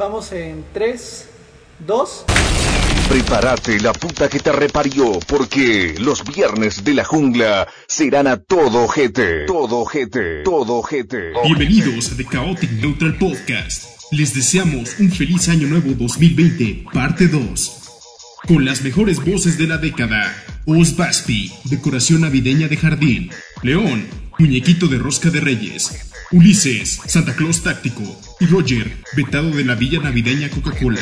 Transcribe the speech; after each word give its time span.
Vamos 0.00 0.32
en 0.32 0.64
3, 0.72 1.28
2. 1.86 2.24
Prepárate 3.10 3.78
la 3.80 3.92
puta 3.92 4.30
que 4.30 4.38
te 4.38 4.50
reparió, 4.50 5.20
porque 5.28 5.94
los 5.98 6.24
viernes 6.24 6.82
de 6.82 6.94
la 6.94 7.04
jungla 7.04 7.68
serán 7.86 8.26
a 8.26 8.38
todo 8.38 8.84
ojete, 8.84 9.44
todo 9.44 9.80
ojete, 9.80 10.42
todo 10.42 10.76
ojete. 10.76 11.32
Bienvenidos 11.44 12.12
a 12.12 12.16
The 12.16 12.24
Chaotic 12.24 12.70
Neutral 12.80 13.18
Podcast. 13.18 13.84
Les 14.10 14.32
deseamos 14.32 14.98
un 15.00 15.12
feliz 15.12 15.50
año 15.50 15.68
nuevo 15.68 15.90
2020, 15.92 16.86
parte 16.94 17.28
2. 17.28 17.82
Con 18.48 18.64
las 18.64 18.80
mejores 18.80 19.22
voces 19.22 19.58
de 19.58 19.66
la 19.66 19.76
década. 19.76 20.34
Oz 20.64 20.96
Baspi, 20.96 21.52
decoración 21.64 22.22
navideña 22.22 22.68
de 22.68 22.78
jardín. 22.78 23.30
León, 23.62 24.06
muñequito 24.38 24.86
de 24.86 24.96
rosca 24.96 25.28
de 25.28 25.40
reyes. 25.40 26.08
Ulises, 26.32 27.02
Santa 27.04 27.36
Claus 27.36 27.62
táctico. 27.62 28.29
Y 28.42 28.46
Roger, 28.46 28.86
vetado 29.14 29.50
de 29.50 29.66
la 29.66 29.74
villa 29.74 30.00
navideña 30.00 30.48
Coca-Cola. 30.48 31.00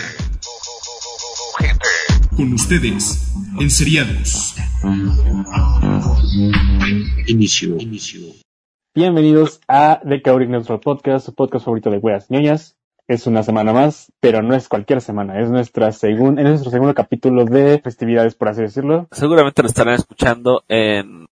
Con 2.37 2.53
ustedes, 2.53 3.33
enseriados. 3.61 4.57
Inicio. 7.29 7.77
Inicio. 7.79 8.21
Bienvenidos 8.93 9.61
a 9.69 10.01
The 10.03 10.21
Chaotic 10.21 10.49
Neutral 10.49 10.81
Podcast, 10.81 11.27
su 11.27 11.35
podcast 11.37 11.65
favorito 11.65 11.91
de 11.93 11.99
weas 11.99 12.29
ñoñas. 12.29 12.77
Es 13.07 13.29
una 13.29 13.45
semana 13.45 13.73
más, 13.73 14.11
pero 14.19 14.43
no 14.43 14.57
es 14.57 14.69
cualquier 14.69 15.01
semana, 15.01 15.41
es 15.41 15.49
nuestra 15.49 15.93
segun, 15.93 16.41
es 16.41 16.45
nuestro 16.45 16.73
segundo 16.73 16.93
capítulo 16.93 17.45
de 17.45 17.81
festividades, 17.81 18.35
por 18.35 18.49
así 18.49 18.63
decirlo. 18.63 19.07
Seguramente 19.13 19.63
lo 19.63 19.69
estarán 19.69 19.95
escuchando 19.95 20.65
en 20.67 21.29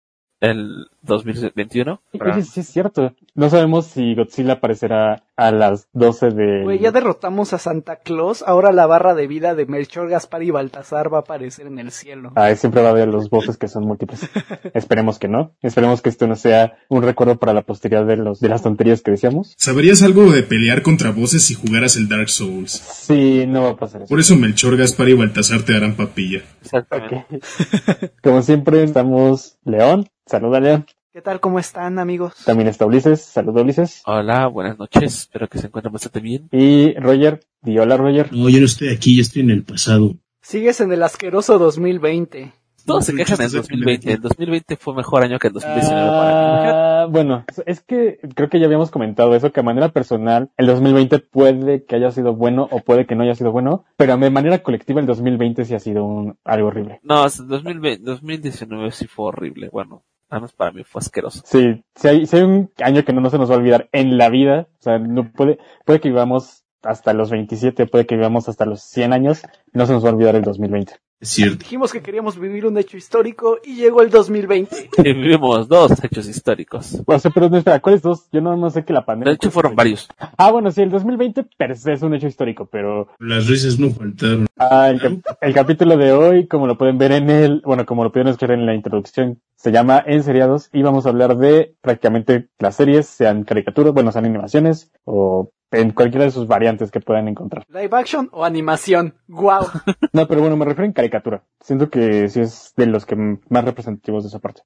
el 0.45 0.87
2021. 1.03 2.01
Oye, 2.13 2.43
sí 2.43 2.61
es 2.61 2.67
cierto. 2.67 3.13
No 3.35 3.49
sabemos 3.49 3.87
si 3.87 4.15
Godzilla 4.15 4.53
aparecerá 4.53 5.23
a 5.35 5.51
las 5.51 5.87
12 5.93 6.29
de... 6.29 6.63
Güey, 6.63 6.79
ya 6.79 6.91
derrotamos 6.91 7.53
a 7.53 7.57
Santa 7.57 7.97
Claus, 7.97 8.43
ahora 8.45 8.71
la 8.71 8.87
barra 8.87 9.13
de 9.13 9.27
vida 9.27 9.53
de 9.55 9.65
Melchor, 9.65 10.09
Gaspar 10.09 10.43
y 10.43 10.51
Baltasar 10.51 11.13
va 11.13 11.17
a 11.17 11.21
aparecer 11.21 11.67
en 11.67 11.79
el 11.79 11.91
cielo. 11.91 12.31
Ah, 12.35 12.53
siempre 12.55 12.81
va 12.81 12.89
a 12.89 12.91
haber 12.91 13.09
los 13.09 13.29
voces 13.29 13.57
que 13.57 13.67
son 13.67 13.85
múltiples. 13.85 14.29
Esperemos 14.73 15.19
que 15.19 15.27
no. 15.27 15.53
Esperemos 15.61 16.01
que 16.01 16.09
esto 16.09 16.27
no 16.27 16.35
sea 16.35 16.77
un 16.89 17.03
recuerdo 17.03 17.37
para 17.37 17.53
la 17.53 17.63
posteridad 17.63 18.05
de 18.05 18.17
los 18.17 18.39
de 18.39 18.49
las 18.49 18.63
tonterías 18.63 19.01
que 19.01 19.11
decíamos. 19.11 19.53
¿Sabrías 19.57 20.01
algo 20.03 20.31
de 20.31 20.43
pelear 20.43 20.81
contra 20.81 21.11
voces 21.11 21.43
si 21.43 21.53
jugaras 21.53 21.97
el 21.97 22.07
Dark 22.07 22.29
Souls? 22.29 22.71
Sí, 22.71 23.45
no 23.47 23.63
va 23.63 23.69
a 23.71 23.75
pasar 23.75 24.03
eso. 24.03 24.09
Por 24.09 24.19
eso 24.19 24.35
Melchor, 24.35 24.77
Gaspar 24.77 25.09
y 25.09 25.13
Baltasar 25.13 25.63
te 25.63 25.75
harán 25.75 25.95
papilla. 25.95 26.43
Exactamente. 26.61 27.27
Ok. 27.29 28.11
Como 28.23 28.41
siempre, 28.41 28.83
estamos 28.83 29.57
León. 29.65 30.07
Saluda, 30.27 30.59
León. 30.59 30.87
¿Qué 31.13 31.21
tal? 31.21 31.39
¿Cómo 31.39 31.59
están, 31.59 31.99
amigos? 31.99 32.33
También 32.45 32.67
está 32.67 32.87
Ulises. 32.87 33.21
Saluda, 33.21 33.61
Ulises. 33.61 34.01
Hola, 34.07 34.47
buenas 34.47 34.77
noches. 34.79 35.19
Espero 35.21 35.47
que 35.47 35.59
se 35.59 35.67
encuentren 35.67 35.93
bastante 35.93 36.19
bien. 36.19 36.49
Y 36.51 36.95
Roger. 36.95 37.41
Di 37.61 37.77
hola, 37.77 37.95
Roger. 37.95 38.33
No, 38.33 38.49
yo 38.49 38.59
no 38.59 38.65
estoy 38.65 38.89
aquí, 38.89 39.15
yo 39.15 39.21
estoy 39.21 39.43
en 39.43 39.51
el 39.51 39.63
pasado. 39.63 40.15
Sigues 40.41 40.81
en 40.81 40.91
el 40.91 41.03
asqueroso 41.03 41.59
2020. 41.59 42.53
Todos 42.85 43.05
se 43.05 43.15
quejan 43.15 43.37
del 43.37 43.51
de 43.51 43.57
2020. 43.57 44.13
El 44.13 44.21
2020 44.21 44.77
fue 44.77 44.93
mejor 44.93 45.23
año 45.23 45.39
que 45.39 45.47
el 45.47 45.53
2019 45.53 46.07
para 46.07 46.31
mí. 46.31 46.69
Ah, 46.71 47.07
bueno, 47.09 47.45
es 47.65 47.81
que 47.81 48.19
creo 48.35 48.49
que 48.49 48.59
ya 48.59 48.65
habíamos 48.65 48.91
comentado 48.91 49.35
eso, 49.35 49.51
que 49.51 49.59
a 49.59 49.63
manera 49.63 49.89
personal 49.89 50.51
el 50.57 50.67
2020 50.67 51.19
puede 51.19 51.85
que 51.85 51.95
haya 51.95 52.11
sido 52.11 52.35
bueno 52.35 52.67
o 52.71 52.81
puede 52.81 53.05
que 53.05 53.15
no 53.15 53.23
haya 53.23 53.35
sido 53.35 53.51
bueno, 53.51 53.85
pero 53.97 54.17
de 54.17 54.29
manera 54.29 54.61
colectiva 54.61 55.01
el 55.01 55.07
2020 55.07 55.65
sí 55.65 55.73
ha 55.73 55.79
sido 55.79 56.03
un, 56.03 56.37
algo 56.43 56.67
horrible. 56.67 56.99
No, 57.03 57.25
es 57.25 57.37
2020, 57.37 58.03
2019 58.03 58.91
sí 58.91 59.07
fue 59.07 59.27
horrible. 59.27 59.69
Bueno, 59.71 60.03
menos 60.31 60.53
para 60.53 60.71
mí 60.71 60.83
fue 60.83 60.99
asqueroso. 60.99 61.41
Sí, 61.45 61.83
si 61.95 62.07
hay, 62.07 62.25
si 62.25 62.37
hay 62.37 62.43
un 62.43 62.71
año 62.81 63.03
que 63.03 63.13
no, 63.13 63.21
no 63.21 63.29
se 63.29 63.37
nos 63.37 63.49
va 63.49 63.55
a 63.55 63.57
olvidar 63.57 63.89
en 63.91 64.17
la 64.17 64.29
vida, 64.29 64.67
o 64.79 64.81
sea, 64.81 64.99
no 64.99 65.31
puede, 65.31 65.59
puede 65.85 65.99
que 65.99 66.09
vivamos 66.09 66.65
hasta 66.83 67.13
los 67.13 67.29
27, 67.29 67.87
puede 67.87 68.05
que 68.05 68.15
vivamos 68.15 68.47
hasta 68.49 68.65
los 68.65 68.81
100 68.81 69.13
años, 69.13 69.41
no 69.73 69.85
se 69.85 69.93
nos 69.93 70.03
va 70.03 70.09
a 70.09 70.13
olvidar 70.13 70.35
el 70.35 70.43
2020. 70.43 70.93
Es 71.25 71.31
cierto. 71.31 71.57
Dijimos 71.57 71.91
que 71.91 72.01
queríamos 72.01 72.37
vivir 72.39 72.67
un 72.67 72.77
hecho 72.77 72.97
histórico 72.97 73.57
y 73.65 73.75
llegó 73.75 74.01
el 74.03 74.11
2020. 74.11 74.89
Y 74.97 75.01
vivimos 75.13 75.67
dos 75.67 75.91
hechos 76.03 76.27
históricos. 76.27 77.01
O 77.05 77.17
sea, 77.19 77.31
pero 77.31 77.49
no, 77.49 77.57
espera, 77.57 77.79
¿cuáles 77.79 78.03
dos? 78.03 78.27
Yo 78.31 78.41
no, 78.41 78.55
no 78.55 78.69
sé 78.69 78.85
que 78.85 78.93
la 78.93 79.05
pandemia... 79.05 79.31
De 79.31 79.35
hecho, 79.37 79.49
fueron 79.51 79.75
varios. 79.75 80.07
Ah, 80.37 80.51
bueno, 80.51 80.69
sí, 80.69 80.81
el 80.81 80.91
2020 80.91 81.45
per 81.57 81.75
se 81.77 81.93
es 81.93 82.01
un 82.03 82.13
hecho 82.13 82.27
histórico, 82.27 82.67
pero 82.71 83.07
Las 83.19 83.47
risas 83.47 83.79
no 83.79 83.89
faltaron. 83.89 84.45
Ah, 84.57 84.89
el, 84.89 84.99
cap- 85.01 85.37
el 85.41 85.53
capítulo 85.53 85.97
de 85.97 86.11
hoy, 86.11 86.47
como 86.47 86.67
lo 86.67 86.77
pueden 86.77 86.97
ver 86.97 87.13
en 87.13 87.29
el, 87.29 87.61
bueno, 87.65 87.85
como 87.85 88.03
lo 88.03 88.11
pueden 88.11 88.27
escuchar 88.27 88.51
en 88.51 88.65
la 88.65 88.75
introducción, 88.75 89.39
se 89.55 89.71
llama 89.71 90.03
Enseriados 90.05 90.69
y 90.73 90.83
vamos 90.83 91.05
a 91.05 91.09
hablar 91.09 91.37
de 91.37 91.75
prácticamente 91.81 92.49
las 92.59 92.75
series, 92.75 93.07
sean 93.07 93.43
caricaturas, 93.45 93.93
bueno, 93.93 94.11
sean 94.11 94.25
animaciones 94.25 94.91
o 95.05 95.51
en 95.71 95.91
cualquiera 95.91 96.25
de 96.25 96.31
sus 96.31 96.47
variantes 96.47 96.91
que 96.91 96.99
puedan 97.01 97.27
encontrar. 97.27 97.65
¿Live 97.69 97.89
action 97.91 98.29
o 98.31 98.45
animación? 98.45 99.15
¡Guau! 99.27 99.65
No, 100.13 100.27
pero 100.27 100.39
bueno, 100.39 100.55
me 100.55 100.63
refiero 100.65 100.85
en 100.85 100.93
caricatura. 101.21 101.43
Siento 101.61 101.89
que 101.89 102.29
sí 102.29 102.41
es 102.41 102.73
de 102.75 102.87
los 102.87 103.05
que 103.05 103.15
más 103.15 103.65
representativos 103.65 104.23
de 104.23 104.29
esa 104.29 104.39
parte. 104.39 104.61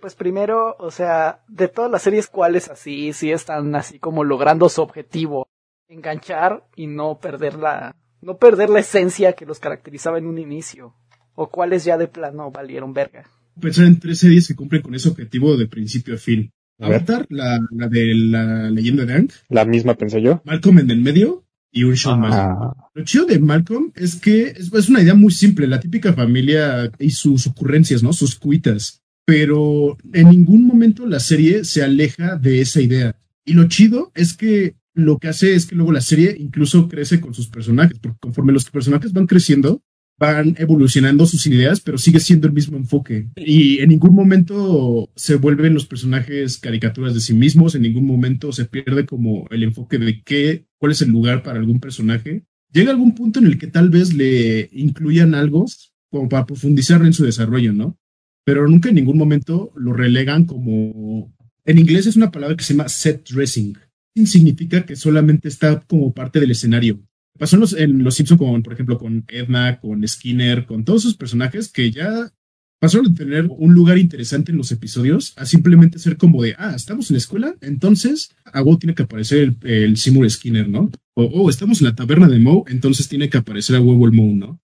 Pues 0.00 0.14
primero, 0.14 0.74
o 0.78 0.90
sea, 0.90 1.44
de 1.48 1.68
todas 1.68 1.90
las 1.90 2.02
series, 2.02 2.26
¿cuáles 2.26 2.68
así, 2.68 3.12
sí 3.12 3.30
están 3.30 3.74
así 3.76 3.98
como 3.98 4.24
logrando 4.24 4.68
su 4.68 4.82
objetivo? 4.82 5.46
Enganchar 5.88 6.66
y 6.74 6.86
no 6.86 7.18
perder 7.20 7.54
la, 7.54 7.94
no 8.22 8.38
perder 8.38 8.70
la 8.70 8.80
esencia 8.80 9.34
que 9.34 9.44
los 9.44 9.58
caracterizaba 9.58 10.18
en 10.18 10.26
un 10.26 10.38
inicio. 10.38 10.94
O 11.34 11.50
cuáles 11.50 11.84
ya 11.84 11.98
de 11.98 12.08
plano 12.08 12.50
valieron 12.50 12.92
verga. 12.92 13.24
Pensar 13.60 13.84
en 13.84 14.00
tres 14.00 14.18
series 14.18 14.48
que 14.48 14.56
cumplen 14.56 14.82
con 14.82 14.94
ese 14.94 15.08
objetivo 15.08 15.56
de 15.56 15.66
principio 15.66 16.14
a 16.14 16.18
fin. 16.18 16.50
Avatar, 16.78 17.26
la, 17.28 17.58
la 17.70 17.88
de 17.88 18.14
la 18.14 18.70
leyenda 18.70 19.04
de 19.04 19.14
Ang, 19.14 19.30
La 19.48 19.64
misma 19.64 19.94
pensé 19.94 20.20
yo. 20.20 20.42
Malcolm 20.44 20.80
en 20.80 20.90
el 20.90 21.00
medio 21.00 21.44
y 21.72 21.84
un 21.84 21.96
show 21.96 22.16
más. 22.16 22.74
Lo 22.94 23.04
chido 23.04 23.24
de 23.24 23.38
Malcolm 23.38 23.90
es 23.96 24.16
que 24.16 24.48
es, 24.48 24.72
es 24.72 24.88
una 24.88 25.00
idea 25.00 25.14
muy 25.14 25.32
simple, 25.32 25.66
la 25.66 25.80
típica 25.80 26.12
familia 26.12 26.92
y 26.98 27.10
sus 27.10 27.46
ocurrencias, 27.46 28.02
¿no? 28.02 28.12
Sus 28.12 28.36
cuitas. 28.36 29.02
Pero 29.24 29.96
en 30.12 30.28
ningún 30.28 30.66
momento 30.66 31.06
la 31.06 31.20
serie 31.20 31.64
se 31.64 31.82
aleja 31.82 32.36
de 32.36 32.60
esa 32.60 32.80
idea. 32.80 33.16
Y 33.44 33.54
lo 33.54 33.66
chido 33.68 34.12
es 34.14 34.34
que 34.34 34.76
lo 34.94 35.18
que 35.18 35.28
hace 35.28 35.54
es 35.54 35.66
que 35.66 35.74
luego 35.74 35.92
la 35.92 36.00
serie 36.00 36.36
incluso 36.38 36.88
crece 36.88 37.20
con 37.20 37.32
sus 37.32 37.48
personajes, 37.48 37.98
porque 37.98 38.18
conforme 38.20 38.52
los 38.52 38.68
personajes 38.68 39.12
van 39.12 39.26
creciendo, 39.26 39.82
van 40.22 40.54
evolucionando 40.56 41.26
sus 41.26 41.48
ideas, 41.48 41.80
pero 41.80 41.98
sigue 41.98 42.20
siendo 42.20 42.46
el 42.46 42.52
mismo 42.52 42.76
enfoque. 42.76 43.26
Y 43.34 43.80
en 43.80 43.88
ningún 43.88 44.14
momento 44.14 45.10
se 45.16 45.34
vuelven 45.34 45.74
los 45.74 45.84
personajes 45.84 46.58
caricaturas 46.58 47.12
de 47.12 47.20
sí 47.20 47.34
mismos, 47.34 47.74
en 47.74 47.82
ningún 47.82 48.06
momento 48.06 48.52
se 48.52 48.66
pierde 48.66 49.04
como 49.04 49.48
el 49.50 49.64
enfoque 49.64 49.98
de 49.98 50.22
qué, 50.22 50.64
cuál 50.78 50.92
es 50.92 51.02
el 51.02 51.10
lugar 51.10 51.42
para 51.42 51.58
algún 51.58 51.80
personaje. 51.80 52.44
Llega 52.72 52.92
algún 52.92 53.16
punto 53.16 53.40
en 53.40 53.46
el 53.46 53.58
que 53.58 53.66
tal 53.66 53.90
vez 53.90 54.14
le 54.14 54.70
incluyan 54.72 55.34
algo 55.34 55.66
como 56.08 56.28
para 56.28 56.46
profundizar 56.46 57.04
en 57.04 57.14
su 57.14 57.24
desarrollo, 57.24 57.72
¿no? 57.72 57.98
Pero 58.44 58.68
nunca 58.68 58.90
en 58.90 58.94
ningún 58.94 59.18
momento 59.18 59.72
lo 59.74 59.92
relegan 59.92 60.44
como... 60.44 61.34
En 61.64 61.80
inglés 61.80 62.06
es 62.06 62.14
una 62.14 62.30
palabra 62.30 62.56
que 62.56 62.62
se 62.62 62.74
llama 62.74 62.88
set 62.88 63.28
dressing. 63.28 63.76
Significa 64.24 64.86
que 64.86 64.94
solamente 64.94 65.48
está 65.48 65.80
como 65.80 66.14
parte 66.14 66.38
del 66.38 66.52
escenario. 66.52 67.00
Pasó 67.42 67.56
en 67.56 67.60
los, 67.60 67.72
en 67.72 68.04
los 68.04 68.14
Simpsons 68.14 68.38
con, 68.38 68.62
por 68.62 68.72
ejemplo, 68.72 68.98
con 68.98 69.24
Edna, 69.26 69.80
con 69.80 70.06
Skinner, 70.06 70.64
con 70.64 70.84
todos 70.84 71.02
esos 71.02 71.16
personajes 71.16 71.72
que 71.72 71.90
ya 71.90 72.32
pasaron 72.80 73.12
de 73.12 73.24
tener 73.24 73.48
un 73.50 73.74
lugar 73.74 73.98
interesante 73.98 74.52
en 74.52 74.58
los 74.58 74.70
episodios 74.70 75.34
a 75.36 75.44
simplemente 75.44 75.98
ser 75.98 76.16
como 76.16 76.40
de, 76.40 76.54
ah, 76.56 76.72
estamos 76.76 77.10
en 77.10 77.14
la 77.14 77.18
escuela, 77.18 77.56
entonces 77.60 78.30
a 78.44 78.62
huevo 78.62 78.78
tiene 78.78 78.94
que 78.94 79.02
aparecer 79.02 79.38
el, 79.40 79.56
el 79.68 79.96
Seymour 79.96 80.30
Skinner, 80.30 80.68
¿no? 80.68 80.92
O, 81.14 81.24
oh, 81.24 81.50
estamos 81.50 81.80
en 81.80 81.88
la 81.88 81.96
taberna 81.96 82.28
de 82.28 82.38
Moe, 82.38 82.62
entonces 82.68 83.08
tiene 83.08 83.28
que 83.28 83.38
aparecer 83.38 83.74
a 83.74 83.80
huevo 83.80 84.06
el 84.06 84.12
Moe, 84.12 84.36
¿no? 84.36 84.60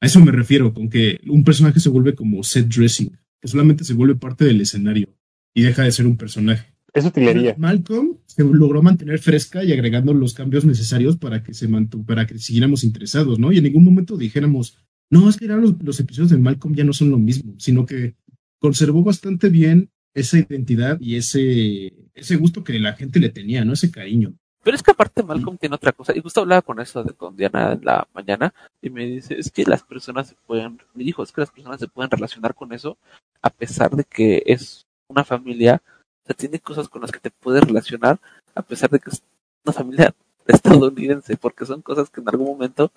A 0.00 0.06
eso 0.06 0.20
me 0.20 0.30
refiero, 0.30 0.72
con 0.72 0.88
que 0.88 1.20
un 1.26 1.42
personaje 1.42 1.80
se 1.80 1.88
vuelve 1.88 2.14
como 2.14 2.44
set 2.44 2.68
dressing, 2.68 3.18
que 3.42 3.48
solamente 3.48 3.82
se 3.82 3.94
vuelve 3.94 4.14
parte 4.14 4.44
del 4.44 4.60
escenario 4.60 5.08
y 5.56 5.62
deja 5.62 5.82
de 5.82 5.90
ser 5.90 6.06
un 6.06 6.16
personaje. 6.16 6.75
Es 6.98 7.04
utilería. 7.04 7.54
Malcolm 7.58 8.16
se 8.26 8.42
logró 8.42 8.82
mantener 8.82 9.18
fresca 9.18 9.62
y 9.62 9.72
agregando 9.72 10.14
los 10.14 10.34
cambios 10.34 10.64
necesarios 10.64 11.16
para 11.16 11.42
que 11.42 11.54
se 11.54 11.68
mantu 11.68 12.04
para 12.04 12.26
que 12.26 12.38
siguiéramos 12.38 12.84
interesados, 12.84 13.38
¿no? 13.38 13.52
Y 13.52 13.58
en 13.58 13.64
ningún 13.64 13.84
momento 13.84 14.16
dijéramos, 14.16 14.78
no, 15.10 15.28
es 15.28 15.36
que 15.36 15.44
eran 15.44 15.60
los, 15.60 15.74
los 15.82 16.00
episodios 16.00 16.30
de 16.30 16.38
Malcolm 16.38 16.74
ya 16.74 16.84
no 16.84 16.92
son 16.92 17.10
lo 17.10 17.18
mismo, 17.18 17.54
sino 17.58 17.86
que 17.86 18.14
conservó 18.58 19.02
bastante 19.02 19.48
bien 19.48 19.90
esa 20.14 20.38
identidad 20.38 20.98
y 21.00 21.16
ese, 21.16 21.92
ese 22.14 22.36
gusto 22.36 22.64
que 22.64 22.78
la 22.78 22.94
gente 22.94 23.20
le 23.20 23.28
tenía, 23.28 23.64
¿no? 23.64 23.74
Ese 23.74 23.90
cariño. 23.90 24.34
Pero 24.62 24.74
es 24.74 24.82
que 24.82 24.90
aparte 24.90 25.22
Malcolm 25.22 25.58
tiene 25.58 25.76
otra 25.76 25.92
cosa. 25.92 26.12
Y 26.16 26.20
justo 26.20 26.40
hablaba 26.40 26.62
con 26.62 26.80
eso 26.80 27.04
de, 27.04 27.12
con 27.12 27.36
Diana 27.36 27.74
en 27.74 27.84
la 27.84 28.08
mañana 28.12 28.52
y 28.82 28.90
me 28.90 29.06
dice, 29.06 29.38
es 29.38 29.52
que 29.52 29.64
las 29.64 29.82
personas 29.84 30.28
se 30.28 30.34
pueden, 30.46 30.80
me 30.94 31.04
dijo, 31.04 31.22
es 31.22 31.30
que 31.30 31.42
las 31.42 31.50
personas 31.50 31.78
se 31.78 31.86
pueden 31.86 32.10
relacionar 32.10 32.54
con 32.54 32.72
eso 32.72 32.98
a 33.42 33.50
pesar 33.50 33.94
de 33.94 34.02
que 34.02 34.42
es 34.46 34.86
una 35.08 35.22
familia, 35.22 35.82
o 36.26 36.28
sea, 36.28 36.36
tiene 36.36 36.58
cosas 36.58 36.88
con 36.88 37.02
las 37.02 37.12
que 37.12 37.20
te 37.20 37.30
puedes 37.30 37.62
relacionar 37.62 38.18
a 38.52 38.62
pesar 38.62 38.90
de 38.90 38.98
que 38.98 39.10
es 39.10 39.22
una 39.64 39.72
familia 39.72 40.14
estadounidense, 40.46 41.36
porque 41.36 41.64
son 41.64 41.82
cosas 41.82 42.10
que 42.10 42.20
en 42.20 42.28
algún 42.28 42.48
momento 42.48 42.90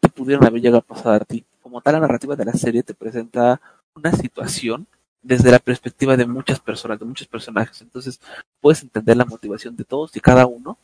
te 0.00 0.10
pudieron 0.10 0.44
haber 0.44 0.60
llegado 0.60 0.78
a 0.78 0.94
pasar 0.94 1.22
a 1.22 1.24
ti. 1.24 1.46
Como 1.62 1.80
tal, 1.80 1.94
la 1.94 2.00
narrativa 2.00 2.36
de 2.36 2.44
la 2.44 2.52
serie 2.52 2.82
te 2.82 2.92
presenta 2.92 3.58
una 3.94 4.12
situación 4.12 4.86
desde 5.22 5.50
la 5.50 5.58
perspectiva 5.58 6.14
de 6.18 6.26
muchas 6.26 6.60
personas, 6.60 6.98
de 6.98 7.06
muchos 7.06 7.26
personajes. 7.26 7.80
Entonces, 7.80 8.20
puedes 8.60 8.82
entender 8.82 9.16
la 9.16 9.24
motivación 9.24 9.76
de 9.76 9.84
todos 9.84 10.14
y 10.14 10.20
cada 10.20 10.44
uno 10.44 10.76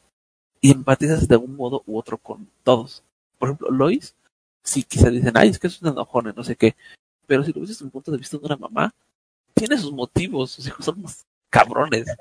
y 0.62 0.70
empatizas 0.70 1.28
de 1.28 1.36
un 1.36 1.54
modo 1.54 1.82
u 1.86 1.98
otro 1.98 2.16
con 2.16 2.48
todos. 2.62 3.02
Por 3.38 3.50
ejemplo, 3.50 3.70
Lois, 3.70 4.14
sí 4.62 4.84
quizás 4.84 5.12
dicen, 5.12 5.36
ay, 5.36 5.50
es 5.50 5.58
que 5.58 5.66
es 5.66 5.82
un 5.82 5.88
enojón, 5.88 6.32
no 6.34 6.44
sé 6.44 6.56
qué, 6.56 6.76
pero 7.26 7.44
si 7.44 7.52
lo 7.52 7.60
ves 7.60 7.70
desde 7.70 7.84
un 7.84 7.90
punto 7.90 8.10
de 8.10 8.18
vista 8.18 8.38
de 8.38 8.46
una 8.46 8.56
mamá, 8.56 8.94
tiene 9.54 9.76
sus 9.76 9.92
motivos, 9.92 10.52
sus 10.52 10.66
hijos 10.66 10.84
son 10.84 10.98
unos 11.00 11.26
cabrones. 11.50 12.06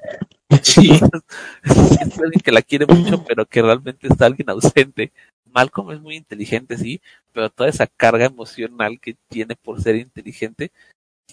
Sí. 0.64 0.90
es 0.92 2.20
alguien 2.20 2.42
que 2.44 2.52
la 2.52 2.64
quiere 2.64 2.88
mucho, 2.88 3.24
pero 3.28 3.46
que 3.46 3.62
realmente 3.62 4.08
está 4.08 4.26
alguien 4.26 4.50
ausente. 4.50 5.12
Malcolm 5.46 5.92
es 5.92 6.02
muy 6.02 6.16
inteligente, 6.16 6.76
sí, 6.76 7.02
pero 7.32 7.52
toda 7.52 7.70
esa 7.70 7.86
carga 7.86 8.26
emocional 8.26 9.00
que 9.00 9.16
tiene 9.30 9.56
por 9.56 9.80
ser 9.80 9.96
inteligente, 9.96 10.72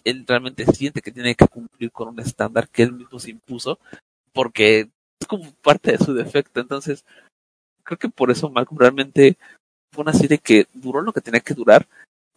él 0.05 0.25
realmente 0.29 0.67
siente 0.67 1.01
que 1.01 1.13
tiene 1.13 1.35
que 1.35 1.49
cumplir 1.49 1.91
con 1.91 2.09
un 2.09 2.21
estándar 2.21 2.69
que 2.69 2.83
él 2.83 2.93
mismo 2.93 3.19
se 3.19 3.31
impuso, 3.31 3.79
porque 4.35 4.91
es 5.19 5.27
como 5.27 5.51
parte 5.63 5.93
de 5.93 5.99
su 5.99 6.13
defecto. 6.13 6.61
Entonces, 6.61 7.05
creo 7.85 7.99
que 7.99 8.11
por 8.11 8.31
eso 8.31 8.51
Malcolm 8.51 8.79
realmente 8.79 9.39
fue 9.93 10.03
una 10.03 10.13
serie 10.13 10.39
que 10.39 10.67
duró 10.75 11.01
lo 11.01 11.13
que 11.13 11.23
tenía 11.23 11.41
que 11.41 11.55
durar, 11.55 11.89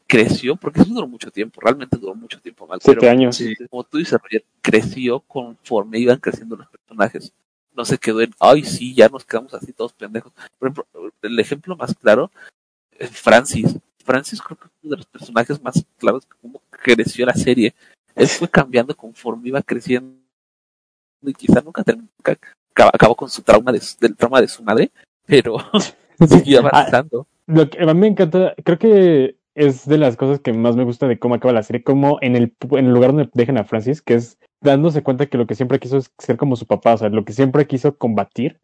creció, 0.09 0.55
porque 0.55 0.81
eso 0.81 0.91
duró 0.91 1.07
mucho 1.07 1.29
tiempo, 1.31 1.61
realmente 1.61 1.95
duró 1.97 2.15
mucho 2.15 2.41
tiempo 2.41 2.65
Malcolm. 2.65 2.81
Siete 2.97 3.09
años. 3.09 3.35
Sí. 3.35 3.53
Como 3.69 3.83
tú 3.83 3.99
dices, 3.99 4.19
Roger, 4.19 4.43
creció 4.61 5.19
conforme 5.19 5.99
iban 5.99 6.17
creciendo 6.19 6.55
los 6.55 6.67
personajes. 6.67 7.31
No 7.75 7.85
se 7.85 7.99
quedó 7.99 8.19
en, 8.21 8.33
ay, 8.39 8.63
sí, 8.63 8.95
ya 8.95 9.07
nos 9.07 9.23
quedamos 9.23 9.53
así 9.53 9.71
todos 9.71 9.93
pendejos. 9.93 10.33
Por 10.57 10.67
ejemplo, 10.69 10.85
el 11.21 11.39
ejemplo 11.39 11.77
más 11.77 11.93
claro 11.95 12.31
es 12.97 13.11
Francis. 13.11 13.77
Francis 14.03 14.41
creo 14.41 14.57
que 14.57 14.65
es 14.65 14.71
uno 14.81 14.91
de 14.91 14.97
los 14.97 15.05
personajes 15.05 15.61
más 15.61 15.85
claros 15.99 16.23
de 16.27 16.35
cómo 16.41 16.59
creció 16.71 17.25
la 17.27 17.33
serie. 17.35 17.75
Él 18.15 18.27
fue 18.27 18.49
cambiando 18.49 18.97
conforme 18.97 19.49
iba 19.49 19.61
creciendo 19.61 20.17
y 21.21 21.33
quizá 21.33 21.61
nunca, 21.61 21.83
terminó- 21.83 22.09
nunca 22.17 22.37
acabó, 22.91 23.15
con 23.15 23.29
su 23.29 23.43
trauma 23.43 23.71
de, 23.71 23.81
del 24.01 24.15
trauma 24.15 24.41
de 24.41 24.47
su 24.47 24.63
madre, 24.63 24.89
pero 25.27 25.57
siguió 26.27 26.61
Ah, 26.65 26.69
avanzando. 26.79 27.27
Lo 27.45 27.69
que 27.69 27.81
a 27.81 27.85
mí 27.93 27.99
me 27.99 28.07
encanta, 28.07 28.55
creo 28.63 28.79
que 28.79 29.35
es 29.59 29.85
de 29.85 29.97
las 29.97 30.15
cosas 30.15 30.39
que 30.39 30.53
más 30.53 30.77
me 30.77 30.85
gusta 30.85 31.05
de 31.07 31.19
cómo 31.19 31.35
acaba 31.35 31.53
la 31.53 31.63
serie, 31.63 31.83
como 31.83 32.17
en 32.21 32.37
el, 32.37 32.55
en 32.71 32.85
el 32.85 32.93
lugar 32.93 33.11
donde 33.11 33.29
dejan 33.33 33.57
a 33.57 33.65
Francis, 33.65 34.01
que 34.01 34.13
es 34.13 34.39
dándose 34.61 35.03
cuenta 35.03 35.25
que 35.25 35.37
lo 35.37 35.47
que 35.47 35.55
siempre 35.55 35.79
quiso 35.79 35.97
es 35.97 36.13
ser 36.17 36.37
como 36.37 36.55
su 36.55 36.65
papá, 36.65 36.93
o 36.93 36.97
sea, 36.97 37.09
lo 37.09 37.25
que 37.25 37.33
siempre 37.33 37.67
quiso 37.67 37.97
combatir 37.97 38.61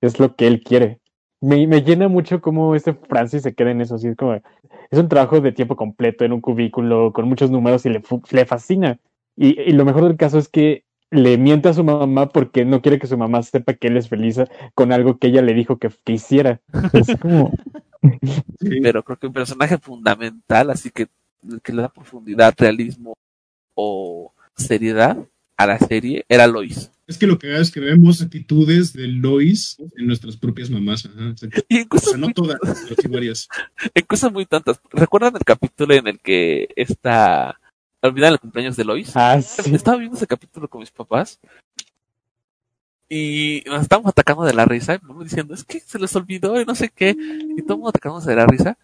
es 0.00 0.20
lo 0.20 0.36
que 0.36 0.46
él 0.46 0.62
quiere. 0.62 1.00
Me, 1.40 1.66
me 1.66 1.82
llena 1.82 2.06
mucho 2.06 2.40
cómo 2.40 2.76
este 2.76 2.94
Francis 2.94 3.42
se 3.42 3.54
queda 3.54 3.72
en 3.72 3.80
eso, 3.80 3.96
así 3.96 4.06
es 4.06 4.16
como, 4.16 4.34
es 4.34 4.98
un 4.98 5.08
trabajo 5.08 5.40
de 5.40 5.50
tiempo 5.50 5.74
completo 5.74 6.24
en 6.24 6.32
un 6.32 6.40
cubículo 6.40 7.12
con 7.12 7.28
muchos 7.28 7.50
números 7.50 7.84
y 7.84 7.90
le, 7.90 8.02
le 8.30 8.46
fascina. 8.46 9.00
Y, 9.36 9.60
y 9.60 9.72
lo 9.72 9.84
mejor 9.84 10.04
del 10.04 10.16
caso 10.16 10.38
es 10.38 10.48
que 10.48 10.84
le 11.10 11.38
miente 11.38 11.68
a 11.68 11.74
su 11.74 11.82
mamá 11.82 12.28
porque 12.28 12.64
no 12.64 12.82
quiere 12.82 13.00
que 13.00 13.08
su 13.08 13.18
mamá 13.18 13.42
sepa 13.42 13.74
que 13.74 13.88
él 13.88 13.96
es 13.96 14.08
feliz 14.08 14.40
con 14.74 14.92
algo 14.92 15.18
que 15.18 15.28
ella 15.28 15.42
le 15.42 15.54
dijo 15.54 15.78
que, 15.78 15.90
que 16.04 16.12
hiciera. 16.12 16.60
Es 16.92 17.16
como... 17.20 17.52
Sí. 18.60 18.80
pero 18.82 19.02
creo 19.02 19.18
que 19.18 19.26
un 19.26 19.32
personaje 19.32 19.78
fundamental, 19.78 20.70
así 20.70 20.90
que, 20.90 21.08
que 21.62 21.72
le 21.72 21.82
da 21.82 21.88
profundidad, 21.88 22.54
realismo 22.56 23.14
o 23.74 24.32
seriedad 24.56 25.16
a 25.56 25.66
la 25.66 25.78
serie, 25.78 26.24
era 26.28 26.46
Lois. 26.46 26.90
Es 27.06 27.18
que 27.18 27.26
lo 27.26 27.38
que 27.38 27.56
es 27.56 27.70
que 27.70 27.80
vemos 27.80 28.20
actitudes 28.20 28.92
de 28.92 29.06
Lois 29.06 29.76
en 29.96 30.06
nuestras 30.06 30.36
propias 30.36 30.70
mamás. 30.70 31.06
Ajá. 31.06 31.30
O 31.30 31.36
sea, 31.36 31.48
Y 31.68 31.78
en 31.78 31.84
o 31.84 31.88
cosas, 31.88 32.10
sea, 32.10 32.18
no 32.18 32.26
muy, 32.26 32.34
todas, 32.34 32.58
pero 32.60 32.96
sí 33.00 33.08
varias. 33.08 33.48
en 33.94 34.04
cosas 34.06 34.32
muy 34.32 34.44
tontas. 34.44 34.80
¿Recuerdan 34.90 35.36
el 35.36 35.44
capítulo 35.44 35.94
en 35.94 36.08
el 36.08 36.20
que 36.20 36.68
está... 36.74 37.60
Olvidan 38.02 38.32
el 38.32 38.40
cumpleaños 38.40 38.76
de 38.76 38.84
Lois? 38.84 39.12
Ah, 39.14 39.40
sí. 39.40 39.74
Estaba 39.74 39.98
viendo 39.98 40.16
ese 40.16 40.26
capítulo 40.26 40.68
con 40.68 40.80
mis 40.80 40.90
papás 40.90 41.40
y 43.08 43.62
nos 43.66 43.82
estábamos 43.82 44.10
atacando 44.10 44.44
de 44.44 44.54
la 44.54 44.64
risa, 44.64 44.94
y 44.94 44.98
mi 45.02 45.08
mamá 45.08 45.24
diciendo, 45.24 45.54
es 45.54 45.64
que 45.64 45.80
se 45.80 45.98
les 45.98 46.14
olvidó 46.16 46.60
y 46.60 46.64
no 46.64 46.74
sé 46.74 46.90
qué, 46.94 47.10
y 47.10 47.62
todo 47.62 47.74
el 47.74 47.78
mundo 47.78 47.88
atacándose 47.90 48.30
de 48.30 48.36
la 48.36 48.46
risa, 48.46 48.78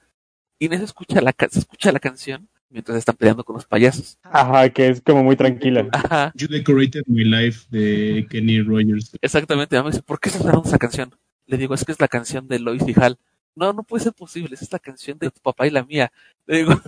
y 0.58 0.66
en 0.66 0.74
eso 0.74 0.84
escucha 0.84 1.20
la, 1.20 1.34
se 1.50 1.58
escucha 1.58 1.90
la 1.90 1.98
canción 1.98 2.48
mientras 2.70 2.96
están 2.96 3.16
peleando 3.16 3.44
con 3.44 3.54
los 3.56 3.66
payasos. 3.66 4.18
Ajá, 4.22 4.68
que 4.70 4.88
es 4.88 5.00
como 5.02 5.22
muy 5.22 5.36
tranquila. 5.36 5.88
Ajá, 5.92 6.32
You 6.34 6.48
Decorated 6.48 7.02
My 7.06 7.24
Life 7.24 7.66
de 7.70 8.26
Kenny 8.30 8.62
Rogers. 8.62 9.16
exactamente, 9.20 9.76
mamá 9.76 9.90
dice, 9.90 10.02
¿por 10.02 10.20
qué 10.20 10.30
sonando 10.30 10.62
esa 10.64 10.78
canción? 10.78 11.14
Le 11.46 11.56
digo, 11.56 11.74
es 11.74 11.84
que 11.84 11.92
es 11.92 12.00
la 12.00 12.08
canción 12.08 12.46
de 12.48 12.58
Lois 12.58 12.82
y 12.86 12.94
Hal. 12.98 13.18
No, 13.54 13.72
no 13.72 13.82
puede 13.82 14.04
ser 14.04 14.14
posible, 14.14 14.54
esa 14.54 14.64
es 14.64 14.72
la 14.72 14.78
canción 14.78 15.18
de 15.18 15.30
tu 15.30 15.40
papá 15.40 15.66
y 15.66 15.70
la 15.70 15.84
mía. 15.84 16.10
Le 16.46 16.58
digo, 16.58 16.80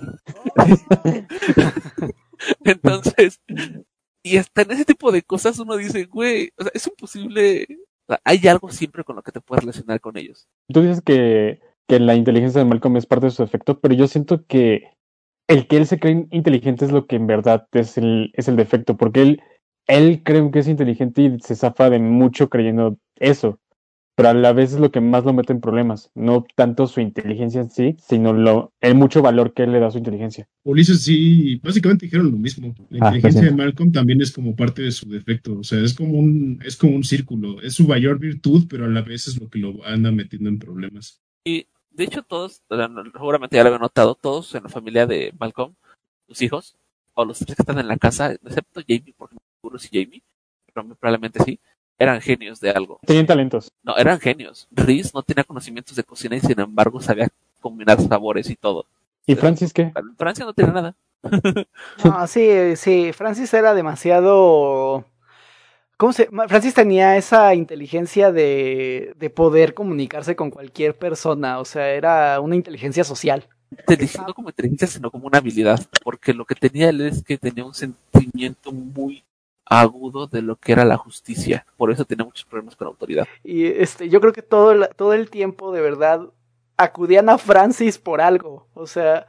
entonces, 2.65 3.41
y 4.25 4.39
hasta 4.39 4.63
en 4.63 4.71
ese 4.73 4.87
tipo 4.87 5.13
de 5.13 5.23
cosas 5.23 5.59
uno 5.59 5.77
dice, 5.77 6.07
güey, 6.07 6.51
o 6.57 6.63
sea, 6.63 6.73
es 6.75 6.87
imposible, 6.87 7.67
hay 8.25 8.49
algo 8.49 8.71
siempre 8.71 9.05
con 9.05 9.17
lo 9.17 9.23
que 9.23 9.33
te 9.33 9.41
puedes 9.41 9.63
relacionar 9.63 10.01
con 10.01 10.17
ellos. 10.17 10.49
Tú 10.73 10.81
dices 10.81 11.03
que, 11.03 11.61
que 11.87 12.01
la 12.01 12.15
inteligencia 12.15 12.61
de 12.61 12.65
Malcolm 12.65 12.97
es 12.97 13.07
parte 13.07 13.27
de 13.27 13.33
su 13.33 13.43
efecto, 13.43 13.79
pero 13.81 13.95
yo 13.95 14.09
siento 14.09 14.47
que 14.47 14.95
el 15.47 15.69
que 15.69 15.77
él 15.77 15.87
se 15.87 16.01
cree 16.01 16.27
inteligente 16.31 16.87
es 16.87 16.91
lo 16.91 17.07
que 17.07 17.17
en 17.17 17.27
verdad 17.27 17.69
es 17.73 17.99
el, 17.99 18.33
es 18.33 18.49
el 18.49 18.57
defecto, 18.57 18.97
porque 18.97 19.21
él, 19.21 19.43
él 19.87 20.23
cree 20.25 20.51
que 20.51 20.61
es 20.61 20.69
inteligente 20.69 21.21
y 21.21 21.39
se 21.41 21.55
zafa 21.55 21.91
de 21.91 21.99
mucho 21.99 22.49
creyendo 22.49 22.97
eso, 23.17 23.61
pero 24.17 24.29
a 24.29 24.35
la 24.35 24.53
vez 24.53 24.73
es 24.73 24.81
lo 24.81 24.91
que 24.91 25.01
más 25.01 25.25
lo 25.25 25.33
mete 25.33 25.53
en 25.53 25.61
problemas, 25.61 26.11
no 26.15 26.45
tanto 26.55 26.87
su 26.87 27.01
inteligencia 27.01 27.61
en 27.61 27.71
sí, 27.71 27.97
sino 27.99 28.33
lo, 28.33 28.73
el 28.81 28.95
mucho 28.95 29.23
valor 29.23 29.53
que 29.53 29.65
él 29.65 29.73
le 29.73 29.81
da 29.81 29.89
a 29.89 29.91
su 29.91 29.99
inteligencia. 29.99 30.49
Ulises 30.63 31.03
sí, 31.03 31.57
básicamente 31.63 32.07
dijeron 32.07 32.31
lo 32.31 32.39
mismo. 32.39 32.75
La 32.91 33.09
Ah, 33.09 33.17
inteligencia 33.17 33.43
lo 33.43 33.51
de 33.51 33.57
Malcolm 33.57 33.93
también 33.93 34.21
es 34.21 34.33
como 34.33 34.55
parte 34.55 34.83
de 34.83 34.93
su 34.93 35.09
defecto. 35.09 35.59
O 35.59 35.65
sea, 35.65 35.81
es 35.81 35.95
como 35.95 36.19
un, 36.19 36.61
es 36.65 36.77
como 36.77 36.95
un 36.95 37.05
círculo. 37.05 37.61
Es 37.61 37.75
su 37.75 37.87
mayor 37.89 38.19
virtud, 38.19 38.67
pero 38.69 38.85
a 38.85 38.89
la 38.89 39.03
vez 39.03 39.29
es 39.29 39.41
lo 39.41 39.49
que 39.49 39.59
lo 39.59 39.85
anda 39.85 40.13
metiendo 40.13 40.49
en 40.49 40.59
problemas. 40.59 41.21
Y 41.45 41.67
de 41.91 42.05
hecho 42.05 42.23
todos, 42.23 42.63
seguramente 43.13 43.57
ya 43.57 43.63
lo 43.63 43.69
habían 43.69 43.83
notado, 43.83 44.15
todos 44.15 44.55
en 44.55 44.65
la 44.65 44.69
familia 44.69 45.07
de 45.07 45.33
Malcolm, 45.39 45.75
sus 46.29 46.43
hijos, 46.43 46.77
o 47.15 47.25
los 47.25 47.39
tres 47.39 47.57
que 47.57 47.63
están 47.63 47.79
en 47.79 47.89
la 47.89 47.97
casa, 47.97 48.33
excepto 48.33 48.81
Jamie, 48.87 49.15
porque 49.17 49.35
no 49.37 49.41
seguro 49.61 49.79
si 49.79 49.89
Jamie, 49.93 50.23
pero 50.73 50.95
probablemente 50.97 51.43
sí, 51.45 51.61
eran 52.05 52.21
genios 52.21 52.61
de 52.61 52.71
algo. 52.71 53.01
Tenían 53.05 53.27
talentos. 53.27 53.73
No, 53.83 53.97
eran 53.97 54.21
genios. 54.21 54.69
Reese 54.71 55.11
no 55.15 55.23
tenía 55.23 55.45
conocimientos 55.45 55.97
de 55.97 56.05
cocina 56.05 56.37
y 56.37 56.41
sin 56.41 56.59
embargo 56.61 57.01
sabía 57.01 57.29
combinar 57.61 58.01
sabores 58.01 58.49
y 58.51 58.57
todo. 58.57 58.87
¿Y 59.27 59.35
Francis 59.35 59.73
qué? 59.73 59.93
Francia 60.17 60.45
no 60.45 60.53
tiene 60.53 60.73
nada. 60.73 60.95
No, 62.05 62.27
sí, 62.27 62.77
sí, 62.77 63.13
Francis 63.13 63.53
era 63.55 63.75
demasiado... 63.75 65.07
¿Cómo 65.97 66.13
se...? 66.13 66.29
Francis 66.49 66.75
tenía 66.75 67.17
esa 67.17 67.55
inteligencia 67.55 68.31
de, 68.31 69.15
de 69.17 69.31
poder 69.31 69.73
comunicarse 69.73 70.37
con 70.37 70.51
cualquier 70.51 70.97
persona, 70.99 71.61
o 71.61 71.65
sea, 71.65 71.89
era 71.91 72.39
una 72.41 72.57
inteligencia 72.57 73.05
social. 73.05 73.49
No 74.27 74.35
como 74.35 74.51
inteligencia, 74.51 74.87
sino 74.87 75.11
como 75.11 75.27
una 75.27 75.39
habilidad. 75.39 75.81
Porque 76.03 76.33
lo 76.33 76.45
que 76.45 76.55
tenía 76.55 76.91
él 76.91 77.01
es 77.01 77.23
que 77.23 77.39
tenía 77.39 77.65
un 77.65 77.75
sentimiento 77.75 78.73
muy 78.73 79.25
agudo 79.67 80.27
de 80.27 80.43
lo 80.43 80.57
que 80.57 80.73
era 80.73 80.85
la 80.85 80.97
justicia. 80.97 81.67
Por 81.77 81.91
eso 81.91 82.05
tenía 82.05 82.25
muchos 82.25 82.45
problemas 82.45 82.77
con 82.77 82.87
la 82.87 82.91
autoridad. 82.91 83.27
Y 83.43 83.67
este, 83.67 84.09
yo 84.09 84.21
creo 84.21 84.33
que 84.33 84.43
todo 84.43 84.73
el, 84.73 84.89
todo 84.97 85.13
el 85.13 85.31
tiempo 85.31 85.73
de 85.73 85.81
verdad 85.81 86.21
acudían 86.77 87.29
a 87.29 87.39
Francis 87.39 87.99
por 87.99 88.21
algo. 88.21 88.67
O 88.75 88.87
sea, 88.87 89.27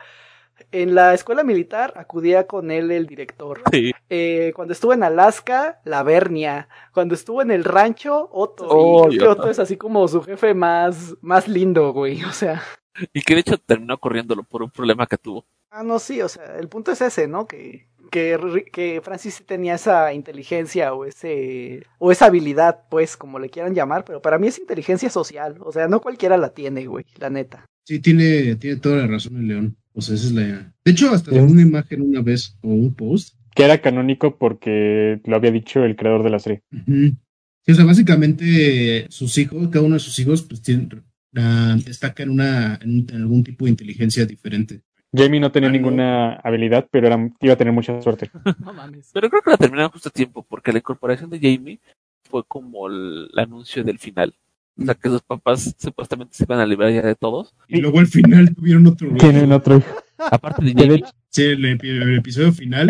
en 0.71 0.95
la 0.95 1.13
escuela 1.13 1.43
militar 1.43 1.93
acudía 1.95 2.47
con 2.47 2.71
él 2.71 2.91
el 2.91 3.07
director. 3.07 3.61
Sí. 3.71 3.93
Eh, 4.09 4.51
cuando 4.55 4.73
estuvo 4.73 4.93
en 4.93 5.03
Alaska, 5.03 5.79
la 5.83 6.03
Bernia. 6.03 6.67
Cuando 6.93 7.15
estuvo 7.15 7.41
en 7.41 7.51
el 7.51 7.63
rancho, 7.63 8.29
Otto. 8.31 8.67
Oh, 8.67 9.11
y. 9.11 9.19
Otto 9.19 9.49
es 9.49 9.59
así 9.59 9.77
como 9.77 10.07
su 10.07 10.21
jefe 10.21 10.53
más, 10.53 11.15
más 11.21 11.47
lindo, 11.47 11.93
güey. 11.93 12.23
O 12.23 12.31
sea. 12.31 12.61
Y 13.13 13.21
que 13.21 13.33
de 13.33 13.41
hecho 13.41 13.57
terminó 13.57 13.97
corriéndolo 13.97 14.43
por 14.43 14.63
un 14.63 14.69
problema 14.69 15.05
que 15.05 15.17
tuvo. 15.17 15.45
Ah, 15.69 15.83
no, 15.83 15.99
sí, 15.99 16.21
o 16.21 16.29
sea, 16.29 16.57
el 16.57 16.69
punto 16.69 16.93
es 16.93 17.01
ese, 17.01 17.27
¿no? 17.27 17.45
Que, 17.47 17.89
que, 18.15 18.65
que 18.71 19.01
Francis 19.03 19.33
sí 19.35 19.43
tenía 19.43 19.75
esa 19.75 20.13
inteligencia 20.13 20.93
o 20.93 21.03
ese 21.05 21.83
o 21.99 22.11
esa 22.11 22.27
habilidad, 22.27 22.83
pues, 22.89 23.17
como 23.17 23.39
le 23.39 23.49
quieran 23.49 23.75
llamar, 23.75 24.05
pero 24.05 24.21
para 24.21 24.37
mí 24.39 24.47
es 24.47 24.57
inteligencia 24.57 25.09
social, 25.09 25.57
o 25.59 25.71
sea, 25.71 25.87
no 25.87 25.99
cualquiera 26.01 26.37
la 26.37 26.53
tiene, 26.53 26.85
güey, 26.87 27.05
la 27.19 27.29
neta. 27.29 27.65
Sí, 27.85 27.99
tiene, 27.99 28.55
tiene 28.55 28.77
toda 28.77 28.97
la 28.97 29.07
razón 29.07 29.37
el 29.37 29.47
león. 29.47 29.77
O 29.93 30.01
sea, 30.01 30.15
esa 30.15 30.25
es 30.25 30.31
la. 30.33 30.73
De 30.83 30.91
hecho, 30.91 31.11
hasta 31.11 31.31
Sí. 31.31 31.37
en 31.37 31.43
una 31.51 31.61
imagen 31.61 32.01
una 32.01 32.21
vez 32.21 32.57
o 32.61 32.69
un 32.69 32.93
post. 32.93 33.35
Que 33.53 33.63
era 33.63 33.79
canónico 33.81 34.37
porque 34.37 35.21
lo 35.23 35.35
había 35.37 35.51
dicho 35.51 35.83
el 35.85 35.95
creador 35.95 36.23
de 36.23 36.29
la 36.29 36.39
serie. 36.39 36.61
Sí, 36.85 37.71
o 37.71 37.75
sea, 37.75 37.85
básicamente 37.85 39.05
sus 39.09 39.37
hijos, 39.37 39.69
cada 39.69 39.85
uno 39.85 39.93
de 39.95 39.99
sus 40.01 40.17
hijos, 40.19 40.41
pues 40.43 40.61
tienen, 40.61 41.03
ah, 41.37 41.77
destaca 41.85 42.23
en, 42.23 42.31
una, 42.31 42.77
en, 42.81 42.89
un- 42.89 43.07
en 43.09 43.15
algún 43.21 43.43
tipo 43.43 43.65
de 43.65 43.71
inteligencia 43.71 44.25
diferente. 44.25 44.81
Jamie 45.15 45.39
no 45.39 45.51
tenía 45.51 45.69
no. 45.69 45.73
ninguna 45.73 46.33
habilidad, 46.35 46.87
pero 46.91 47.07
era, 47.07 47.29
iba 47.41 47.53
a 47.53 47.57
tener 47.57 47.73
mucha 47.73 48.01
suerte. 48.01 48.29
No 48.59 48.73
mames. 48.73 49.09
Pero 49.13 49.29
creo 49.29 49.41
que 49.41 49.51
la 49.51 49.57
terminaron 49.57 49.91
justo 49.91 50.09
a 50.09 50.11
tiempo, 50.11 50.45
porque 50.47 50.71
la 50.71 50.79
incorporación 50.79 51.29
de 51.29 51.37
Jamie 51.39 51.79
fue 52.29 52.43
como 52.47 52.87
el, 52.87 53.29
el 53.33 53.39
anuncio 53.39 53.83
del 53.83 53.99
final. 53.99 54.33
O 54.77 54.83
sea, 54.83 54.93
que 54.95 55.07
sus 55.09 55.21
papás 55.21 55.73
supuestamente 55.77 56.35
se 56.35 56.43
iban 56.43 56.59
a 56.59 56.65
liberar 56.65 56.91
ya 56.91 57.01
de 57.01 57.15
todos. 57.15 57.55
Y 57.67 57.79
luego 57.79 57.99
al 57.99 58.07
final 58.07 58.53
tuvieron 58.53 58.85
otro. 58.87 59.09
Tienen 59.15 59.51
otro 59.53 59.77
hijo. 59.77 59.95
Aparte 60.17 60.65
de 60.65 60.73
Jamie, 60.77 61.03
Sí, 61.29 61.43
el, 61.43 61.63
el 61.65 62.17
episodio 62.17 62.51
final, 62.51 62.89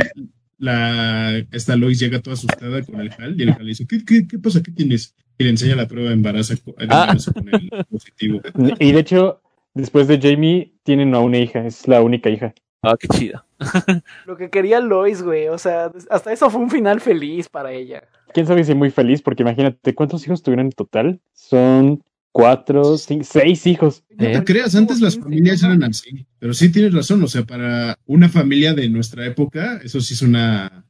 la, 0.58 1.38
esta 1.51 1.75
Lois 1.75 2.00
llega 2.00 2.22
toda 2.22 2.36
asustada 2.36 2.82
con 2.84 3.00
el 3.01 3.12
Hal 3.17 3.39
y 3.39 3.44
el 3.44 3.50
Hal 3.50 3.58
le 3.63 3.70
dice, 3.70 3.86
¿qué, 3.88 4.03
qué, 4.05 4.27
qué 4.27 4.39
pasa? 4.39 4.62
¿Qué 4.63 4.72
tienes? 4.72 5.15
Y 5.38 5.44
le 5.44 5.50
enseña 5.51 5.75
la 5.75 5.88
prueba 5.88 6.10
de 6.10 6.15
embarazo, 6.15 6.53
de 6.55 6.62
Ah. 6.89 7.15
con 7.34 7.50
el 7.53 7.70
positivo. 7.89 8.41
Y 8.79 8.91
de 8.91 9.00
hecho, 9.00 9.41
después 9.75 10.08
de 10.08 10.20
Jamie, 10.20 10.74
tienen 10.84 11.13
a 11.13 11.20
una 11.20 11.38
hija, 11.38 11.65
es 11.65 11.88
la 11.88 12.01
única 12.01 12.29
hija. 12.32 12.53
Ah, 12.82 12.96
qué 13.00 13.08
chido. 13.08 13.44
Lo 14.25 14.38
que 14.38 14.50
quería 14.50 14.79
Lois, 14.79 15.22
güey. 15.22 15.48
O 15.48 15.58
sea, 15.58 15.91
hasta 16.10 16.34
eso 16.34 16.50
fue 16.50 16.62
un 16.62 16.70
final 16.70 17.01
feliz 17.01 17.48
para 17.50 17.72
ella. 17.72 18.03
Quién 18.34 18.46
sabe 18.48 18.63
si 18.63 18.74
muy 18.75 18.89
feliz, 18.91 19.22
porque 19.22 19.44
imagínate, 19.44 19.96
¿cuántos 19.96 20.25
hijos 20.25 20.44
tuvieron 20.44 20.67
en 20.67 20.72
total? 20.72 21.20
Son 21.34 22.03
cuatro, 22.32 22.98
cinco, 22.98 23.24
seis 23.24 23.65
hijos. 23.65 24.03
No 24.10 24.27
¿Eh? 24.27 24.34
te 24.34 24.44
creas, 24.44 24.75
antes 24.75 25.00
las 25.00 25.17
familias 25.17 25.63
eran 25.63 25.84
así. 25.84 26.27
Pero 26.38 26.53
sí 26.53 26.70
tienes 26.72 26.94
razón, 26.94 27.24
o 27.24 27.27
sea, 27.27 27.44
para 27.44 27.98
una 28.05 28.27
familia 28.29 28.74
de 28.74 28.89
nuestra 28.89 29.25
época, 29.25 29.79
eso 29.84 30.00
sí 30.01 30.13
es 30.15 30.22
una 30.22 30.86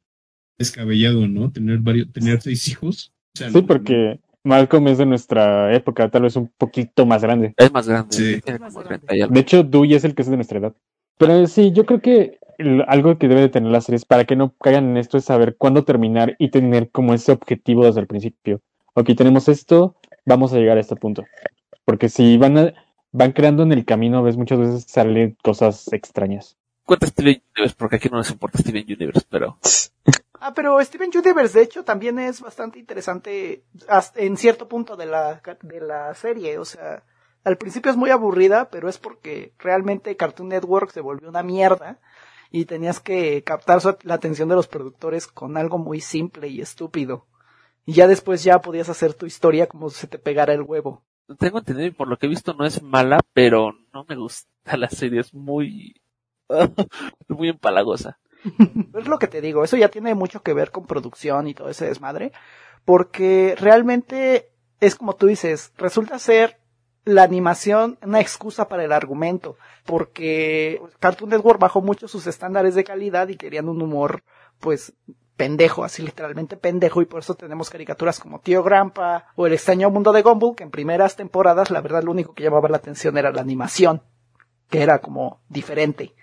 descabellado, 0.57 1.27
¿no? 1.27 1.51
Tener 1.51 1.79
varios, 1.79 2.11
tener 2.11 2.41
seis 2.41 2.67
hijos. 2.67 3.13
O 3.35 3.37
sea, 3.37 3.49
Sí, 3.49 3.55
no- 3.55 3.65
porque 3.67 4.19
Malcolm 4.45 4.87
es 4.87 4.97
de 4.99 5.05
nuestra 5.05 5.73
época, 5.73 6.09
tal 6.09 6.21
vez 6.21 6.35
un 6.35 6.49
poquito 6.57 7.05
más 7.05 7.21
grande. 7.23 7.53
Es 7.57 7.71
más 7.73 7.87
grande. 7.87 8.15
Sí. 8.15 8.41
Tiene 8.41 8.55
Es 8.55 8.59
más 8.61 8.73
como 8.73 8.85
grande. 8.85 9.07
30 9.07 9.15
y 9.17 9.21
algo. 9.21 9.33
De 9.33 9.39
hecho, 9.41 9.63
Dewey 9.63 9.93
es 9.95 10.03
el 10.05 10.15
que 10.15 10.21
es 10.21 10.29
de 10.29 10.35
nuestra 10.37 10.59
edad. 10.59 10.73
Pero 11.17 11.47
sí, 11.47 11.71
yo 11.71 11.85
creo 11.85 11.99
que 12.01 12.39
algo 12.87 13.17
que 13.17 13.27
debe 13.27 13.41
de 13.41 13.49
tener 13.49 13.71
las 13.71 13.85
series 13.85 14.05
para 14.05 14.23
que 14.25 14.35
no 14.35 14.53
caigan 14.61 14.85
en 14.91 14.97
esto 14.97 15.17
es 15.17 15.25
saber 15.25 15.55
cuándo 15.57 15.83
terminar 15.83 16.35
y 16.39 16.49
tener 16.51 16.89
como 16.91 17.13
ese 17.13 17.31
objetivo 17.31 17.85
desde 17.85 17.99
el 18.01 18.07
principio. 18.07 18.61
Ok, 18.93 19.09
tenemos 19.17 19.49
esto, 19.49 19.95
vamos 20.25 20.53
a 20.53 20.57
llegar 20.57 20.77
a 20.77 20.81
este 20.81 20.95
punto. 20.95 21.25
Porque 21.83 22.07
si 22.07 22.37
van 22.37 22.57
a- 22.57 22.73
van 23.11 23.31
creando 23.33 23.63
en 23.63 23.71
el 23.73 23.83
camino, 23.85 24.23
ves 24.23 24.37
muchas 24.37 24.59
veces 24.59 24.85
salen 24.87 25.35
cosas 25.43 25.91
extrañas. 25.91 26.55
Cuenta 26.85 27.07
Steven 27.07 27.41
Universe, 27.55 27.75
porque 27.77 27.95
aquí 27.95 28.09
no 28.09 28.17
nos 28.17 28.29
importa 28.29 28.59
Steven 28.59 28.85
Universe, 28.87 29.25
pero 29.29 29.57
Ah, 30.47 30.53
pero 30.53 30.79
Steven 30.79 31.09
Universe, 31.11 31.57
de 31.57 31.65
hecho, 31.65 31.83
también 31.83 32.19
es 32.19 32.39
bastante 32.39 32.77
interesante 32.77 33.63
en 34.13 34.37
cierto 34.37 34.67
punto 34.67 34.95
de 34.95 35.07
la, 35.07 35.41
de 35.63 35.81
la 35.81 36.13
serie. 36.13 36.59
O 36.59 36.65
sea, 36.65 37.03
al 37.43 37.57
principio 37.57 37.89
es 37.89 37.97
muy 37.97 38.11
aburrida, 38.11 38.69
pero 38.69 38.87
es 38.87 38.99
porque 38.99 39.55
realmente 39.57 40.15
Cartoon 40.15 40.49
Network 40.49 40.91
se 40.91 41.01
volvió 41.01 41.29
una 41.29 41.41
mierda 41.41 41.99
y 42.51 42.65
tenías 42.65 42.99
que 42.99 43.41
captar 43.43 43.81
la 44.03 44.13
atención 44.13 44.47
de 44.47 44.53
los 44.53 44.67
productores 44.67 45.25
con 45.25 45.57
algo 45.57 45.79
muy 45.79 45.99
simple 45.99 46.47
y 46.47 46.61
estúpido. 46.61 47.25
Y 47.83 47.93
ya 47.93 48.07
después 48.07 48.43
ya 48.43 48.61
podías 48.61 48.89
hacer 48.89 49.15
tu 49.15 49.25
historia 49.25 49.65
como 49.65 49.89
si 49.89 50.01
se 50.01 50.07
te 50.07 50.19
pegara 50.19 50.53
el 50.53 50.61
huevo. 50.61 51.03
tengo 51.39 51.57
entendido 51.57 51.87
y 51.87 51.91
por 51.91 52.07
lo 52.07 52.17
que 52.17 52.27
he 52.27 52.29
visto 52.29 52.53
no 52.53 52.67
es 52.67 52.83
mala, 52.83 53.19
pero 53.33 53.73
no 53.95 54.05
me 54.07 54.15
gusta 54.15 54.47
la 54.77 54.89
serie, 54.91 55.21
es 55.21 55.33
muy, 55.33 56.03
muy 57.29 57.49
empalagosa. 57.49 58.19
Es 58.93 59.07
lo 59.07 59.19
que 59.19 59.27
te 59.27 59.41
digo, 59.41 59.63
eso 59.63 59.77
ya 59.77 59.89
tiene 59.89 60.15
mucho 60.15 60.41
que 60.41 60.53
ver 60.53 60.71
con 60.71 60.85
producción 60.85 61.47
y 61.47 61.53
todo 61.53 61.69
ese 61.69 61.85
desmadre, 61.85 62.31
porque 62.85 63.55
realmente 63.59 64.51
es 64.79 64.95
como 64.95 65.15
tú 65.15 65.27
dices, 65.27 65.73
resulta 65.77 66.19
ser 66.19 66.59
la 67.05 67.23
animación 67.23 67.97
una 68.01 68.19
excusa 68.19 68.67
para 68.67 68.83
el 68.83 68.91
argumento, 68.91 69.57
porque 69.85 70.81
Cartoon 70.99 71.29
Network 71.29 71.59
bajó 71.59 71.81
mucho 71.81 72.07
sus 72.07 72.25
estándares 72.27 72.75
de 72.75 72.83
calidad 72.83 73.27
y 73.27 73.37
querían 73.37 73.69
un 73.69 73.81
humor, 73.81 74.23
pues, 74.59 74.93
pendejo, 75.37 75.83
así 75.83 76.01
literalmente 76.01 76.57
pendejo, 76.57 77.01
y 77.01 77.05
por 77.05 77.19
eso 77.19 77.35
tenemos 77.35 77.69
caricaturas 77.69 78.19
como 78.19 78.39
Tío 78.39 78.63
Grampa 78.63 79.27
o 79.35 79.45
El 79.45 79.53
extraño 79.53 79.89
mundo 79.89 80.11
de 80.13 80.21
Gumball, 80.21 80.55
que 80.55 80.63
en 80.63 80.71
primeras 80.71 81.15
temporadas 81.15 81.69
la 81.69 81.81
verdad 81.81 82.03
lo 82.03 82.11
único 82.11 82.33
que 82.33 82.43
llamaba 82.43 82.69
la 82.69 82.77
atención 82.77 83.17
era 83.17 83.31
la 83.31 83.41
animación, 83.41 84.01
que 84.69 84.81
era 84.81 84.99
como 84.99 85.41
diferente. 85.49 86.15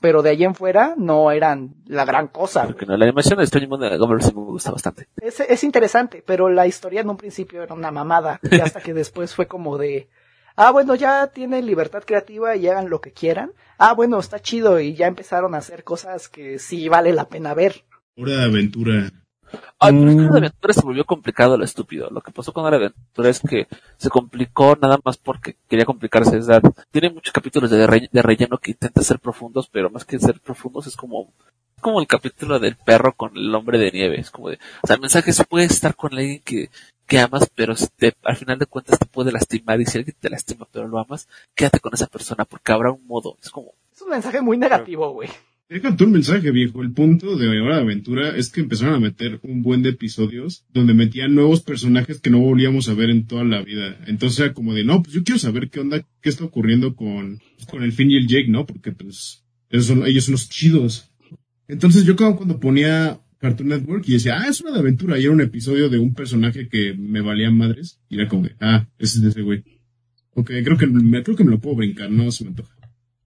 Pero 0.00 0.22
de 0.22 0.30
ahí 0.30 0.44
en 0.44 0.54
fuera 0.54 0.94
no 0.96 1.30
eran 1.30 1.74
la 1.86 2.04
gran 2.04 2.28
cosa. 2.28 2.64
Porque 2.64 2.86
no, 2.86 2.96
la 2.96 3.06
animación 3.06 3.38
de 3.38 3.44
Extraño 3.44 3.68
Mundo 3.68 3.88
de 3.88 3.96
Gumball 3.96 4.22
sí 4.22 4.34
me 4.34 4.42
gusta 4.42 4.70
bastante. 4.70 5.08
Es, 5.16 5.40
es 5.40 5.64
interesante, 5.64 6.22
pero 6.24 6.48
la 6.48 6.66
historia 6.66 7.00
en 7.00 7.08
un 7.08 7.16
principio 7.16 7.62
era 7.62 7.74
una 7.74 7.90
mamada. 7.90 8.38
Y 8.42 8.60
hasta 8.60 8.80
que 8.80 8.92
después 8.92 9.34
fue 9.34 9.46
como 9.46 9.78
de, 9.78 10.08
ah, 10.54 10.70
bueno, 10.70 10.94
ya 10.94 11.28
tienen 11.28 11.66
libertad 11.66 12.02
creativa 12.04 12.56
y 12.56 12.68
hagan 12.68 12.90
lo 12.90 13.00
que 13.00 13.12
quieran. 13.12 13.52
Ah, 13.78 13.94
bueno, 13.94 14.18
está 14.18 14.40
chido. 14.40 14.80
Y 14.80 14.94
ya 14.94 15.06
empezaron 15.06 15.54
a 15.54 15.58
hacer 15.58 15.82
cosas 15.82 16.28
que 16.28 16.58
sí 16.58 16.88
vale 16.88 17.12
la 17.12 17.28
pena 17.28 17.54
ver. 17.54 17.84
Hora 18.16 18.36
de 18.36 18.44
aventura. 18.44 19.10
Ay, 19.78 19.92
pero 19.92 20.10
es 20.10 20.16
que 20.16 20.22
Mm. 20.22 20.30
De 20.32 20.38
Aventura 20.38 20.74
se 20.74 20.80
volvió 20.82 21.04
complicado 21.04 21.56
lo 21.56 21.64
estúpido. 21.64 22.08
Lo 22.10 22.20
que 22.20 22.32
pasó 22.32 22.52
con 22.52 22.68
de 22.70 22.76
Aventura 22.76 23.28
es 23.28 23.40
que 23.40 23.66
se 23.96 24.08
complicó 24.10 24.76
nada 24.80 24.98
más 25.04 25.16
porque 25.16 25.56
quería 25.68 25.84
complicarse. 25.84 26.40
Sea, 26.42 26.60
tiene 26.90 27.10
muchos 27.10 27.32
capítulos 27.32 27.70
de, 27.70 27.86
re- 27.86 28.08
de 28.10 28.22
relleno 28.22 28.58
que 28.58 28.72
intentan 28.72 29.04
ser 29.04 29.18
profundos, 29.18 29.68
pero 29.70 29.90
más 29.90 30.04
que 30.04 30.18
ser 30.18 30.40
profundos 30.40 30.86
es 30.86 30.96
como, 30.96 31.32
como 31.80 32.00
el 32.00 32.06
capítulo 32.06 32.58
del 32.58 32.76
perro 32.76 33.14
con 33.14 33.36
el 33.36 33.54
hombre 33.54 33.78
de 33.78 33.90
nieve. 33.92 34.20
Es 34.20 34.30
como 34.30 34.48
de, 34.50 34.58
o 34.82 34.86
sea, 34.86 34.94
el 34.96 35.02
mensaje 35.02 35.30
es 35.30 35.44
puede 35.48 35.66
estar 35.66 35.94
con 35.94 36.12
alguien 36.14 36.40
que, 36.42 36.70
que 37.06 37.20
amas, 37.20 37.48
pero 37.54 37.76
si 37.76 37.86
te- 37.96 38.14
al 38.24 38.36
final 38.36 38.58
de 38.58 38.66
cuentas 38.66 38.98
te 38.98 39.06
puede 39.06 39.30
lastimar 39.32 39.80
y 39.80 39.86
si 39.86 39.98
alguien 39.98 40.16
te 40.18 40.30
lastima 40.30 40.66
pero 40.72 40.88
lo 40.88 40.98
amas, 40.98 41.28
quédate 41.54 41.80
con 41.80 41.94
esa 41.94 42.06
persona 42.06 42.44
porque 42.44 42.72
habrá 42.72 42.90
un 42.90 43.06
modo. 43.06 43.36
Es 43.42 43.50
como, 43.50 43.72
Es 43.94 44.02
un 44.02 44.10
mensaje 44.10 44.40
muy 44.42 44.56
negativo, 44.58 45.10
güey. 45.12 45.28
Deja 45.68 45.96
tú 45.96 46.04
un 46.04 46.12
mensaje, 46.12 46.52
viejo. 46.52 46.80
El 46.80 46.92
punto 46.92 47.36
de 47.36 47.48
Hora 47.48 47.76
de 47.76 47.82
Aventura 47.82 48.36
es 48.36 48.50
que 48.50 48.60
empezaron 48.60 48.94
a 48.94 49.00
meter 49.00 49.40
un 49.42 49.62
buen 49.62 49.82
de 49.82 49.90
episodios 49.90 50.64
donde 50.72 50.94
metían 50.94 51.34
nuevos 51.34 51.60
personajes 51.60 52.20
que 52.20 52.30
no 52.30 52.38
volvíamos 52.38 52.88
a 52.88 52.94
ver 52.94 53.10
en 53.10 53.26
toda 53.26 53.42
la 53.42 53.62
vida. 53.62 53.98
Entonces 54.06 54.38
era 54.38 54.54
como 54.54 54.74
de, 54.74 54.84
no, 54.84 55.02
pues 55.02 55.14
yo 55.16 55.24
quiero 55.24 55.40
saber 55.40 55.68
qué 55.68 55.80
onda, 55.80 56.06
qué 56.20 56.28
está 56.28 56.44
ocurriendo 56.44 56.94
con, 56.94 57.40
con 57.68 57.82
el 57.82 57.90
Finn 57.90 58.12
y 58.12 58.16
el 58.16 58.28
Jake, 58.28 58.46
¿no? 58.46 58.64
Porque 58.64 58.92
pues 58.92 59.44
esos 59.68 59.86
son, 59.86 60.06
ellos 60.06 60.26
son 60.26 60.32
los 60.32 60.48
chidos. 60.48 61.10
Entonces 61.66 62.04
yo 62.04 62.14
como 62.14 62.36
cuando 62.36 62.60
ponía 62.60 63.20
Cartoon 63.38 63.70
Network 63.70 64.08
y 64.08 64.12
decía, 64.12 64.38
ah, 64.38 64.48
es 64.48 64.60
una 64.60 64.70
de 64.70 64.78
aventura 64.78 65.18
y 65.18 65.24
era 65.24 65.32
un 65.32 65.40
episodio 65.40 65.88
de 65.88 65.98
un 65.98 66.14
personaje 66.14 66.68
que 66.68 66.94
me 66.94 67.20
valía 67.20 67.50
madres 67.50 67.98
y 68.08 68.20
era 68.20 68.28
como 68.28 68.44
de, 68.44 68.54
ah, 68.60 68.86
ese 69.00 69.18
es 69.18 69.22
de 69.22 69.28
ese 69.30 69.42
güey. 69.42 69.64
Ok, 70.30 70.52
creo 70.62 70.76
que 70.76 70.86
me, 70.86 71.24
creo 71.24 71.36
que 71.36 71.44
me 71.44 71.50
lo 71.50 71.58
puedo 71.58 71.74
brincar, 71.74 72.08
no 72.08 72.30
se 72.30 72.44
me 72.44 72.50
antoja. 72.50 72.72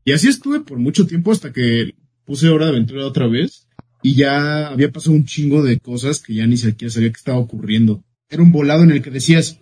Y 0.06 0.12
así 0.12 0.28
estuve 0.28 0.61
por 0.61 0.78
mucho 0.78 1.06
tiempo 1.06 1.32
hasta 1.32 1.52
que 1.52 1.94
puse 2.30 2.49
Hora 2.49 2.66
de 2.66 2.70
Aventura 2.70 3.04
otra 3.04 3.26
vez 3.26 3.66
y 4.02 4.14
ya 4.14 4.68
había 4.68 4.92
pasado 4.92 5.16
un 5.16 5.25
chingo 5.25 5.64
de 5.64 5.80
cosas 5.80 6.22
que 6.22 6.32
ya 6.32 6.46
ni 6.46 6.56
siquiera 6.56 6.92
sabía 6.92 7.10
que 7.10 7.16
estaba 7.16 7.38
ocurriendo. 7.38 8.04
Era 8.28 8.40
un 8.40 8.52
volado 8.52 8.84
en 8.84 8.92
el 8.92 9.02
que 9.02 9.10
decías, 9.10 9.58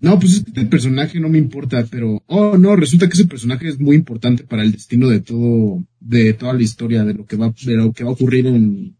no, 0.00 0.18
pues 0.18 0.32
es 0.32 0.44
que 0.52 0.58
el 0.58 0.68
personaje 0.68 1.20
no 1.20 1.28
me 1.28 1.38
importa, 1.38 1.86
pero, 1.88 2.24
oh 2.26 2.58
no, 2.58 2.74
resulta 2.74 3.06
que 3.06 3.14
ese 3.14 3.28
personaje 3.28 3.68
es 3.68 3.78
muy 3.78 3.94
importante 3.94 4.42
para 4.42 4.64
el 4.64 4.72
destino 4.72 5.08
de 5.08 5.20
todo, 5.20 5.84
de 6.00 6.32
toda 6.32 6.54
la 6.54 6.62
historia, 6.62 7.04
de 7.04 7.14
lo 7.14 7.24
que 7.24 7.36
va, 7.36 7.54
de 7.64 7.76
lo 7.76 7.92
que 7.92 8.02
va 8.02 8.10
a 8.10 8.14
ocurrir 8.14 8.48
en, 8.48 8.96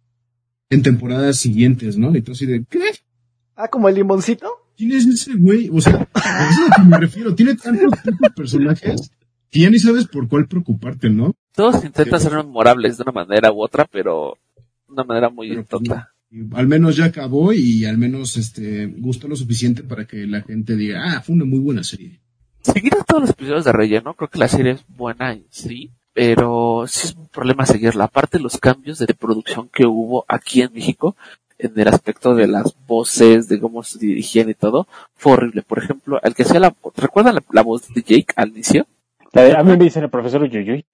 en 0.70 0.82
temporadas 0.82 1.38
siguientes, 1.38 1.98
¿no? 1.98 2.14
Y 2.14 2.22
tú 2.22 2.30
así 2.30 2.46
de, 2.46 2.64
¿qué? 2.70 2.78
Ah, 3.56 3.66
como 3.66 3.88
el 3.88 3.96
limoncito. 3.96 4.46
¿Quién 4.76 4.92
es 4.92 5.06
ese 5.06 5.34
güey? 5.34 5.68
O 5.72 5.80
sea, 5.80 6.08
a 6.14 6.50
eso 6.50 6.66
es 6.66 6.70
a 6.70 6.78
lo 6.78 6.84
que 6.84 6.90
me 6.90 6.98
refiero. 6.98 7.34
Tiene 7.34 7.56
tantos, 7.56 8.00
tantos 8.00 8.32
personajes 8.37 9.10
que 9.50 9.60
ya 9.60 9.70
ni 9.70 9.78
sabes 9.78 10.06
por 10.06 10.28
cuál 10.28 10.46
preocuparte, 10.46 11.10
¿no? 11.10 11.34
todos 11.58 11.84
intentan 11.84 12.20
ser 12.20 12.34
memorables 12.34 12.96
de 12.96 13.02
una 13.02 13.10
manera 13.10 13.50
u 13.50 13.60
otra, 13.60 13.84
pero 13.84 14.38
de 14.86 14.92
una 14.92 15.02
manera 15.02 15.28
muy 15.28 15.48
Pero, 15.48 15.64
pues, 15.64 15.68
tonta. 15.68 16.12
Y 16.30 16.54
al 16.54 16.68
menos 16.68 16.94
ya 16.94 17.06
acabó 17.06 17.52
y 17.52 17.84
al 17.84 17.98
menos 17.98 18.36
este 18.36 18.86
gustó 18.86 19.26
lo 19.26 19.34
suficiente 19.34 19.82
para 19.82 20.06
que 20.06 20.24
la 20.28 20.42
gente 20.42 20.76
diga, 20.76 21.02
ah, 21.04 21.20
fue 21.20 21.34
una 21.34 21.44
muy 21.44 21.58
buena 21.58 21.82
serie. 21.82 22.20
Seguir 22.60 22.94
a 22.94 23.02
todos 23.02 23.22
los 23.22 23.30
episodios 23.30 23.64
de 23.64 23.72
relleno, 23.72 24.14
creo 24.14 24.28
que 24.28 24.38
la 24.38 24.46
serie 24.46 24.72
es 24.72 24.84
buena 24.86 25.32
en 25.32 25.46
sí, 25.50 25.90
pero 26.12 26.84
sí 26.86 27.08
es 27.08 27.16
un 27.16 27.26
problema 27.26 27.66
seguirla. 27.66 28.04
Aparte 28.04 28.38
los 28.38 28.58
cambios 28.58 29.00
de 29.00 29.12
producción 29.14 29.68
que 29.68 29.84
hubo 29.84 30.24
aquí 30.28 30.62
en 30.62 30.72
México, 30.72 31.16
en 31.58 31.72
el 31.74 31.88
aspecto 31.88 32.36
de 32.36 32.46
las 32.46 32.76
voces, 32.86 33.48
de 33.48 33.58
cómo 33.58 33.82
se 33.82 33.98
dirigían 33.98 34.48
y 34.48 34.54
todo, 34.54 34.86
fue 35.16 35.32
horrible. 35.32 35.62
Por 35.62 35.82
ejemplo, 35.82 36.20
el 36.22 36.36
que 36.36 36.44
hacía 36.44 36.60
la, 36.60 36.72
¿recuerdan 36.96 37.34
la, 37.34 37.42
la 37.50 37.62
voz 37.62 37.92
de 37.92 38.00
Jake 38.02 38.32
al 38.36 38.50
inicio? 38.50 38.86
La 39.32 39.42
de- 39.42 39.56
a 39.56 39.62
mí 39.62 39.70
me 39.76 39.85
dicen 39.85 40.02
el 40.04 40.11
profesor 40.11 40.44
Yuyuy. 40.49 40.85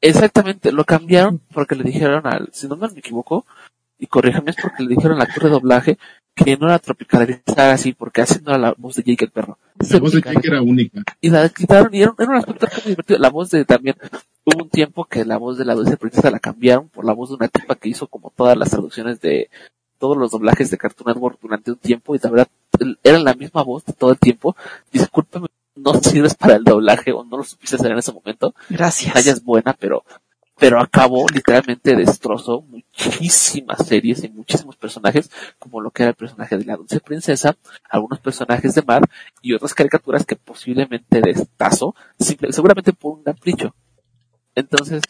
Exactamente, 0.00 0.72
lo 0.72 0.84
cambiaron 0.84 1.40
porque 1.52 1.74
le 1.74 1.84
dijeron 1.84 2.26
al, 2.26 2.48
si 2.52 2.66
no 2.68 2.76
me 2.76 2.86
equivoco, 2.88 3.46
y 3.98 4.06
corríjame, 4.06 4.50
es 4.50 4.56
porque 4.60 4.82
le 4.82 4.94
dijeron 4.96 5.16
al 5.16 5.22
actor 5.22 5.44
de 5.44 5.50
doblaje 5.50 5.98
que 6.34 6.56
no 6.56 6.66
era 6.66 6.78
tropicalizar 6.78 7.70
así, 7.70 7.92
porque 7.92 8.22
así 8.22 8.40
no 8.42 8.50
era 8.50 8.58
la 8.58 8.74
voz 8.76 8.96
de 8.96 9.02
Jake 9.02 9.26
el 9.26 9.30
perro. 9.30 9.58
La 9.78 10.00
voz 10.00 10.12
de 10.12 10.20
Jake 10.34 10.48
era 10.48 10.62
única. 10.62 11.02
y 11.20 11.28
la 11.30 11.48
quitaron 11.50 11.94
y 11.94 12.02
era, 12.02 12.14
era 12.18 12.30
un 12.30 12.36
aspecto 12.36 12.66
muy 12.84 12.90
divertido. 12.92 13.18
La 13.18 13.28
voz 13.30 13.50
de 13.50 13.64
también, 13.64 13.96
hubo 14.44 14.64
un 14.64 14.70
tiempo 14.70 15.04
que 15.04 15.24
la 15.24 15.36
voz 15.36 15.58
de 15.58 15.64
la 15.64 15.74
dulce 15.74 15.96
princesa 15.96 16.30
la 16.30 16.40
cambiaron 16.40 16.88
por 16.88 17.04
la 17.04 17.12
voz 17.12 17.28
de 17.28 17.36
una 17.36 17.48
tipa 17.48 17.74
que 17.76 17.90
hizo 17.90 18.06
como 18.08 18.32
todas 18.34 18.56
las 18.56 18.70
traducciones 18.70 19.20
de 19.20 19.50
todos 19.98 20.16
los 20.16 20.30
doblajes 20.32 20.70
de 20.70 20.78
Cartoon 20.78 21.12
Network 21.12 21.38
durante 21.40 21.70
un 21.70 21.76
tiempo 21.78 22.16
y 22.16 22.18
la 22.20 22.30
verdad 22.30 22.48
era 23.04 23.18
la 23.20 23.34
misma 23.34 23.62
voz 23.62 23.84
de 23.84 23.92
todo 23.92 24.10
el 24.12 24.18
tiempo. 24.18 24.56
Discúlpame, 24.90 25.46
no 25.74 25.94
sirves 26.02 26.34
para 26.34 26.56
el 26.56 26.64
doblaje 26.64 27.12
o 27.12 27.24
no 27.24 27.36
lo 27.38 27.44
supiste 27.44 27.76
hacer 27.76 27.92
en 27.92 27.98
ese 27.98 28.12
momento. 28.12 28.54
Gracias. 28.68 29.14
Ella 29.16 29.32
es 29.32 29.42
buena, 29.44 29.72
pero 29.72 30.04
pero 30.58 30.80
acabó 30.80 31.26
literalmente 31.28 31.96
destrozó 31.96 32.60
muchísimas 32.62 33.84
series 33.84 34.22
y 34.22 34.28
muchísimos 34.28 34.76
personajes, 34.76 35.28
como 35.58 35.80
lo 35.80 35.90
que 35.90 36.04
era 36.04 36.10
el 36.10 36.14
personaje 36.16 36.56
de 36.56 36.64
la 36.64 36.76
dulce 36.76 37.00
princesa, 37.00 37.56
algunos 37.90 38.20
personajes 38.20 38.72
de 38.74 38.82
mar 38.82 39.02
y 39.40 39.54
otras 39.54 39.74
caricaturas 39.74 40.24
que 40.24 40.36
posiblemente 40.36 41.20
destazó, 41.20 41.96
simple- 42.16 42.52
seguramente 42.52 42.92
por 42.92 43.14
un 43.14 43.24
capricho. 43.24 43.74
Entonces, 44.54 45.02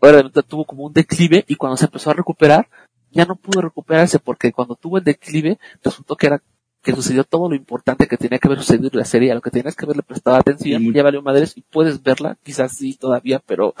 obviamente 0.00 0.42
tuvo 0.42 0.64
como 0.64 0.84
un 0.84 0.92
declive 0.92 1.44
y 1.46 1.54
cuando 1.54 1.76
se 1.76 1.84
empezó 1.84 2.10
a 2.10 2.14
recuperar, 2.14 2.68
ya 3.12 3.24
no 3.26 3.36
pudo 3.36 3.60
recuperarse 3.60 4.18
porque 4.18 4.50
cuando 4.52 4.74
tuvo 4.74 4.98
el 4.98 5.04
declive 5.04 5.58
resultó 5.84 6.16
que 6.16 6.26
era 6.26 6.42
que 6.82 6.94
sucedió 6.94 7.24
todo 7.24 7.48
lo 7.48 7.54
importante 7.54 8.06
que 8.06 8.16
tenía 8.16 8.38
que 8.38 8.48
haber 8.48 8.60
sucedido 8.60 8.88
en 8.92 8.98
la 8.98 9.04
serie, 9.04 9.32
a 9.32 9.34
lo 9.34 9.40
que 9.40 9.50
tenías 9.50 9.76
que 9.76 9.84
haberle 9.84 10.02
prestado 10.02 10.36
atención, 10.36 10.82
Sí, 10.82 10.92
ya 10.92 11.02
valió 11.02 11.22
madres 11.22 11.56
y 11.56 11.62
puedes 11.62 12.02
verla, 12.02 12.38
quizás 12.42 12.76
sí 12.76 12.96
todavía, 12.98 13.40
pero 13.44 13.74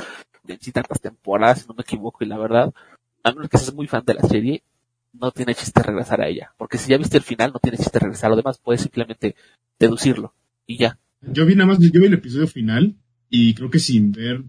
en 0.46 0.60
sí 0.60 0.72
tantas 0.72 1.00
temporadas, 1.00 1.62
si 1.62 1.68
no 1.68 1.74
me 1.74 1.82
equivoco, 1.82 2.22
y 2.24 2.26
la 2.26 2.38
verdad, 2.38 2.72
a 3.22 3.32
menos 3.32 3.48
que 3.48 3.58
seas 3.58 3.74
muy 3.74 3.86
fan 3.86 4.04
de 4.04 4.14
la 4.14 4.22
serie, 4.22 4.62
no 5.12 5.30
tiene 5.30 5.54
chiste 5.54 5.82
regresar 5.82 6.20
a 6.20 6.28
ella, 6.28 6.52
porque 6.58 6.78
si 6.78 6.90
ya 6.90 6.98
viste 6.98 7.16
el 7.16 7.22
final, 7.22 7.52
no 7.52 7.58
tiene 7.58 7.78
chiste 7.78 7.98
regresar 7.98 8.30
lo 8.30 8.36
demás, 8.36 8.58
puedes 8.58 8.82
simplemente 8.82 9.34
deducirlo, 9.78 10.34
y 10.66 10.76
ya. 10.76 10.98
Yo 11.22 11.46
vi 11.46 11.54
nada 11.54 11.68
más, 11.68 11.78
yo 11.78 12.00
vi 12.00 12.06
el 12.06 12.14
episodio 12.14 12.46
final 12.46 12.96
y 13.28 13.54
creo 13.54 13.70
que 13.70 13.78
sin 13.78 14.12
ver 14.12 14.42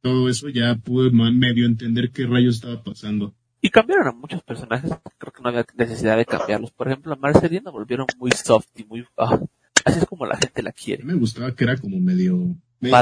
todo 0.00 0.28
eso 0.28 0.48
ya 0.48 0.76
pude 0.76 1.10
medio 1.10 1.66
entender 1.66 2.10
qué 2.10 2.26
rayos 2.26 2.56
estaba 2.56 2.82
pasando. 2.82 3.34
Y 3.60 3.70
cambiaron 3.70 4.06
a 4.08 4.12
muchos 4.12 4.42
personajes, 4.42 4.90
creo 5.18 5.32
que 5.32 5.42
no 5.42 5.48
había 5.48 5.64
necesidad 5.76 6.16
de 6.16 6.26
cambiarlos. 6.26 6.70
Por 6.72 6.88
ejemplo, 6.88 7.12
a 7.12 7.16
Marceline 7.16 7.64
la 7.64 7.70
volvieron 7.70 8.06
muy 8.18 8.30
soft 8.32 8.68
y 8.76 8.84
muy... 8.84 9.04
ah, 9.16 9.40
así 9.84 9.98
es 9.98 10.06
como 10.06 10.26
la 10.26 10.36
gente 10.36 10.62
la 10.62 10.70
A 10.70 10.72
quiere. 10.72 11.02
me 11.04 11.14
gustaba 11.14 11.52
que 11.54 11.64
era 11.64 11.76
como 11.76 11.98
medio... 11.98 12.54
medio- 12.80 12.96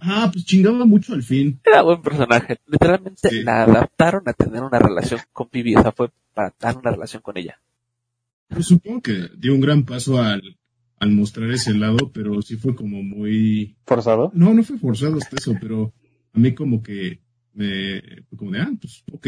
ah, 0.00 0.30
pues 0.32 0.44
chingaba 0.44 0.84
mucho 0.86 1.12
al 1.14 1.22
fin. 1.22 1.60
Era 1.64 1.82
buen 1.82 2.00
personaje. 2.00 2.58
Literalmente 2.66 3.28
Sí. 3.28 3.42
la 3.42 3.64
adaptaron 3.64 4.22
a 4.26 4.32
tener 4.32 4.62
una 4.62 4.78
relación 4.78 5.20
con 5.32 5.48
Vivi. 5.52 5.74
O 5.76 5.82
sea, 5.82 5.92
fue 5.92 6.10
para 6.32 6.54
dar 6.60 6.76
una 6.78 6.92
relación 6.92 7.20
con 7.20 7.36
ella. 7.36 7.60
Pues 8.48 8.66
supongo 8.66 9.02
que 9.02 9.28
dio 9.36 9.52
un 9.54 9.60
gran 9.60 9.84
paso 9.84 10.22
al, 10.22 10.56
al 11.00 11.10
mostrar 11.10 11.50
ese 11.50 11.74
lado, 11.74 12.10
pero 12.12 12.40
sí 12.40 12.56
fue 12.56 12.74
como 12.74 13.02
muy... 13.02 13.76
Forzado. 13.84 14.30
No, 14.32 14.54
no 14.54 14.62
fue 14.62 14.78
forzado 14.78 15.16
hasta 15.18 15.36
eso, 15.36 15.54
pero 15.60 15.92
a 16.32 16.38
mí 16.38 16.54
como 16.54 16.82
que 16.82 17.20
me... 17.52 18.00
fue 18.30 18.38
como 18.38 18.52
de, 18.52 18.60
ah, 18.60 18.70
pues 18.80 19.04
ok. 19.12 19.26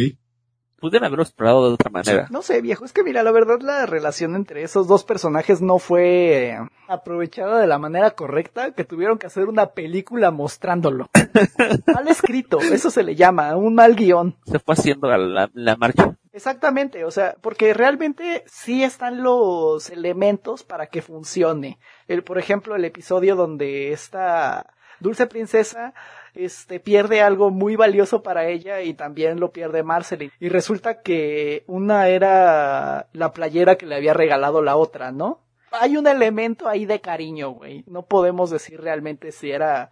Pudieron 0.81 1.07
haberlo 1.07 1.23
explorado 1.23 1.69
de 1.69 1.75
otra 1.75 1.91
manera. 1.91 2.27
No 2.31 2.43
sé, 2.43 2.61
viejo, 2.61 2.85
es 2.85 2.93
que 2.93 3.05
mira, 3.05 3.23
la 3.23 3.33
verdad 3.33 3.61
la 3.61 3.87
relación 3.87 4.35
entre 4.35 4.63
esos 4.63 4.89
dos 4.89 5.05
personajes 5.05 5.61
no 5.61 5.79
fue 5.79 6.49
eh, 6.49 6.59
aprovechada 6.89 7.61
de 7.61 7.67
la 7.67 7.79
manera 7.79 8.13
correcta, 8.13 8.73
que 8.73 8.85
tuvieron 8.85 9.19
que 9.19 9.27
hacer 9.27 9.45
una 9.45 9.67
película 9.67 10.31
mostrándolo. 10.31 11.09
mal 11.95 12.09
escrito, 12.09 12.61
eso 12.61 12.91
se 12.91 13.03
le 13.03 13.15
llama, 13.15 13.57
un 13.57 13.75
mal 13.75 13.95
guion. 13.95 14.37
Se 14.45 14.59
fue 14.59 14.75
haciendo 14.75 15.09
la 15.09 15.77
marcha. 15.77 16.17
Exactamente, 16.33 17.05
o 17.05 17.11
sea, 17.11 17.35
porque 17.41 17.75
realmente 17.75 18.45
sí 18.47 18.85
están 18.85 19.23
los 19.23 19.91
elementos 19.91 20.63
para 20.63 20.87
que 20.87 21.03
funcione. 21.03 21.79
El, 22.07 22.23
por 22.23 22.39
ejemplo, 22.39 22.77
el 22.77 22.85
episodio 22.85 23.35
donde 23.35 23.93
esta 23.93 24.73
dulce 25.01 25.27
princesa 25.27 25.93
este 26.35 26.81
pierde 26.81 27.23
algo 27.23 27.51
muy 27.51 27.77
valioso 27.77 28.23
para 28.23 28.47
ella 28.47 28.83
y 28.83 28.95
también 28.95 29.41
lo 29.41 29.53
pierde 29.53 29.83
Marceline. 29.83 30.33
Y 30.41 30.49
resulta 30.49 31.03
que 31.03 31.65
una 31.67 32.09
era 32.09 33.09
la 33.13 33.33
playera 33.33 33.77
que 33.77 33.87
le 33.87 33.97
había 33.97 34.15
regalado 34.15 34.63
la 34.63 34.77
otra, 34.77 35.13
¿no? 35.13 35.41
Hay 35.73 35.97
un 35.97 36.07
elemento 36.07 36.69
ahí 36.69 36.85
de 36.85 37.01
cariño, 37.01 37.51
güey. 37.51 37.85
No 37.87 38.03
podemos 38.07 38.51
decir 38.51 38.81
realmente 38.81 39.33
si 39.33 39.51
era 39.51 39.91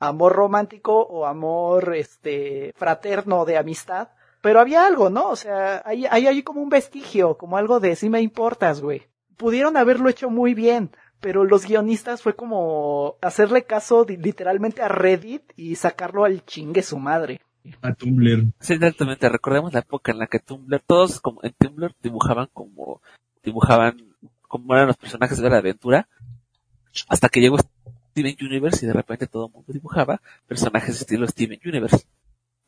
amor 0.00 0.32
romántico 0.32 1.00
o 1.00 1.26
amor 1.26 1.94
este 1.94 2.72
fraterno 2.76 3.44
de 3.44 3.58
amistad. 3.58 4.08
Pero 4.40 4.60
había 4.60 4.86
algo, 4.86 5.10
¿no? 5.10 5.28
O 5.28 5.36
sea, 5.36 5.82
hay, 5.84 6.06
hay 6.06 6.26
ahí 6.26 6.42
como 6.42 6.62
un 6.62 6.68
vestigio, 6.68 7.36
como 7.36 7.56
algo 7.56 7.80
de 7.80 7.96
sí 7.96 8.08
me 8.08 8.20
importas, 8.20 8.80
güey. 8.80 9.02
Pudieron 9.36 9.76
haberlo 9.76 10.08
hecho 10.08 10.30
muy 10.30 10.54
bien, 10.54 10.90
pero 11.20 11.44
los 11.44 11.66
guionistas 11.66 12.22
fue 12.22 12.34
como 12.34 13.16
hacerle 13.20 13.64
caso 13.64 14.06
literalmente 14.08 14.82
a 14.82 14.88
Reddit 14.88 15.42
y 15.56 15.74
sacarlo 15.74 16.24
al 16.24 16.44
chingue 16.44 16.82
su 16.82 16.98
madre. 16.98 17.40
A 17.82 17.92
Tumblr. 17.92 18.52
Sí, 18.60 18.74
exactamente. 18.74 19.28
Recordemos 19.28 19.72
la 19.72 19.80
época 19.80 20.12
en 20.12 20.18
la 20.18 20.26
que 20.26 20.38
Tumblr, 20.38 20.80
todos 20.86 21.20
como 21.20 21.40
en 21.42 21.52
Tumblr 21.52 21.94
dibujaban 22.02 22.48
como, 22.52 23.02
dibujaban 23.42 24.14
como 24.42 24.74
eran 24.74 24.86
los 24.86 24.96
personajes 24.96 25.38
de 25.38 25.50
la 25.50 25.58
aventura. 25.58 26.08
Hasta 27.08 27.28
que 27.28 27.40
llegó 27.40 27.58
Steven 27.58 28.36
Universe 28.40 28.84
y 28.84 28.88
de 28.88 28.94
repente 28.94 29.26
todo 29.26 29.46
el 29.46 29.52
mundo 29.52 29.72
dibujaba 29.72 30.20
personajes 30.46 31.00
estilo 31.00 31.26
Steven 31.26 31.60
Universe. 31.64 32.06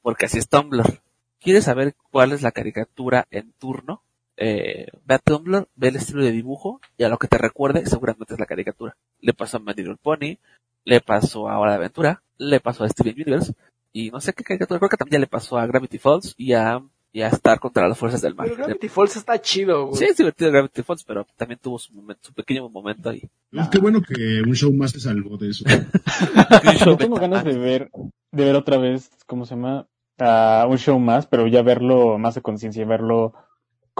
Porque 0.02 0.26
así 0.26 0.38
es 0.38 0.49
Tumblr. 0.49 1.00
¿Quieres 1.40 1.64
saber 1.64 1.94
cuál 2.11 2.33
es 2.33 2.42
la 2.42 2.53
caricatura 2.53 3.27
en 3.31 3.53
turno? 3.53 4.03
Eh, 4.42 4.87
ve 5.05 5.14
a 5.14 5.18
Tumblr, 5.18 5.68
ve 5.76 5.88
el 5.88 5.96
estilo 5.96 6.24
de 6.24 6.33
dibujo 6.33 6.81
y 6.96 7.05
a 7.05 7.11
lo 7.11 7.18
que 7.18 7.29
te 7.29 7.37
recuerde 7.37 7.85
seguramente 7.85 8.33
es 8.33 8.40
la 8.40 8.46
caricatura. 8.46 8.96
Le 9.20 9.35
pasó 9.35 9.59
a 9.59 9.61
My 9.61 9.74
Little 9.76 9.98
Pony, 10.03 10.38
le 10.87 11.03
pasó 11.03 11.50
a 11.50 11.59
Hora 11.59 11.72
de 11.72 11.76
Aventura, 11.76 12.22
le 12.38 12.59
pasó 12.59 12.85
a 12.85 12.88
Steven 12.88 13.14
Universe 13.14 13.53
y 13.92 14.11
no 14.11 14.18
sé 14.18 14.33
qué 14.33 14.42
caricatura, 14.42 14.79
creo 14.79 14.88
que 14.88 14.96
también 14.96 15.18
ya 15.18 15.20
le 15.20 15.26
pasó 15.26 15.59
a 15.59 15.66
Gravity 15.66 15.98
Falls 15.98 16.35
y 16.38 16.55
a, 16.55 16.83
y 17.12 17.20
a 17.20 17.29
Star 17.29 17.61
contra 17.61 17.87
las 17.87 17.98
fuerzas 17.98 18.22
del 18.22 18.35
mal. 18.35 18.48
Pero 18.48 18.64
Gravity 18.64 18.88
Falls 18.88 19.16
está 19.16 19.38
chido, 19.42 19.88
güey. 19.88 19.98
Sí, 19.98 20.05
es 20.07 20.16
divertido 20.16 20.50
Gravity 20.50 20.83
Falls, 20.85 21.05
pero 21.05 21.26
también 21.37 21.61
tuvo 21.62 21.79
su 21.79 21.92
momento, 21.92 22.22
su 22.29 22.33
pequeño 22.33 22.66
momento 22.70 23.11
ahí. 23.11 23.29
Pues 23.50 23.68
qué 23.68 23.79
bueno 23.79 24.00
que 24.00 24.40
un 24.40 24.55
show 24.55 24.72
más 24.72 24.94
te 24.94 25.00
salvó 25.00 25.37
de 25.37 25.50
eso. 25.50 25.66
Yo 26.87 26.96
tengo 26.96 27.16
ganas 27.16 27.44
de 27.44 27.59
ver, 27.59 27.90
de 28.33 28.44
ver 28.44 28.57
otra 28.57 28.79
vez, 28.79 29.11
¿cómo 29.26 29.44
se 29.44 29.55
llama? 29.55 29.87
Ah, 30.18 30.66
un 30.66 30.79
show 30.79 30.98
más, 30.98 31.26
pero 31.26 31.46
ya 31.46 31.61
verlo 31.61 32.16
más 32.16 32.38
a 32.38 32.40
conciencia, 32.40 32.87
verlo 32.87 33.35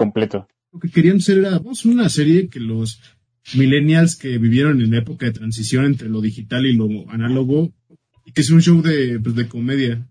completo. 0.03 0.47
Lo 0.73 0.79
que 0.79 0.89
querían 0.89 1.17
hacer 1.17 1.39
era, 1.39 1.59
vamos 1.59 1.85
una 1.85 2.09
serie 2.09 2.47
que 2.49 2.59
los 2.59 2.99
millennials 3.55 4.15
que 4.15 4.37
vivieron 4.37 4.81
en 4.81 4.91
la 4.91 4.99
época 4.99 5.25
de 5.25 5.33
transición 5.33 5.85
entre 5.85 6.09
lo 6.09 6.21
digital 6.21 6.65
y 6.65 6.73
lo 6.73 6.87
análogo, 7.09 7.73
y 8.25 8.31
que 8.33 8.41
es 8.41 8.49
un 8.49 8.61
show 8.61 8.81
de, 8.81 9.19
pues, 9.19 9.35
de 9.35 9.47
comedia. 9.47 10.07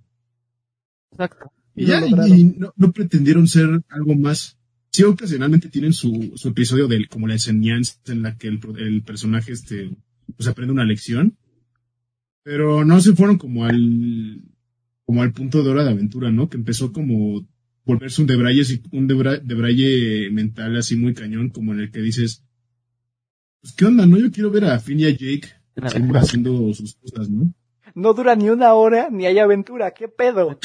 Exacto. 1.13 1.53
Y 1.75 1.87
ya, 1.87 2.01
no, 2.01 2.73
no 2.77 2.93
pretendieron 2.93 3.47
ser 3.47 3.69
algo 3.89 4.15
más. 4.15 4.59
Sí, 4.93 5.05
ocasionalmente 5.05 5.69
tienen 5.69 5.93
su, 5.93 6.33
su 6.35 6.49
episodio 6.49 6.89
de 6.89 7.07
como 7.07 7.27
la 7.29 7.35
enseñanza 7.35 7.95
en 8.09 8.23
la 8.23 8.37
que 8.37 8.49
el, 8.49 8.59
pro- 8.59 8.77
el 8.77 9.03
personaje 9.03 9.53
este, 9.53 9.91
pues 10.37 10.49
aprende 10.49 10.73
una 10.73 10.85
lección. 10.85 11.37
Pero 12.43 12.85
no 12.85 13.01
se 13.01 13.15
fueron 13.15 13.39
como 13.39 13.65
al, 13.67 14.43
como 15.05 15.23
al 15.23 15.33
punto 15.33 15.63
de 15.63 15.71
hora 15.71 15.85
de 15.85 15.91
aventura, 15.91 16.31
¿no? 16.31 16.49
Que 16.49 16.57
empezó 16.57 16.93
como 16.93 17.47
volverse 17.85 18.21
un 18.21 18.27
debraye, 18.27 18.63
un 18.93 19.09
debra- 19.09 19.39
debraye 19.39 20.31
mental 20.31 20.77
así 20.77 20.97
muy 20.97 21.15
cañón, 21.15 21.51
como 21.51 21.73
en 21.73 21.81
el 21.81 21.91
que 21.91 22.01
dices, 22.01 22.45
pues 23.61 23.75
qué 23.75 23.85
onda, 23.87 24.07
¿no? 24.07 24.19
Yo 24.19 24.31
quiero 24.31 24.51
ver 24.51 24.65
a 24.67 24.79
Finn 24.79 25.01
y 25.01 25.05
a 25.07 25.11
Jake 25.11 25.49
siempre 25.89 26.19
haciendo 26.19 26.73
sus 26.75 26.95
cosas, 26.97 27.29
¿no? 27.29 27.53
No 27.95 28.15
dura 28.15 28.37
ni 28.37 28.49
una 28.51 28.75
hora 28.75 29.09
ni 29.11 29.27
hay 29.27 29.39
aventura, 29.41 29.91
¿qué 29.93 30.07
pedo? 30.09 30.57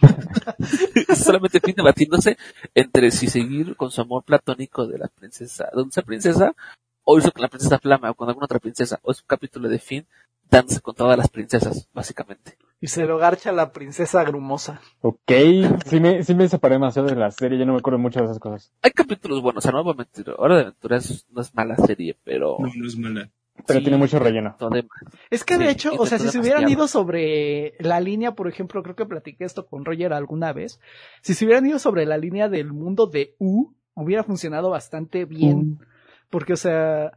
Solamente 1.14 1.60
fin 1.60 1.74
debatiéndose 1.76 2.36
entre 2.74 3.10
si 3.10 3.26
seguir 3.28 3.76
con 3.76 3.90
su 3.90 4.00
amor 4.00 4.24
platónico 4.24 4.86
de 4.86 4.98
la 4.98 5.08
princesa, 5.08 5.68
de 5.74 5.82
esa 5.82 6.02
princesa, 6.02 6.54
o 7.12 7.16
irse 7.18 7.32
con 7.32 7.42
la 7.42 7.48
princesa 7.48 7.78
Flama 7.78 8.10
o 8.10 8.14
con 8.14 8.28
alguna 8.28 8.44
otra 8.44 8.58
princesa, 8.60 8.98
o 9.02 9.10
es 9.10 9.20
un 9.20 9.26
capítulo 9.26 9.68
de 9.68 9.78
Finn 9.78 10.06
dándose 10.50 10.80
con 10.80 10.94
todas 10.94 11.16
las 11.16 11.28
princesas, 11.28 11.88
básicamente. 11.92 12.56
Y 12.80 12.86
se 12.88 13.04
lo 13.04 13.18
garcha 13.18 13.52
la 13.52 13.72
princesa 13.72 14.24
grumosa. 14.24 14.80
Ok, 15.02 15.30
sí 15.86 16.00
me, 16.00 16.22
sí 16.24 16.34
me 16.34 16.48
separé 16.48 16.74
demasiado 16.76 17.08
de 17.08 17.14
la 17.16 17.30
serie, 17.30 17.58
ya 17.58 17.64
no 17.66 17.72
me 17.74 17.78
acuerdo 17.78 17.98
mucho 17.98 18.20
de 18.20 18.26
esas 18.26 18.38
cosas. 18.38 18.72
Hay 18.82 18.90
capítulos 18.92 19.42
buenos, 19.42 19.62
o 19.62 19.68
sea, 19.68 19.72
no 19.72 19.84
voy 19.84 19.94
a 19.94 19.96
mentir, 19.98 20.32
Hora 20.38 20.56
de 20.56 20.60
Aventura 20.62 20.96
es- 20.96 21.26
no 21.30 21.40
es 21.40 21.54
mala 21.54 21.76
serie, 21.76 22.16
pero... 22.24 22.56
No, 22.58 22.68
no 22.74 22.86
es 22.86 22.96
mala. 22.96 23.30
Pero 23.66 23.78
sí, 23.80 23.84
tiene 23.84 23.98
mucho 23.98 24.18
relleno. 24.18 24.56
de- 24.70 24.86
Es 25.30 25.44
que 25.44 25.58
de 25.58 25.66
Sí, 25.66 25.70
hecho, 25.72 25.92
o 25.98 26.06
sea, 26.06 26.18
si 26.18 26.28
se 26.28 26.38
hubieran 26.40 26.66
ido 26.68 26.88
sobre 26.88 27.74
la 27.78 28.00
línea, 28.00 28.34
por 28.34 28.48
ejemplo, 28.48 28.82
creo 28.82 28.96
que 28.96 29.04
platiqué 29.04 29.44
esto 29.44 29.66
con 29.66 29.84
Roger 29.84 30.12
alguna 30.14 30.52
vez, 30.54 30.80
si 31.22 31.34
se 31.34 31.44
hubieran 31.44 31.66
ido 31.66 31.78
sobre 31.78 32.06
la 32.06 32.16
línea 32.16 32.48
del 32.48 32.72
mundo 32.72 33.06
de 33.06 33.34
U, 33.38 33.74
hubiera 33.94 34.24
funcionado 34.24 34.70
bastante 34.70 35.26
bien. 35.26 35.78
Porque, 36.30 36.54
o 36.54 36.56
sea, 36.56 37.12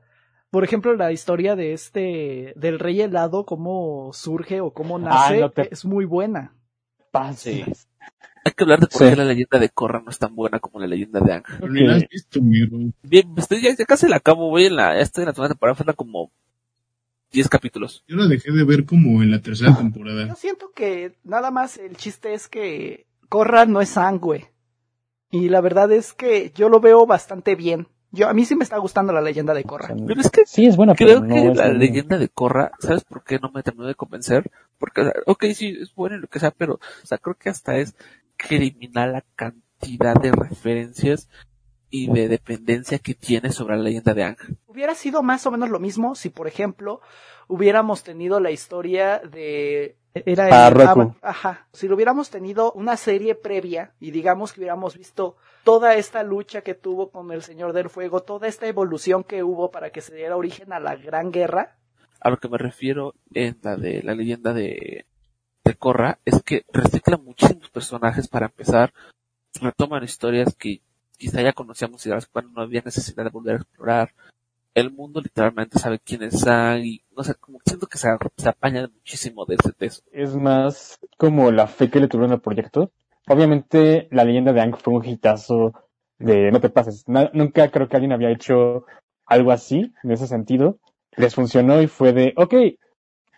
por 0.50 0.64
ejemplo, 0.64 0.96
la 0.96 1.12
historia 1.12 1.56
de 1.56 1.74
este, 1.74 2.54
del 2.56 2.80
rey 2.80 3.02
helado, 3.02 3.46
cómo 3.46 4.12
surge 4.14 4.60
o 4.62 4.74
cómo 4.74 5.00
nace, 5.00 5.40
no 5.40 5.52
te- 5.52 5.72
es 5.74 5.86
muy 5.86 6.06
buena. 6.06 6.56
Pase. 7.12 7.64
Sí. 7.66 7.74
Hay 8.46 8.52
que 8.52 8.64
hablar 8.64 8.80
de 8.82 8.88
por 8.88 8.98
Sí. 9.04 9.10
qué 9.10 9.16
la 9.16 9.24
leyenda 9.24 9.58
de 9.60 9.70
Korra 9.70 10.02
no 10.04 10.10
es 10.10 10.20
tan 10.20 10.36
buena 10.36 10.60
como 10.60 10.80
la 10.80 10.88
leyenda 10.88 11.20
de 11.22 11.32
Ang. 11.34 11.44
Pero 11.60 11.72
ni 11.72 11.86
la 11.86 11.96
has 11.96 12.10
visto, 12.10 12.42
mierda. 12.42 12.78
Bien, 13.04 13.34
estoy 13.38 13.62
ya, 13.62 13.74
ya 13.74 13.86
casi 13.86 14.08
la 14.10 14.18
acabo, 14.18 14.50
voy 14.50 14.66
en 14.66 14.76
la, 14.76 14.96
ya 14.96 15.02
estoy 15.02 15.22
en 15.22 15.28
la 15.28 15.34
segunda 15.34 15.54
temporada, 15.54 15.76
faltan 15.76 15.96
como 15.96 16.32
10 17.32 17.48
capítulos. 17.50 18.04
Yo 18.08 18.18
la 18.18 18.28
dejé 18.28 18.52
de 18.52 18.64
ver 18.64 18.86
como 18.86 19.24
en 19.24 19.32
la 19.32 19.42
tercera 19.42 19.76
temporada. 19.78 20.28
Yo 20.28 20.36
siento 20.36 20.72
que 20.76 21.18
nada 21.24 21.52
más 21.52 21.78
el 21.78 21.96
chiste 21.98 22.34
es 22.34 22.48
que 22.48 23.08
Corra 23.30 23.66
no 23.66 23.80
es 23.80 23.90
sangre. 23.90 24.52
Y 25.32 25.50
la 25.50 25.62
verdad 25.62 25.92
es 25.92 26.14
que 26.14 26.52
yo 26.54 26.68
lo 26.70 26.80
veo 26.80 27.06
bastante 27.08 27.56
bien. 27.56 27.88
Yo, 28.16 28.30
a 28.30 28.34
mí 28.36 28.46
sí 28.46 28.56
me 28.56 28.64
está 28.64 28.78
gustando 28.78 29.12
la 29.12 29.22
leyenda 29.22 29.56
de 29.56 29.64
Corra. 29.64 29.96
Pero 30.06 30.22
es 30.22 30.30
que 30.30 30.46
Sí, 30.46 30.68
es 30.68 30.78
buena, 30.78 30.94
creo 30.94 31.22
pero 31.22 31.22
no 31.22 31.34
que 31.34 31.48
es 31.48 31.58
la 31.58 31.70
leyenda 31.70 32.20
de 32.20 32.30
Korra, 32.30 32.72
¿sabes 32.78 33.04
por 33.04 33.24
qué 33.24 33.40
no 33.40 33.50
me 33.52 33.64
terminó 33.64 33.88
de 33.88 33.96
convencer? 33.96 34.52
Porque, 34.78 35.02
o 35.02 35.04
sea, 35.06 35.14
ok, 35.26 35.46
sí, 35.56 35.76
es 35.82 35.96
bueno 35.96 36.18
y 36.18 36.20
lo 36.20 36.28
que 36.28 36.40
sea, 36.40 36.52
pero, 36.52 36.76
o 36.76 37.06
sea, 37.06 37.18
creo 37.18 37.36
que 37.36 37.50
hasta 37.50 37.76
es 37.78 37.96
criminal 38.38 39.14
la 39.14 39.24
cantidad 39.36 40.14
de 40.14 40.32
referencias 40.32 41.28
y 41.90 42.12
de 42.12 42.28
dependencia 42.28 43.00
que 43.00 43.16
tiene 43.16 43.52
sobre 43.52 43.78
la 43.78 43.84
leyenda 43.84 44.14
de 44.14 44.24
Ang. 44.24 44.38
Hubiera 44.68 44.94
sido 44.94 45.24
más 45.24 45.48
o 45.48 45.52
menos 45.52 45.72
lo 45.72 45.80
mismo 45.80 46.14
si, 46.14 46.30
por 46.30 46.48
ejemplo, 46.48 47.02
hubiéramos 47.48 48.04
tenido 48.04 48.40
la 48.40 48.52
historia 48.52 49.20
de 49.20 49.98
Era 50.14 50.46
Ah, 50.52 50.68
el. 50.68 50.74
Ava- 50.76 51.16
Ajá. 51.22 51.68
Si 51.74 51.88
lo 51.88 51.96
hubiéramos 51.96 52.30
tenido 52.30 52.72
una 52.74 52.98
serie 52.98 53.34
previa 53.36 53.94
y 54.00 54.12
digamos 54.12 54.54
que 54.54 54.60
hubiéramos 54.60 54.96
visto 54.98 55.36
toda 55.64 55.96
esta 55.96 56.22
lucha 56.24 56.62
que 56.62 56.76
tuvo 56.76 57.10
con 57.10 57.32
el 57.32 57.42
Señor 57.42 57.74
del 57.74 57.90
Fuego, 57.90 58.22
toda 58.22 58.48
esta 58.48 58.68
evolución 58.68 59.24
que 59.24 59.44
hubo 59.44 59.72
para 59.72 59.90
que 59.90 60.02
se 60.02 60.14
diera 60.16 60.38
origen 60.38 60.72
a 60.72 60.80
la 60.80 60.96
Gran 60.96 61.32
Guerra, 61.32 61.78
A 62.20 62.30
lo 62.30 62.38
que 62.38 62.48
me 62.48 62.58
refiero 62.58 63.16
en 63.34 63.58
la 63.64 63.76
de 63.76 64.02
la 64.04 64.14
leyenda 64.16 64.54
de, 64.54 65.06
de 65.66 65.74
Korra 65.76 66.20
es 66.26 66.42
que 66.44 66.64
recicla 66.72 67.18
muchísimos 67.18 67.70
personajes 67.70 68.28
para 68.28 68.46
empezar, 68.46 68.94
retoman 69.62 70.04
historias 70.04 70.56
que 70.56 70.82
quizá 71.18 71.42
ya 71.42 71.54
conocíamos 71.54 72.06
y 72.06 72.10
de 72.10 72.16
las 72.16 72.28
cuales 72.28 72.52
no 72.52 72.62
había 72.62 72.82
necesidad 72.86 73.24
de 73.24 73.30
volver 73.30 73.56
a 73.56 73.58
explorar. 73.58 74.14
El 74.74 74.92
mundo 74.92 75.22
literalmente 75.22 75.78
sabe 75.78 76.00
quiénes 76.00 76.48
hay, 76.48 76.88
y, 76.88 77.04
no 77.16 77.24
sé, 77.24 77.36
como 77.36 77.60
siento 77.66 77.88
que 77.88 77.98
se, 77.98 78.08
se 78.38 78.50
apaña 78.50 78.88
muchísimo 78.88 79.46
de 79.46 79.56
ese 79.56 79.72
eso. 79.80 80.02
Es 80.12 80.36
más 80.36 81.00
como 81.18 81.52
la 81.52 81.68
fe 81.68 81.90
que 81.90 82.00
le 82.00 82.08
tuvieron 82.08 82.32
al 82.32 82.42
proyecto. 82.42 82.92
Obviamente, 83.28 84.08
la 84.12 84.24
leyenda 84.24 84.52
de 84.52 84.62
Aang 84.62 84.76
fue 84.78 84.96
un 84.96 85.06
hitazo 85.06 85.74
de 86.18 86.52
no 86.52 86.60
te 86.60 86.70
pases. 86.70 87.06
Nunca 87.08 87.70
creo 87.70 87.88
que 87.88 87.96
alguien 87.96 88.14
había 88.14 88.32
hecho 88.32 88.86
algo 89.26 89.52
así, 89.52 89.94
en 90.04 90.12
ese 90.12 90.28
sentido. 90.28 90.80
Les 91.16 91.36
funcionó 91.36 91.82
y 91.82 91.88
fue 91.88 92.12
de, 92.14 92.34
ok, 92.36 92.54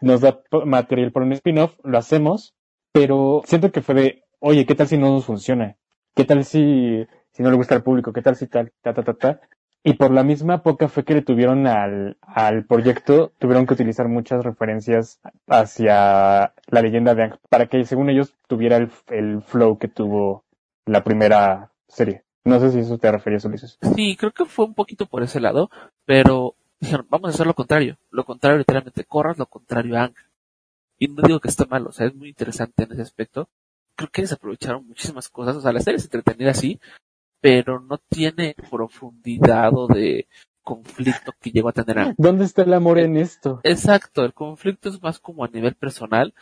nos 0.02 0.22
da 0.22 0.42
material 0.66 1.12
para 1.12 1.26
un 1.26 1.34
spin-off, 1.34 1.78
lo 1.84 1.98
hacemos, 1.98 2.54
pero 2.94 3.42
siento 3.46 3.72
que 3.72 3.82
fue 3.82 3.96
de, 3.96 4.24
oye, 4.40 4.66
¿qué 4.66 4.76
tal 4.76 4.88
si 4.88 4.98
no 4.98 5.12
nos 5.12 5.26
funciona? 5.26 5.76
¿Qué 6.16 6.24
tal 6.24 6.46
si, 6.46 7.06
si 7.32 7.44
no 7.44 7.50
le 7.50 7.58
gusta 7.58 7.76
al 7.76 7.84
público? 7.84 8.14
¿Qué 8.14 8.22
tal 8.22 8.36
si 8.36 8.48
tal, 8.48 8.72
ta, 8.82 8.94
ta, 8.94 9.04
ta, 9.04 9.14
ta? 9.14 9.42
Y 9.88 9.94
por 9.94 10.10
la 10.10 10.24
misma 10.24 10.64
poca 10.64 10.90
fe 10.90 11.04
que 11.04 11.14
le 11.14 11.22
tuvieron 11.22 11.68
al, 11.68 12.18
al 12.22 12.66
proyecto, 12.66 13.32
tuvieron 13.38 13.68
que 13.68 13.76
utilizar 13.76 14.08
muchas 14.08 14.44
referencias 14.44 15.20
hacia 15.48 16.56
la 16.66 16.82
leyenda 16.82 17.14
de 17.14 17.22
Aang 17.22 17.40
para 17.50 17.68
que, 17.68 17.86
según 17.86 18.10
ellos, 18.10 18.34
tuviera 18.48 18.78
el, 18.78 18.90
el 19.10 19.44
flow 19.44 19.78
que 19.78 19.88
tuvo 19.88 20.44
la 20.88 21.04
primera 21.04 21.70
serie. 21.88 22.24
No 22.44 22.60
sé 22.60 22.72
si 22.72 22.80
eso 22.80 22.98
te 22.98 23.12
referías, 23.12 23.46
Ulises. 23.46 23.78
Sí, 23.96 24.18
creo 24.18 24.32
que 24.32 24.46
fue 24.46 24.66
un 24.66 24.74
poquito 24.74 25.06
por 25.06 25.22
ese 25.22 25.40
lado, 25.40 25.70
pero 26.04 26.56
dijeron, 26.80 27.06
vamos 27.08 27.30
a 27.30 27.34
hacer 27.36 27.46
lo 27.46 27.54
contrario. 27.54 28.00
Lo 28.10 28.26
contrario, 28.26 28.58
literalmente, 28.58 29.04
Korra, 29.04 29.36
lo 29.38 29.46
contrario 29.46 29.98
a 29.98 30.02
Aang. 30.02 30.16
Y 30.98 31.10
no 31.10 31.22
digo 31.22 31.40
que 31.40 31.50
esté 31.50 31.68
mal, 31.68 31.86
o 31.86 31.92
sea, 31.92 32.08
es 32.08 32.16
muy 32.16 32.30
interesante 32.30 32.86
en 32.86 32.94
ese 32.94 33.04
aspecto. 33.04 33.50
Creo 33.96 34.10
que 34.10 34.24
desaprovecharon 34.24 34.88
muchísimas 34.88 35.30
cosas, 35.30 35.58
o 35.58 35.62
sea, 35.62 35.72
la 35.72 35.80
serie 35.80 35.98
es 35.98 36.06
entretenida 36.06 36.50
así, 36.50 36.80
pero 37.42 37.80
no 37.80 38.00
tiene 38.10 38.56
profundidad 38.70 39.72
o 39.74 39.88
de 39.88 40.28
conflicto 40.64 41.34
que 41.40 41.52
llegó 41.52 41.70
a 41.70 41.74
tener. 41.74 42.16
¿Dónde 42.18 42.46
está 42.46 42.64
el 42.64 42.74
amor 42.74 42.98
en 42.98 43.18
esto? 43.18 43.62
Exacto, 43.64 44.26
el 44.26 44.34
conflicto 44.34 44.90
es 44.90 45.02
más 45.02 45.20
como 45.20 45.46
a 45.46 45.48
nivel 45.48 45.76
personal 45.76 46.34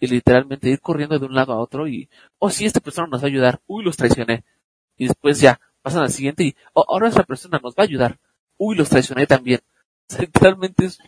y 0.00 0.08
literalmente 0.08 0.68
ir 0.68 0.80
corriendo 0.80 1.18
de 1.18 1.26
un 1.26 1.34
lado 1.34 1.52
a 1.52 1.58
otro 1.58 1.86
y, 1.86 2.10
oh 2.38 2.50
sí, 2.50 2.66
esta 2.66 2.80
persona 2.80 3.06
nos 3.06 3.22
va 3.22 3.26
a 3.26 3.28
ayudar, 3.28 3.60
uy, 3.68 3.84
los 3.84 3.96
traicioné. 3.96 4.44
Y 4.98 5.06
después 5.06 5.40
ya, 5.40 5.60
pasan 5.80 6.02
al 6.02 6.10
siguiente 6.10 6.42
y, 6.42 6.56
oh, 6.74 6.84
ahora 6.88 7.08
esta 7.08 7.22
persona 7.22 7.60
nos 7.62 7.74
va 7.74 7.84
a 7.84 7.86
ayudar, 7.86 8.18
uy, 8.58 8.76
los 8.76 8.90
traicioné 8.90 9.26
también. 9.26 9.60
O 10.10 10.14
sea, 10.14 10.24
literalmente 10.24 10.84
es, 10.84 10.98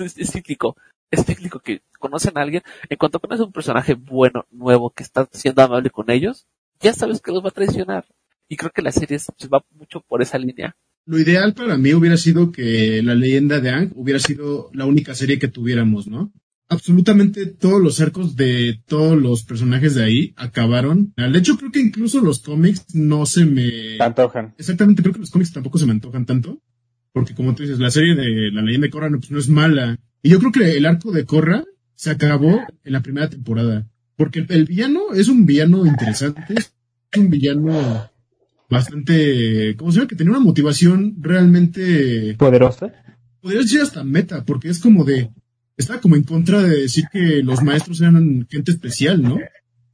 es, 0.00 0.18
es 0.18 0.32
cíclico, 0.32 0.76
es 1.10 1.24
cíclico 1.24 1.60
que 1.60 1.82
conocen 2.00 2.36
a 2.36 2.40
alguien, 2.40 2.62
en 2.88 2.96
cuanto 2.96 3.20
conoces 3.20 3.42
a 3.42 3.44
un 3.44 3.52
personaje 3.52 3.94
bueno, 3.94 4.46
nuevo, 4.50 4.90
que 4.90 5.04
está 5.04 5.28
siendo 5.30 5.62
amable 5.62 5.90
con 5.90 6.10
ellos, 6.10 6.46
ya 6.80 6.94
sabes 6.94 7.20
que 7.20 7.30
los 7.30 7.44
va 7.44 7.50
a 7.50 7.52
traicionar. 7.52 8.06
Y 8.48 8.56
creo 8.56 8.70
que 8.74 8.82
la 8.82 8.92
serie 8.92 9.18
se 9.18 9.48
va 9.48 9.64
mucho 9.72 10.00
por 10.06 10.22
esa 10.22 10.38
línea. 10.38 10.76
Lo 11.06 11.18
ideal 11.18 11.52
para 11.52 11.76
mí 11.76 11.92
hubiera 11.92 12.16
sido 12.16 12.50
que 12.50 13.02
la 13.02 13.14
leyenda 13.14 13.60
de 13.60 13.70
Aang 13.70 13.92
hubiera 13.94 14.18
sido 14.18 14.70
la 14.72 14.86
única 14.86 15.14
serie 15.14 15.38
que 15.38 15.48
tuviéramos, 15.48 16.06
¿no? 16.06 16.32
Absolutamente 16.68 17.44
todos 17.44 17.80
los 17.80 18.00
arcos 18.00 18.36
de 18.36 18.80
todos 18.86 19.20
los 19.20 19.44
personajes 19.44 19.94
de 19.94 20.04
ahí 20.04 20.34
acabaron. 20.36 21.12
De 21.16 21.38
hecho, 21.38 21.58
creo 21.58 21.70
que 21.70 21.80
incluso 21.80 22.22
los 22.22 22.40
cómics 22.40 22.94
no 22.94 23.26
se 23.26 23.44
me... 23.44 23.98
Antojan. 24.00 24.54
Exactamente, 24.56 25.02
creo 25.02 25.12
que 25.12 25.20
los 25.20 25.30
cómics 25.30 25.52
tampoco 25.52 25.78
se 25.78 25.84
me 25.84 25.92
antojan 25.92 26.24
tanto. 26.24 26.58
Porque 27.12 27.34
como 27.34 27.54
tú 27.54 27.62
dices, 27.62 27.78
la 27.78 27.90
serie 27.90 28.14
de 28.14 28.50
la 28.50 28.62
leyenda 28.62 28.86
de 28.86 28.90
Korra 28.90 29.10
no, 29.10 29.18
pues, 29.18 29.30
no 29.30 29.38
es 29.38 29.48
mala. 29.48 29.98
Y 30.22 30.30
yo 30.30 30.38
creo 30.38 30.52
que 30.52 30.76
el 30.78 30.86
arco 30.86 31.12
de 31.12 31.26
Korra 31.26 31.64
se 31.94 32.10
acabó 32.10 32.62
en 32.82 32.92
la 32.92 33.02
primera 33.02 33.28
temporada. 33.28 33.86
Porque 34.16 34.40
el, 34.40 34.46
el 34.48 34.64
villano 34.64 35.12
es 35.14 35.28
un 35.28 35.44
villano 35.44 35.84
interesante. 35.84 36.54
Es 36.56 36.72
un 37.14 37.28
villano 37.28 38.10
bastante... 38.70 39.74
¿Cómo 39.76 39.90
se 39.92 39.98
llama? 39.98 40.08
Que 40.08 40.16
tenía 40.16 40.32
una 40.32 40.40
motivación 40.40 41.16
realmente... 41.20 42.34
¿Poderosa? 42.38 42.92
Podría 43.40 43.60
decir 43.60 43.80
hasta 43.80 44.04
meta, 44.04 44.44
porque 44.44 44.68
es 44.68 44.78
como 44.80 45.04
de... 45.04 45.30
Estaba 45.76 46.00
como 46.00 46.14
en 46.16 46.22
contra 46.22 46.62
de 46.62 46.82
decir 46.82 47.04
que 47.12 47.42
los 47.42 47.62
maestros 47.62 48.00
eran 48.00 48.46
gente 48.48 48.70
especial, 48.70 49.20
¿no? 49.22 49.38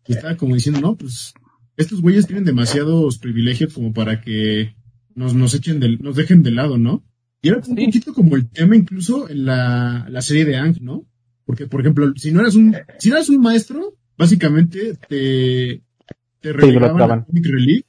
Y 0.06 0.12
estaba 0.12 0.36
como 0.36 0.54
diciendo, 0.54 0.80
no, 0.80 0.94
pues 0.96 1.32
estos 1.76 2.02
güeyes 2.02 2.26
tienen 2.26 2.44
demasiados 2.44 3.16
privilegios 3.18 3.72
como 3.72 3.92
para 3.94 4.20
que 4.20 4.74
nos, 5.14 5.34
nos 5.34 5.54
echen 5.54 5.80
del, 5.80 5.98
nos 6.00 6.16
dejen 6.16 6.42
de 6.42 6.50
lado, 6.50 6.76
¿no? 6.76 7.02
Y 7.40 7.48
era 7.48 7.56
un 7.58 7.64
Sí. 7.64 7.74
poquito 7.86 8.12
como 8.12 8.36
el 8.36 8.50
tema 8.50 8.76
incluso 8.76 9.30
en 9.30 9.46
la, 9.46 10.06
la 10.10 10.20
serie 10.20 10.44
de 10.44 10.56
Ang, 10.56 10.76
¿no? 10.82 11.06
Porque, 11.46 11.66
por 11.66 11.80
ejemplo, 11.80 12.12
si 12.16 12.30
no 12.30 12.40
eras 12.40 12.54
un, 12.56 12.76
si 12.98 13.08
no 13.08 13.16
eras 13.16 13.30
un 13.30 13.40
maestro, 13.40 13.96
básicamente 14.18 14.98
te, 15.08 15.82
te 16.40 16.52
relegaban 16.52 17.10
a 17.10 17.24
Comic 17.24 17.46
Relief. 17.46 17.86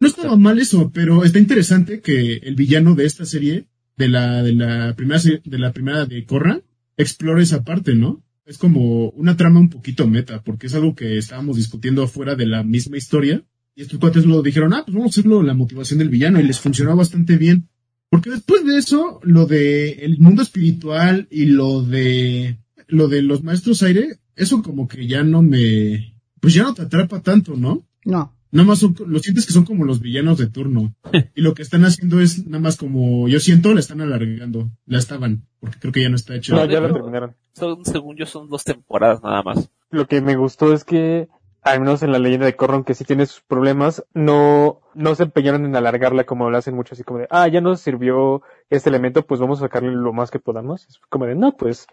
No 0.00 0.08
estaba 0.08 0.36
mal 0.36 0.58
eso, 0.58 0.90
pero 0.92 1.24
está 1.24 1.38
interesante 1.38 2.00
que 2.00 2.36
el 2.36 2.54
villano 2.54 2.94
de 2.94 3.04
esta 3.04 3.26
serie, 3.26 3.66
de 3.96 4.08
la, 4.08 4.42
de 4.42 4.54
la 4.54 4.94
primera 4.96 5.20
serie- 5.20 5.42
de 5.44 5.58
la 5.58 5.72
primera 5.72 6.06
de 6.06 6.24
Korra, 6.24 6.60
explore 6.96 7.42
esa 7.42 7.62
parte, 7.64 7.94
¿no? 7.94 8.22
Es 8.46 8.56
como 8.58 9.10
una 9.10 9.36
trama 9.36 9.60
un 9.60 9.68
poquito 9.68 10.06
meta, 10.08 10.42
porque 10.42 10.66
es 10.68 10.74
algo 10.74 10.94
que 10.94 11.18
estábamos 11.18 11.56
discutiendo 11.56 12.02
afuera 12.02 12.34
de 12.34 12.46
la 12.46 12.62
misma 12.64 12.96
historia. 12.96 13.44
Y 13.76 13.82
estos 13.82 13.98
cuates 14.00 14.24
lo 14.26 14.42
dijeron, 14.42 14.72
ah, 14.72 14.82
pues 14.84 14.94
vamos 14.94 15.10
a 15.10 15.20
hacerlo 15.20 15.42
la 15.42 15.54
motivación 15.54 15.98
del 15.98 16.08
villano, 16.08 16.40
y 16.40 16.44
les 16.44 16.58
funcionó 16.58 16.96
bastante 16.96 17.36
bien. 17.36 17.68
Porque 18.08 18.30
después 18.30 18.64
de 18.64 18.76
eso, 18.78 19.20
lo 19.22 19.46
de 19.46 19.90
el 20.04 20.18
mundo 20.18 20.42
espiritual 20.42 21.28
y 21.30 21.44
lo 21.46 21.82
de 21.82 22.56
lo 22.88 23.06
de 23.06 23.22
los 23.22 23.44
maestros 23.44 23.82
aire, 23.84 24.18
eso 24.34 24.62
como 24.62 24.88
que 24.88 25.06
ya 25.06 25.22
no 25.22 25.42
me, 25.42 26.16
pues 26.40 26.54
ya 26.54 26.64
no 26.64 26.74
te 26.74 26.82
atrapa 26.82 27.20
tanto, 27.22 27.54
¿no? 27.54 27.86
no. 28.04 28.34
Nada 28.52 28.66
más 28.66 28.78
son, 28.80 28.94
lo 29.06 29.18
sientes 29.20 29.46
que 29.46 29.52
son 29.52 29.64
como 29.64 29.84
los 29.84 30.00
villanos 30.00 30.38
de 30.38 30.48
turno. 30.48 30.94
Y 31.34 31.42
lo 31.42 31.54
que 31.54 31.62
están 31.62 31.84
haciendo 31.84 32.20
es 32.20 32.46
nada 32.46 32.60
más 32.62 32.76
como, 32.76 33.28
yo 33.28 33.38
siento, 33.40 33.72
la 33.74 33.80
están 33.80 34.00
alargando. 34.00 34.70
La 34.86 34.98
estaban, 34.98 35.46
porque 35.60 35.78
creo 35.78 35.92
que 35.92 36.02
ya 36.02 36.08
no 36.08 36.16
está 36.16 36.34
hecho. 36.34 36.54
No, 36.54 36.64
ya 36.64 36.80
lo 36.80 36.86
hecho- 36.86 36.94
terminaron. 36.96 37.36
Son, 37.52 37.84
según 37.84 38.16
yo, 38.16 38.26
son 38.26 38.48
dos 38.48 38.64
temporadas 38.64 39.22
nada 39.22 39.42
más. 39.42 39.70
Lo 39.90 40.06
que 40.06 40.20
me 40.20 40.36
gustó 40.36 40.72
es 40.72 40.84
que, 40.84 41.28
al 41.62 41.80
menos 41.80 42.02
en 42.02 42.12
la 42.12 42.18
leyenda 42.18 42.46
de 42.46 42.56
Korra, 42.56 42.82
que 42.84 42.94
sí 42.94 43.04
tiene 43.04 43.26
sus 43.26 43.40
problemas, 43.42 44.04
no, 44.14 44.80
no 44.94 45.14
se 45.14 45.24
empeñaron 45.24 45.64
en 45.64 45.76
alargarla 45.76 46.24
como 46.24 46.48
lo 46.50 46.56
hacen 46.58 46.74
muchos, 46.74 46.92
así 46.92 47.04
como 47.04 47.20
de, 47.20 47.26
ah, 47.30 47.46
ya 47.48 47.60
nos 47.60 47.80
sirvió 47.80 48.42
este 48.70 48.88
elemento, 48.88 49.26
pues 49.26 49.40
vamos 49.40 49.58
a 49.60 49.66
sacarle 49.66 49.92
lo 49.92 50.12
más 50.12 50.30
que 50.30 50.38
podamos. 50.38 50.86
Es 50.88 50.98
como 51.08 51.26
de, 51.26 51.34
no, 51.34 51.56
pues, 51.56 51.86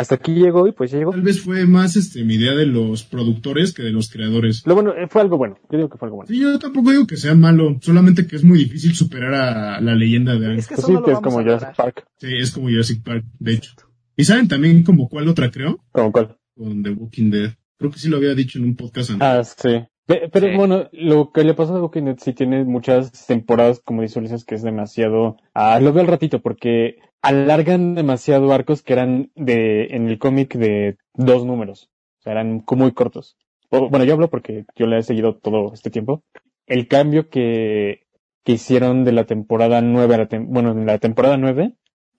hasta 0.00 0.14
aquí 0.16 0.34
llegó 0.34 0.66
y 0.66 0.72
pues 0.72 0.92
llegó. 0.92 1.10
Tal 1.12 1.22
vez 1.22 1.40
fue 1.40 1.66
más 1.66 1.96
este 1.96 2.24
mi 2.24 2.34
idea 2.34 2.54
de 2.54 2.66
los 2.66 3.04
productores 3.04 3.72
que 3.74 3.82
de 3.82 3.90
los 3.92 4.10
creadores. 4.10 4.62
Lo 4.66 4.74
bueno, 4.74 4.92
eh, 4.94 5.06
fue 5.08 5.22
algo 5.22 5.38
bueno. 5.38 5.56
Yo 5.70 5.78
digo 5.78 5.88
que 5.90 5.98
fue 5.98 6.06
algo 6.06 6.16
bueno. 6.16 6.28
Sí, 6.28 6.38
yo 6.40 6.58
tampoco 6.58 6.90
digo 6.92 7.06
que 7.06 7.16
sea 7.16 7.34
malo, 7.34 7.76
solamente 7.80 8.26
que 8.26 8.36
es 8.36 8.44
muy 8.44 8.58
difícil 8.58 8.94
superar 8.94 9.34
a 9.34 9.80
la 9.80 9.94
leyenda 9.94 10.36
de 10.36 10.46
Aang. 10.46 10.58
Es 10.58 10.66
que 10.68 10.74
Pues 10.76 10.86
sí, 10.86 10.94
que 11.04 11.12
es 11.12 11.20
como 11.20 11.38
Jurassic. 11.38 11.74
Park. 11.76 12.06
Sí, 12.18 12.28
es 12.38 12.50
como 12.52 12.68
Jurassic 12.68 13.02
Park, 13.02 13.24
de 13.38 13.52
hecho. 13.54 13.72
¿Y 14.16 14.24
saben 14.24 14.48
también 14.48 14.82
como 14.82 15.08
cuál 15.08 15.28
otra 15.28 15.50
creo? 15.50 15.78
Como 15.92 16.12
cuál. 16.12 16.36
Con 16.56 16.82
The 16.82 16.90
Walking 16.90 17.30
Dead. 17.30 17.50
Creo 17.78 17.90
que 17.90 17.98
sí 17.98 18.08
lo 18.08 18.16
había 18.16 18.34
dicho 18.34 18.58
en 18.58 18.64
un 18.64 18.76
podcast 18.76 19.10
anterior. 19.10 19.38
Ah, 19.40 19.44
sí. 19.44 19.68
Pe- 20.06 20.30
Pero 20.32 20.46
Sí. 20.48 20.56
bueno, 20.56 20.88
lo 20.92 21.32
que 21.32 21.42
le 21.44 21.52
pasa 21.54 21.74
a 21.74 21.82
Walking 21.82 22.04
Dead 22.04 22.16
sí 22.18 22.32
tiene 22.32 22.64
muchas 22.64 23.26
temporadas, 23.26 23.80
como 23.84 24.02
dice 24.02 24.18
Ulises, 24.20 24.44
que 24.44 24.54
es 24.54 24.62
demasiado... 24.62 25.36
Ah, 25.52 25.78
lo 25.80 25.92
veo 25.92 26.02
al 26.02 26.08
ratito, 26.08 26.40
porque 26.40 26.96
alargan 27.28 27.94
demasiado 27.94 28.52
arcos 28.52 28.82
que 28.82 28.92
eran 28.92 29.30
de 29.34 29.86
en 29.90 30.08
el 30.08 30.18
cómic 30.18 30.54
de 30.54 30.96
dos 31.14 31.44
números. 31.44 31.90
O 32.20 32.22
sea, 32.22 32.32
eran 32.32 32.64
muy 32.76 32.92
cortos. 32.92 33.36
O- 33.70 33.88
bueno, 33.90 34.04
yo 34.04 34.14
hablo 34.14 34.30
porque 34.30 34.64
yo 34.76 34.86
le 34.86 34.98
he 34.98 35.02
seguido 35.02 35.36
todo 35.36 35.72
este 35.74 35.90
tiempo. 35.90 36.22
El 36.66 36.88
cambio 36.88 37.28
que, 37.28 38.02
que 38.44 38.52
hicieron 38.52 39.04
de 39.04 39.12
la 39.12 39.24
temporada 39.26 39.80
9 39.82 40.14
a 40.14 40.18
la 40.18 40.28
tem- 40.28 40.46
bueno, 40.48 40.72
en 40.72 40.86
la 40.86 40.98
temporada 40.98 41.36
9, 41.36 41.74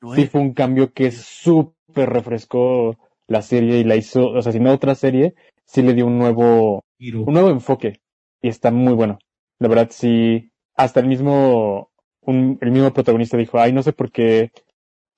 sí 0.05 0.25
fue 0.27 0.41
un 0.41 0.53
cambio 0.53 0.93
que 0.93 1.11
súper 1.11 2.09
refrescó 2.09 2.97
la 3.27 3.41
serie 3.41 3.79
y 3.79 3.83
la 3.83 3.95
hizo, 3.95 4.29
o 4.29 4.41
sea, 4.41 4.51
si 4.51 4.59
no 4.59 4.71
otra 4.73 4.95
serie, 4.95 5.35
sí 5.65 5.81
le 5.81 5.93
dio 5.93 6.05
un 6.07 6.17
nuevo, 6.17 6.85
un 7.25 7.33
nuevo 7.33 7.49
enfoque 7.49 7.99
y 8.41 8.47
está 8.49 8.71
muy 8.71 8.93
bueno. 8.93 9.19
La 9.59 9.67
verdad 9.67 9.89
sí, 9.91 10.51
hasta 10.75 10.99
el 11.01 11.07
mismo, 11.07 11.89
un, 12.21 12.57
el 12.61 12.71
mismo 12.71 12.93
protagonista 12.93 13.37
dijo, 13.37 13.59
ay, 13.59 13.73
no 13.73 13.83
sé 13.83 13.93
por 13.93 14.11
qué, 14.11 14.51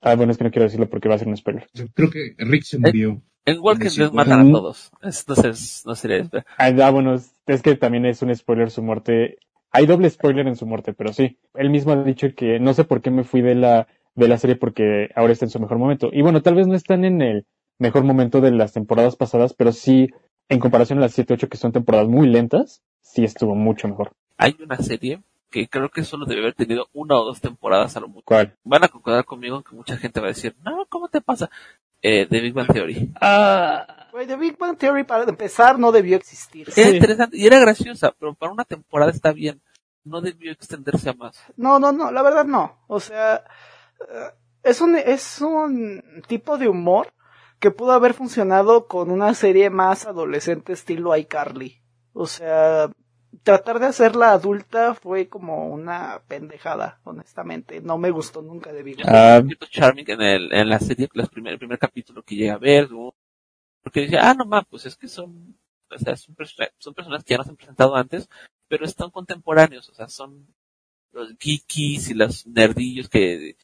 ah, 0.00 0.14
bueno, 0.16 0.32
es 0.32 0.38
que 0.38 0.44
no 0.44 0.50
quiero 0.50 0.64
decirlo 0.64 0.88
porque 0.88 1.08
va 1.08 1.14
a 1.14 1.18
ser 1.18 1.28
un 1.28 1.36
spoiler. 1.36 1.66
Creo 1.94 2.10
que 2.10 2.34
Rick 2.38 2.62
se 2.64 2.78
murió. 2.78 3.22
En 3.44 3.58
Walking 3.60 3.88
Sí, 3.88 4.00
Dead 4.00 4.12
matan 4.12 4.48
a 4.48 4.52
todos. 4.52 4.90
Es- 5.02 5.82
no 5.86 5.94
sería, 5.94 6.28
Ah, 6.58 6.70
ah, 6.82 6.90
bueno, 6.90 7.14
es, 7.14 7.34
es 7.46 7.62
que 7.62 7.74
también 7.76 8.04
es 8.06 8.22
un 8.22 8.34
spoiler 8.34 8.70
su 8.70 8.82
muerte. 8.82 9.38
Hay 9.72 9.86
doble 9.86 10.10
spoiler 10.10 10.46
en 10.46 10.56
su 10.56 10.66
muerte, 10.66 10.92
pero 10.92 11.12
sí. 11.12 11.38
Él 11.54 11.70
mismo 11.70 11.92
ha 11.92 12.02
dicho 12.02 12.28
que 12.36 12.58
no 12.60 12.74
sé 12.74 12.84
por 12.84 13.00
qué 13.00 13.10
me 13.10 13.24
fui 13.24 13.40
de 13.40 13.54
la, 13.54 13.88
de 14.14 14.28
la 14.28 14.36
serie 14.38 14.56
porque 14.56 15.08
ahora 15.14 15.32
está 15.32 15.46
en 15.46 15.50
su 15.50 15.60
mejor 15.60 15.78
momento. 15.78 16.10
Y 16.12 16.22
bueno, 16.22 16.42
tal 16.42 16.54
vez 16.56 16.66
no 16.66 16.74
están 16.74 17.04
en 17.04 17.22
el 17.22 17.46
mejor 17.78 18.04
momento 18.04 18.40
de 18.40 18.50
las 18.50 18.72
temporadas 18.72 19.16
pasadas, 19.16 19.54
pero 19.54 19.72
sí, 19.72 20.08
en 20.48 20.58
comparación 20.60 20.98
a 20.98 21.02
las 21.02 21.16
7-8 21.18 21.48
que 21.48 21.56
son 21.56 21.72
temporadas 21.72 22.08
muy 22.08 22.28
lentas, 22.28 22.82
sí 23.00 23.24
estuvo 23.24 23.54
mucho 23.54 23.88
mejor. 23.88 24.12
Hay 24.36 24.56
una 24.62 24.76
serie 24.76 25.20
que 25.50 25.68
creo 25.68 25.88
que 25.90 26.04
solo 26.04 26.24
debe 26.26 26.42
haber 26.42 26.54
tenido 26.54 26.88
una 26.92 27.16
o 27.16 27.24
dos 27.24 27.40
temporadas 27.40 27.96
a 27.96 28.00
lo 28.00 28.08
mucho. 28.08 28.24
¿Cuál? 28.24 28.56
Van 28.64 28.84
a 28.84 28.88
concordar 28.88 29.24
conmigo 29.24 29.62
que 29.62 29.74
mucha 29.74 29.96
gente 29.96 30.20
va 30.20 30.26
a 30.26 30.30
decir, 30.34 30.56
no, 30.64 30.86
¿cómo 30.88 31.08
te 31.08 31.20
pasa? 31.20 31.50
Eh, 32.02 32.26
The 32.30 32.40
Big 32.40 32.54
Bang 32.54 32.72
Theory. 32.72 33.12
Ah, 33.20 34.08
Güey, 34.12 34.26
The 34.26 34.36
Big 34.36 34.56
Bang 34.58 34.76
Theory 34.78 35.04
para 35.04 35.24
empezar 35.24 35.78
no 35.78 35.92
debió 35.92 36.16
existir. 36.16 36.68
Era 36.74 36.88
Sí. 36.90 36.96
interesante 36.96 37.36
y 37.36 37.46
era 37.46 37.58
graciosa, 37.60 38.12
pero 38.18 38.34
para 38.34 38.52
una 38.52 38.64
temporada 38.64 39.10
está 39.10 39.32
bien. 39.32 39.60
No 40.02 40.20
debió 40.20 40.50
extenderse 40.50 41.10
a 41.10 41.12
más. 41.12 41.38
No, 41.56 41.78
no, 41.78 41.92
no, 41.92 42.10
la 42.10 42.22
verdad 42.22 42.44
no. 42.46 42.78
O 42.86 43.00
sea, 43.00 43.44
eh, 44.00 44.30
es 44.62 44.80
un, 44.80 44.96
es 44.96 45.40
un 45.40 46.02
tipo 46.26 46.56
de 46.58 46.68
humor 46.68 47.12
que 47.58 47.70
pudo 47.70 47.92
haber 47.92 48.14
funcionado 48.14 48.86
con 48.86 49.10
una 49.10 49.34
serie 49.34 49.68
más 49.68 50.06
adolescente 50.06 50.72
estilo 50.72 51.14
iCarly. 51.16 51.82
O 52.14 52.26
sea, 52.26 52.90
tratar 53.42 53.78
de 53.78 53.86
hacerla 53.86 54.32
adulta 54.32 54.94
fue 54.94 55.28
como 55.28 55.68
una 55.68 56.22
pendejada, 56.28 57.00
honestamente. 57.04 57.80
No 57.80 57.98
me 57.98 58.10
gustó 58.10 58.42
nunca 58.42 58.72
de 58.72 58.82
Big. 58.82 58.98
Ah. 59.04 59.42
charming 59.70 60.10
en, 60.10 60.22
el, 60.22 60.52
en 60.52 60.68
la 60.68 60.78
serie, 60.78 61.08
los 61.12 61.28
primer, 61.28 61.54
el 61.54 61.58
primer 61.58 61.78
capítulo 61.78 62.22
que 62.22 62.36
llega 62.36 62.54
a 62.54 62.58
ver, 62.58 62.88
porque 63.82 64.02
decía, 64.02 64.28
ah, 64.28 64.34
no 64.34 64.44
más, 64.44 64.64
pues 64.68 64.86
es 64.86 64.96
que 64.96 65.08
son, 65.08 65.58
o 65.90 65.98
sea, 65.98 66.16
son, 66.16 66.36
son 66.78 66.94
personas 66.94 67.24
que 67.24 67.34
ya 67.34 67.38
nos 67.38 67.48
han 67.48 67.56
presentado 67.56 67.96
antes, 67.96 68.28
pero 68.68 68.84
están 68.84 69.10
contemporáneos, 69.10 69.88
o 69.88 69.94
sea, 69.94 70.08
son 70.08 70.46
los 71.12 71.34
geekies 71.38 72.10
y 72.10 72.14
los 72.14 72.46
nerdillos 72.46 73.08
que, 73.08 73.56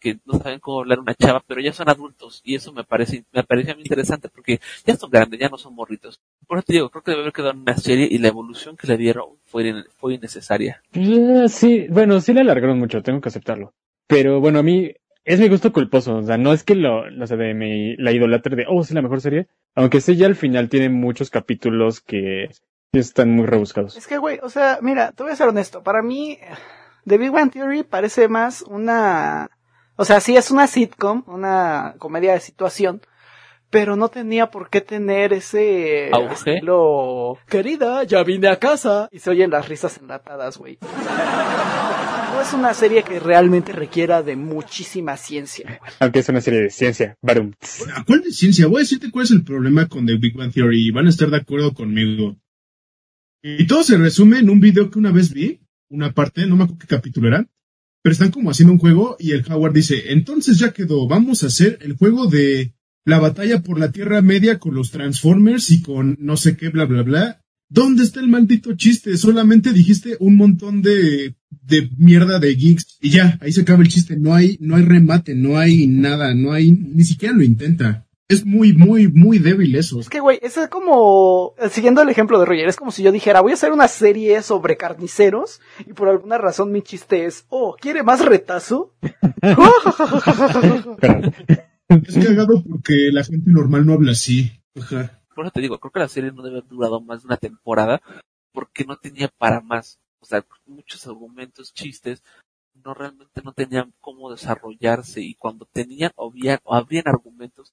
que 0.00 0.18
no 0.24 0.38
saben 0.38 0.60
cómo 0.60 0.80
hablar 0.80 1.00
una 1.00 1.14
chava, 1.14 1.42
pero 1.46 1.60
ya 1.60 1.72
son 1.72 1.88
adultos, 1.88 2.40
y 2.44 2.54
eso 2.54 2.72
me 2.72 2.84
parece, 2.84 3.24
me 3.32 3.42
parece 3.44 3.72
a 3.72 3.74
mí 3.74 3.82
interesante, 3.82 4.28
porque 4.28 4.60
ya 4.86 4.96
son 4.96 5.10
grandes, 5.10 5.40
ya 5.40 5.48
no 5.48 5.58
son 5.58 5.74
morritos. 5.74 6.20
Por 6.46 6.58
eso 6.58 6.64
te 6.66 6.72
digo, 6.74 6.90
creo 6.90 7.02
que 7.02 7.10
debe 7.12 7.22
haber 7.22 7.32
quedado 7.32 7.52
en 7.52 7.60
una 7.60 7.76
serie, 7.76 8.08
y 8.10 8.18
la 8.18 8.28
evolución 8.28 8.76
que 8.76 8.86
le 8.86 8.96
dieron 8.96 9.26
fue, 9.44 9.68
in- 9.68 9.84
fue 9.96 10.14
innecesaria. 10.14 10.82
Eh, 10.92 11.46
Sí, 11.48 11.86
bueno, 11.90 12.20
sí 12.20 12.32
le 12.32 12.40
alargaron 12.40 12.78
mucho, 12.78 13.02
tengo 13.02 13.20
que 13.20 13.28
aceptarlo. 13.28 13.72
Pero 14.06 14.40
bueno, 14.40 14.60
a 14.60 14.62
mí 14.62 14.92
es 15.24 15.40
mi 15.40 15.48
gusto 15.48 15.72
culposo, 15.72 16.16
o 16.16 16.22
sea, 16.22 16.38
no 16.38 16.52
es 16.52 16.64
que 16.64 16.74
lo, 16.74 17.10
no 17.10 17.26
sé, 17.26 17.36
de 17.36 17.52
mi, 17.54 17.96
la 17.96 18.12
idolatre 18.12 18.56
de, 18.56 18.64
oh, 18.68 18.80
es 18.80 18.90
la 18.92 19.02
mejor 19.02 19.20
serie, 19.20 19.48
aunque 19.74 20.00
sí 20.00 20.16
ya 20.16 20.26
al 20.26 20.36
final 20.36 20.68
tiene 20.70 20.88
muchos 20.88 21.28
capítulos 21.30 22.00
que 22.00 22.48
están 22.92 23.30
muy 23.30 23.46
rebuscados. 23.46 23.96
Es 23.96 24.06
que, 24.06 24.16
güey, 24.18 24.38
o 24.42 24.48
sea, 24.48 24.78
mira, 24.80 25.12
te 25.12 25.22
voy 25.22 25.32
a 25.32 25.36
ser 25.36 25.48
honesto. 25.48 25.82
Para 25.82 26.02
mí, 26.02 26.38
The 27.04 27.18
Big 27.18 27.30
Bang 27.30 27.50
Theory 27.52 27.82
parece 27.82 28.28
más 28.28 28.62
una... 28.62 29.50
O 30.00 30.04
sea, 30.04 30.20
sí 30.20 30.36
es 30.36 30.52
una 30.52 30.68
sitcom, 30.68 31.24
una 31.26 31.96
comedia 31.98 32.32
de 32.32 32.38
situación, 32.38 33.00
pero 33.68 33.96
no 33.96 34.08
tenía 34.08 34.48
por 34.48 34.70
qué 34.70 34.80
tener 34.80 35.32
ese 35.32 36.10
Auge. 36.12 36.34
estilo... 36.54 37.36
Querida, 37.48 38.04
ya 38.04 38.22
vine 38.22 38.46
a 38.46 38.60
casa. 38.60 39.08
Y 39.10 39.18
se 39.18 39.30
oyen 39.30 39.50
las 39.50 39.68
risas 39.68 39.98
enlatadas, 39.98 40.56
güey. 40.56 40.78
No 42.32 42.42
es 42.42 42.52
una 42.52 42.72
serie 42.72 43.02
que 43.02 43.18
realmente 43.18 43.72
requiera 43.72 44.22
de 44.22 44.36
muchísima 44.36 45.16
ciencia. 45.16 45.64
güey. 45.80 45.92
Aunque 45.98 46.20
es 46.20 46.28
una 46.28 46.40
serie 46.40 46.60
de 46.60 46.70
ciencia, 46.70 47.16
Barum. 47.20 47.52
¿A 47.96 48.04
cuál 48.04 48.22
de 48.22 48.30
ciencia? 48.30 48.68
Voy 48.68 48.76
a 48.76 48.80
decirte 48.80 49.10
cuál 49.10 49.24
es 49.24 49.32
el 49.32 49.42
problema 49.42 49.88
con 49.88 50.06
The 50.06 50.18
Big 50.18 50.36
Bang 50.36 50.52
Theory 50.52 50.86
y 50.86 50.90
van 50.92 51.06
a 51.06 51.10
estar 51.10 51.30
de 51.30 51.38
acuerdo 51.38 51.74
conmigo. 51.74 52.36
Y 53.42 53.66
todo 53.66 53.82
se 53.82 53.96
resume 53.96 54.38
en 54.38 54.50
un 54.50 54.60
video 54.60 54.88
que 54.88 55.00
una 55.00 55.10
vez 55.10 55.32
vi, 55.32 55.58
una 55.88 56.12
parte, 56.12 56.46
no 56.46 56.54
me 56.54 56.64
acuerdo 56.64 56.78
qué 56.80 56.86
capítulo 56.86 57.26
era, 57.26 57.44
pero 58.08 58.14
están 58.14 58.30
como 58.30 58.50
haciendo 58.50 58.72
un 58.72 58.78
juego 58.78 59.18
y 59.20 59.32
el 59.32 59.44
Howard 59.46 59.74
dice, 59.74 60.12
entonces 60.12 60.58
ya 60.58 60.72
quedó, 60.72 61.06
vamos 61.06 61.42
a 61.42 61.48
hacer 61.48 61.78
el 61.82 61.92
juego 61.92 62.26
de 62.26 62.72
la 63.04 63.18
batalla 63.18 63.62
por 63.62 63.78
la 63.78 63.92
Tierra 63.92 64.22
Media 64.22 64.58
con 64.58 64.74
los 64.74 64.90
Transformers 64.92 65.70
y 65.70 65.82
con 65.82 66.16
no 66.18 66.38
sé 66.38 66.56
qué, 66.56 66.70
bla, 66.70 66.86
bla, 66.86 67.02
bla. 67.02 67.44
¿Dónde 67.68 68.04
está 68.04 68.20
el 68.20 68.28
maldito 68.28 68.74
chiste? 68.76 69.14
Solamente 69.18 69.74
dijiste 69.74 70.16
un 70.20 70.36
montón 70.36 70.80
de, 70.80 71.36
de 71.50 71.90
mierda 71.98 72.38
de 72.38 72.56
geeks 72.56 72.96
y 73.02 73.10
ya, 73.10 73.38
ahí 73.42 73.52
se 73.52 73.60
acaba 73.60 73.82
el 73.82 73.90
chiste. 73.90 74.16
No 74.16 74.34
hay, 74.34 74.56
no 74.58 74.76
hay 74.76 74.84
remate, 74.84 75.34
no 75.34 75.58
hay 75.58 75.86
nada, 75.86 76.32
no 76.32 76.52
hay, 76.52 76.72
ni 76.72 77.04
siquiera 77.04 77.34
lo 77.34 77.42
intenta. 77.42 78.07
Es 78.30 78.44
muy, 78.44 78.74
muy, 78.74 79.08
muy 79.08 79.38
débil 79.38 79.74
eso. 79.74 80.00
Es 80.00 80.10
que, 80.10 80.20
güey, 80.20 80.38
es 80.42 80.58
como, 80.70 81.54
siguiendo 81.70 82.02
el 82.02 82.10
ejemplo 82.10 82.38
de 82.38 82.44
Roger, 82.44 82.68
es 82.68 82.76
como 82.76 82.90
si 82.90 83.02
yo 83.02 83.10
dijera, 83.10 83.40
voy 83.40 83.52
a 83.52 83.54
hacer 83.54 83.72
una 83.72 83.88
serie 83.88 84.42
sobre 84.42 84.76
carniceros 84.76 85.62
y 85.86 85.94
por 85.94 86.10
alguna 86.10 86.36
razón 86.36 86.70
mi 86.70 86.82
chiste 86.82 87.24
es, 87.24 87.46
oh, 87.48 87.74
¿quiere 87.80 88.02
más 88.02 88.24
retazo? 88.24 88.94
Es 91.88 92.18
cagado 92.22 92.62
porque 92.68 93.08
la 93.12 93.24
gente 93.24 93.50
normal 93.50 93.86
no 93.86 93.94
habla 93.94 94.12
así. 94.12 94.52
Ajá. 94.78 95.22
Por 95.34 95.46
eso 95.46 95.52
te 95.52 95.62
digo, 95.62 95.78
creo 95.78 95.90
que 95.90 96.00
la 96.00 96.08
serie 96.08 96.32
no 96.32 96.42
debe 96.42 96.58
haber 96.58 96.68
durado 96.68 97.00
más 97.00 97.22
de 97.22 97.28
una 97.28 97.38
temporada 97.38 98.02
porque 98.52 98.84
no 98.84 98.96
tenía 98.96 99.28
para 99.28 99.62
más. 99.62 99.98
O 100.20 100.26
sea, 100.26 100.44
muchos 100.66 101.06
argumentos, 101.06 101.72
chistes, 101.72 102.22
no 102.74 102.92
realmente 102.92 103.40
no 103.42 103.52
tenían 103.52 103.94
cómo 104.00 104.30
desarrollarse 104.30 105.22
y 105.22 105.34
cuando 105.34 105.66
tenían 105.72 106.12
o 106.16 106.28
había, 106.28 106.60
o 106.64 106.74
habían 106.74 107.08
argumentos 107.08 107.72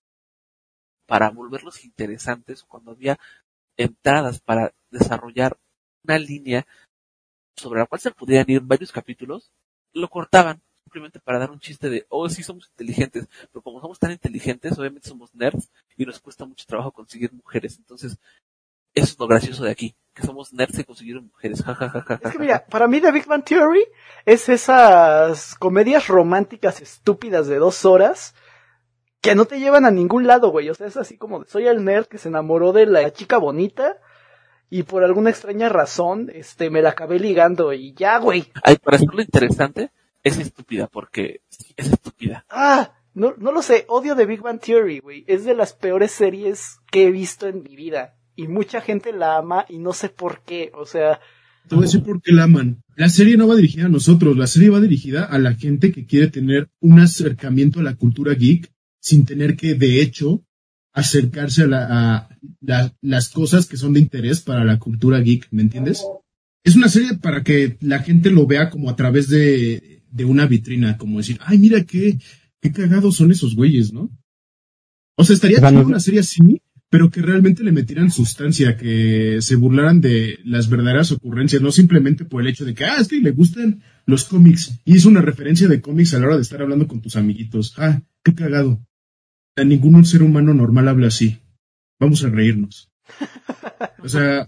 para 1.05 1.29
volverlos 1.29 1.83
interesantes 1.85 2.63
cuando 2.63 2.91
había 2.91 3.17
entradas 3.77 4.39
para 4.39 4.73
desarrollar 4.89 5.57
una 6.03 6.17
línea 6.17 6.65
sobre 7.55 7.79
la 7.79 7.85
cual 7.85 8.01
se 8.01 8.11
podían 8.11 8.45
ir 8.47 8.61
varios 8.61 8.91
capítulos, 8.91 9.51
lo 9.93 10.09
cortaban 10.09 10.61
simplemente 10.83 11.19
para 11.19 11.39
dar 11.39 11.51
un 11.51 11.59
chiste 11.59 11.89
de, 11.89 12.05
oh, 12.09 12.29
sí 12.29 12.43
somos 12.43 12.69
inteligentes, 12.69 13.27
pero 13.51 13.61
como 13.61 13.81
somos 13.81 13.99
tan 13.99 14.11
inteligentes, 14.11 14.77
obviamente 14.77 15.09
somos 15.09 15.33
nerds 15.33 15.69
y 15.97 16.05
nos 16.05 16.19
cuesta 16.19 16.45
mucho 16.45 16.65
trabajo 16.65 16.91
conseguir 16.91 17.33
mujeres. 17.33 17.77
Entonces, 17.77 18.17
eso 18.93 19.11
es 19.11 19.19
lo 19.19 19.27
gracioso 19.27 19.65
de 19.65 19.71
aquí, 19.71 19.95
que 20.13 20.23
somos 20.25 20.53
nerds 20.53 20.79
y 20.79 20.83
conseguimos 20.85 21.23
mujeres. 21.23 21.61
Ja, 21.63 21.75
ja, 21.75 21.89
ja, 21.89 22.01
ja, 22.01 22.19
Es 22.23 22.31
que 22.31 22.39
mira, 22.39 22.65
para 22.65 22.87
mí 22.87 23.01
The 23.01 23.11
Big 23.11 23.25
Bang 23.25 23.43
Theory 23.43 23.85
es 24.25 24.47
esas 24.47 25.55
comedias 25.55 26.07
románticas 26.07 26.81
estúpidas 26.81 27.47
de 27.47 27.57
dos 27.57 27.83
horas 27.83 28.35
que 29.25 29.33
no 29.33 29.45
te 29.45 29.59
llevan 29.59 29.85
a 29.85 29.91
ningún 29.91 30.27
lado, 30.27 30.51
güey. 30.51 30.69
O 30.69 30.75
sea, 30.75 30.85
es 30.85 30.97
así 30.97 31.17
como 31.17 31.39
de, 31.39 31.49
soy 31.49 31.65
el 31.65 31.83
nerd 31.83 32.05
que 32.05 32.19
se 32.19 32.29
enamoró 32.29 32.73
de 32.73 32.85
la 32.85 33.11
chica 33.11 33.39
bonita 33.39 33.97
y 34.69 34.83
por 34.83 35.03
alguna 35.03 35.31
extraña 35.31 35.67
razón, 35.67 36.29
este, 36.31 36.69
me 36.69 36.83
la 36.83 36.89
acabé 36.89 37.19
ligando 37.19 37.73
y 37.73 37.95
ya, 37.95 38.19
güey. 38.19 38.51
Ay, 38.63 38.77
para 38.77 38.97
hacerlo 38.97 39.19
interesante, 39.23 39.89
es 40.23 40.37
estúpida, 40.37 40.85
porque 40.85 41.41
es 41.75 41.91
estúpida. 41.91 42.45
Ah, 42.51 42.93
no, 43.15 43.33
no 43.39 43.51
lo 43.51 43.63
sé, 43.63 43.85
odio 43.87 44.15
The 44.15 44.27
Big 44.27 44.41
Bang 44.41 44.59
Theory, 44.59 44.99
güey. 44.99 45.23
Es 45.25 45.43
de 45.43 45.55
las 45.55 45.73
peores 45.73 46.11
series 46.11 46.77
que 46.91 47.07
he 47.07 47.11
visto 47.11 47.47
en 47.47 47.63
mi 47.63 47.75
vida. 47.75 48.13
Y 48.35 48.47
mucha 48.47 48.79
gente 48.79 49.11
la 49.11 49.37
ama 49.37 49.65
y 49.67 49.79
no 49.79 49.93
sé 49.93 50.09
por 50.09 50.41
qué. 50.41 50.71
O 50.75 50.85
sea, 50.85 51.19
Te 51.67 51.73
voy 51.73 51.85
a 51.85 51.87
decir 51.87 52.03
por 52.03 52.21
qué 52.21 52.31
la 52.31 52.43
aman. 52.43 52.83
La 52.95 53.09
serie 53.09 53.37
no 53.37 53.47
va 53.47 53.55
dirigida 53.55 53.87
a 53.87 53.89
nosotros, 53.89 54.37
la 54.37 54.45
serie 54.45 54.69
va 54.69 54.79
dirigida 54.79 55.23
a 55.23 55.39
la 55.39 55.55
gente 55.55 55.91
que 55.91 56.05
quiere 56.05 56.27
tener 56.27 56.69
un 56.79 56.99
acercamiento 56.99 57.79
a 57.79 57.83
la 57.83 57.95
cultura 57.95 58.35
geek 58.35 58.74
sin 59.05 59.23
tener 59.23 59.55
que, 59.55 59.75
de 59.75 60.01
hecho, 60.01 60.43
acercarse 60.93 61.63
a, 61.63 61.67
la- 61.67 61.87
a 62.15 62.29
la- 62.61 62.91
las 63.01 63.29
cosas 63.29 63.67
que 63.67 63.77
son 63.77 63.93
de 63.93 63.99
interés 63.99 64.41
para 64.41 64.63
la 64.65 64.79
cultura 64.79 65.19
geek, 65.19 65.47
¿me 65.51 65.61
entiendes? 65.61 66.01
Es 66.63 66.75
una 66.75 66.89
serie 66.89 67.15
para 67.21 67.43
que 67.43 67.77
la 67.81 67.99
gente 67.99 68.31
lo 68.31 68.47
vea 68.47 68.71
como 68.71 68.89
a 68.89 68.95
través 68.95 69.29
de, 69.29 70.01
de 70.09 70.25
una 70.25 70.47
vitrina, 70.47 70.97
como 70.97 71.19
decir, 71.19 71.37
ay, 71.41 71.59
mira 71.59 71.83
qué, 71.83 72.17
qué 72.61 72.71
cagados 72.71 73.15
son 73.17 73.29
esos 73.31 73.55
güeyes, 73.55 73.93
¿no? 73.93 74.09
O 75.17 75.23
sea, 75.23 75.35
estaría 75.35 75.57
O 75.57 75.59
sea, 75.61 75.69
chido 75.69 75.81
no- 75.83 75.87
una 75.89 75.99
serie 75.99 76.21
así, 76.21 76.61
pero 76.89 77.11
que 77.11 77.21
realmente 77.21 77.63
le 77.63 77.71
metieran 77.73 78.09
sustancia, 78.09 78.75
que 78.75 79.37
se 79.41 79.55
burlaran 79.55 80.01
de 80.01 80.39
las 80.45 80.67
verdaderas 80.69 81.11
ocurrencias, 81.11 81.61
no 81.61 81.71
simplemente 81.71 82.25
por 82.25 82.41
el 82.41 82.47
hecho 82.47 82.65
de 82.65 82.73
que, 82.73 82.85
ah, 82.85 82.97
es 82.99 83.07
que 83.09 83.19
le 83.19 83.31
gustan 83.31 83.83
los 84.07 84.23
cómics, 84.25 84.79
y 84.85 84.95
es 84.97 85.05
una 85.05 85.21
referencia 85.21 85.67
de 85.67 85.81
cómics 85.81 86.13
a 86.15 86.19
la 86.19 86.25
hora 86.27 86.35
de 86.37 86.41
estar 86.41 86.61
hablando 86.61 86.87
con 86.87 87.01
tus 87.01 87.15
amiguitos. 87.17 87.73
Ah, 87.77 88.01
qué 88.23 88.33
cagado. 88.33 88.81
A 89.57 89.63
ningún 89.63 90.03
ser 90.05 90.21
humano 90.21 90.53
normal 90.53 90.87
habla 90.89 91.07
así. 91.07 91.39
Vamos 91.99 92.23
a 92.25 92.29
reírnos. 92.29 92.89
O 94.03 94.09
sea, 94.09 94.45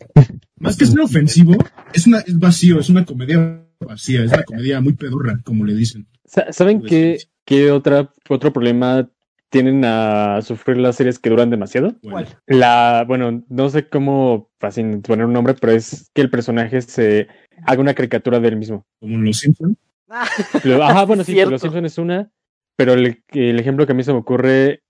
más 0.59 0.75
que 0.75 0.85
ser 0.85 0.99
ofensivo, 0.99 1.55
es 1.93 2.07
una, 2.07 2.19
es 2.19 2.37
vacío, 2.37 2.79
es 2.79 2.89
una 2.89 3.05
comedia 3.05 3.63
vacía, 3.79 4.23
es 4.23 4.33
una 4.33 4.43
comedia 4.43 4.81
muy 4.81 4.93
pedorra, 4.93 5.39
como 5.45 5.63
le 5.65 5.73
dicen. 5.75 6.07
Sa- 6.25 6.51
¿Saben 6.51 6.81
qué, 6.81 7.19
qué 7.45 7.71
otra, 7.71 8.11
otro 8.27 8.51
problema 8.51 9.09
tienen 9.49 9.85
a 9.85 10.41
sufrir 10.41 10.75
las 10.77 10.97
series 10.97 11.19
que 11.19 11.29
duran 11.29 11.49
demasiado? 11.49 11.95
Bueno, 12.03 12.27
La, 12.45 13.05
bueno, 13.07 13.45
no 13.47 13.69
sé 13.69 13.87
cómo 13.87 14.51
así, 14.59 14.83
poner 15.07 15.25
un 15.25 15.33
nombre, 15.33 15.53
pero 15.53 15.71
es 15.71 16.11
que 16.13 16.21
el 16.21 16.29
personaje 16.29 16.81
se 16.81 17.27
haga 17.65 17.79
una 17.79 17.93
caricatura 17.93 18.41
del 18.41 18.57
mismo. 18.57 18.85
como 18.99 19.17
los 19.19 19.37
Simpsons. 19.37 19.77
Lo- 20.65 20.83
Ajá, 20.83 21.05
bueno, 21.05 21.23
sí. 21.23 21.33
Los 21.45 21.61
Simpson 21.61 21.85
es 21.85 21.97
una, 21.97 22.29
pero 22.75 22.93
el, 22.93 23.23
el 23.29 23.59
ejemplo 23.59 23.85
que 23.85 23.93
a 23.93 23.95
mí 23.95 24.03
se 24.03 24.11
me 24.11 24.19
ocurre, 24.19 24.81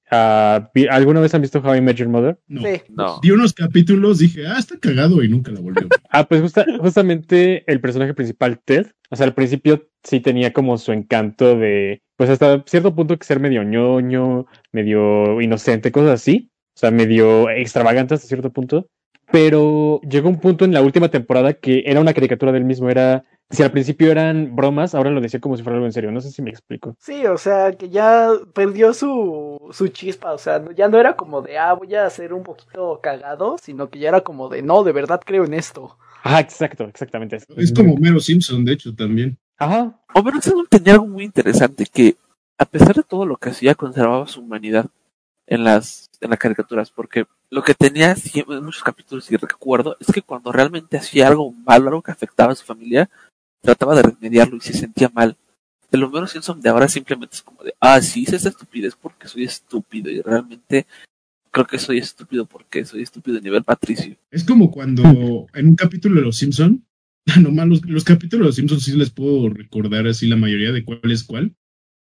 vi- 0.74 0.88
¿alguna 0.88 1.20
vez 1.20 1.34
han 1.34 1.41
visto 1.41 1.60
How 1.60 1.76
I 1.76 1.82
Met 1.82 1.98
Your 1.98 2.10
Mother? 2.10 2.39
No. 2.48 2.62
sí. 2.62 2.82
No. 2.89 3.20
Vi 3.22 3.32
unos 3.32 3.54
capítulos, 3.54 4.20
dije, 4.20 4.48
ah, 4.48 4.58
está 4.60 4.78
cagado 4.80 5.24
y 5.24 5.28
nunca 5.30 5.52
la 5.52 5.60
volví 5.60 5.80
a 5.80 5.84
ver. 5.84 5.89
Ah, 6.10 6.28
pues 6.28 6.41
justa- 6.41 6.65
justamente 6.80 7.63
el 7.72 7.80
personaje 7.82 8.13
principal, 8.13 8.60
Ted, 8.63 8.88
o 9.10 9.15
sea, 9.15 9.26
al 9.26 9.34
principio 9.34 9.89
sí 10.04 10.20
tenía 10.20 10.54
como 10.54 10.78
su 10.78 10.91
encanto 10.91 11.58
de 11.58 12.02
pues 12.15 12.30
hasta 12.32 12.63
cierto 12.65 12.96
punto 12.96 13.17
que 13.17 13.26
ser 13.26 13.39
medio 13.39 13.63
ñoño, 13.63 14.48
medio 14.72 15.39
inocente, 15.41 15.91
cosas 15.91 16.12
así. 16.22 16.50
O 16.76 16.80
sea, 16.80 16.91
medio 16.91 17.50
extravagante 17.50 18.13
hasta 18.15 18.28
cierto 18.28 18.52
punto. 18.52 18.88
Pero 19.32 20.00
llegó 20.02 20.30
un 20.30 20.39
punto 20.39 20.63
en 20.65 20.74
la 20.74 20.82
última 20.82 21.10
temporada 21.10 21.54
que 21.54 21.84
era 21.86 22.00
una 22.00 22.13
caricatura 22.13 22.52
del 22.52 22.63
mismo. 22.65 22.89
Era, 22.89 23.24
si 23.49 23.63
al 23.63 23.71
principio 23.71 24.12
eran 24.12 24.55
bromas, 24.55 24.93
ahora 24.93 25.10
lo 25.10 25.21
decía 25.21 25.39
como 25.39 25.55
si 25.55 25.63
fuera 25.63 25.75
algo 25.75 25.86
en 25.86 25.93
serio. 25.93 26.12
No 26.12 26.21
sé 26.21 26.31
si 26.31 26.41
me 26.41 26.49
explico. 26.49 26.95
Sí, 26.99 27.25
o 27.25 27.38
sea, 27.38 27.71
que 27.71 27.89
ya 27.89 28.29
perdió 28.53 28.93
su, 28.93 29.69
su 29.71 29.88
chispa, 29.88 30.33
o 30.33 30.38
sea, 30.38 30.63
ya 30.75 30.89
no 30.89 30.99
era 30.99 31.15
como 31.15 31.41
de, 31.41 31.57
ah, 31.57 31.73
voy 31.73 31.95
a 31.95 32.10
ser 32.10 32.33
un 32.33 32.43
poquito 32.43 32.99
cagado, 33.01 33.57
sino 33.62 33.89
que 33.89 33.99
ya 33.99 34.10
era 34.10 34.21
como 34.21 34.49
de, 34.49 34.62
no, 34.62 34.83
de 34.83 34.91
verdad 34.91 35.21
creo 35.25 35.45
en 35.45 35.53
esto. 35.53 35.97
Ah, 36.23 36.41
exacto, 36.41 36.83
exactamente. 36.86 37.38
Es 37.55 37.73
como 37.73 37.95
Mero 37.95 38.19
Simpson, 38.19 38.65
de 38.65 38.73
hecho, 38.73 38.93
también. 38.93 39.38
Ajá. 39.57 39.97
Homero 40.13 40.41
Simpson 40.41 40.67
tenía 40.69 40.93
algo 40.93 41.07
muy 41.07 41.23
interesante 41.23 41.86
que, 41.86 42.17
a 42.57 42.65
pesar 42.65 42.95
de 42.95 43.03
todo 43.03 43.25
lo 43.25 43.38
que 43.38 43.49
hacía, 43.49 43.75
conservaba 43.75 44.27
su 44.27 44.41
humanidad 44.41 44.88
en 45.47 45.63
las, 45.63 46.10
en 46.19 46.29
las 46.29 46.39
caricaturas, 46.39 46.91
porque 46.91 47.25
lo 47.49 47.63
que 47.63 47.73
tenía 47.73 48.15
siempre, 48.15 48.57
en 48.57 48.65
muchos 48.65 48.83
capítulos 48.83 49.31
y 49.31 49.38
recuerdo 49.38 49.95
es 49.99 50.07
que 50.07 50.21
cuando 50.21 50.51
realmente 50.51 50.97
hacía 50.97 51.27
algo 51.27 51.51
malo, 51.51 51.88
algo 51.88 52.01
que 52.01 52.12
afectaba 52.12 52.51
a 52.51 52.55
su 52.55 52.65
familia, 52.65 53.10
trataba 53.67 53.95
de 53.95 54.03
remediarlo 54.03 54.56
y 54.56 54.62
se 54.62 54.71
sentía 54.71 55.12
mal. 55.13 55.36
El 55.91 56.03
Homero 56.03 56.25
Simpson 56.25 56.62
de 56.62 56.69
ahora 56.69 56.88
simplemente 56.88 57.36
es 57.36 57.41
como 57.41 57.63
de, 57.63 57.73
ah, 57.82 58.01
sí, 58.01 58.21
hice 58.21 58.38
esta 58.38 58.47
estupidez 58.47 58.95
porque 58.95 59.27
soy 59.27 59.43
estúpido 59.43 60.10
y 60.10 60.21
realmente 60.21 60.88
creo 61.51 61.67
que 61.67 61.77
soy 61.77 61.97
estúpido 61.97 62.45
porque 62.45 62.86
soy 62.86 63.01
estúpido 63.01 63.39
a 63.39 63.41
nivel 63.41 63.65
patricio. 63.65 64.15
Es 64.32 64.45
como 64.45 64.71
cuando 64.71 65.47
en 65.53 65.67
un 65.67 65.75
capítulo 65.75 66.15
de 66.15 66.21
Los 66.21 66.38
Simpson, 66.38 66.86
nomás 67.41 67.67
los, 67.67 67.86
los 67.86 68.06
capítulos 68.06 68.45
de 68.45 68.47
Los 68.47 68.56
Simpson 68.56 68.80
sí 68.80 68.95
les 68.95 69.10
puedo 69.10 69.49
recordar 69.49 70.08
así 70.08 70.27
la 70.27 70.38
mayoría 70.38 70.71
de 70.71 70.86
cuál 70.86 71.12
es 71.12 71.25
cuál, 71.25 71.53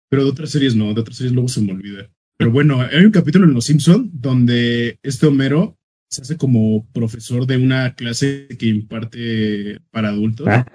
pero 0.08 0.23
de 0.23 0.30
otras 0.30 0.51
series 0.51 0.75
no, 0.75 0.93
de 0.93 1.01
otras 1.01 1.17
series 1.17 1.34
luego 1.34 1.47
se 1.47 1.62
me 1.62 1.71
olvida. 1.71 2.12
Pero 2.38 2.51
bueno, 2.51 2.82
hay 2.82 3.06
un 3.06 3.12
capítulo 3.12 3.45
en 3.45 3.54
Los 3.56 3.65
Simpson 3.65 4.12
donde 4.13 4.99
este 5.01 5.25
Homero 5.25 5.80
se 6.12 6.21
hace 6.21 6.38
como 6.38 6.86
profesor 6.91 7.47
de 7.47 7.58
una 7.58 7.95
clase 7.95 8.49
que 8.60 8.67
imparte 8.67 9.82
para 9.89 10.10
adultos 10.10 10.47
Ah, 10.47 10.65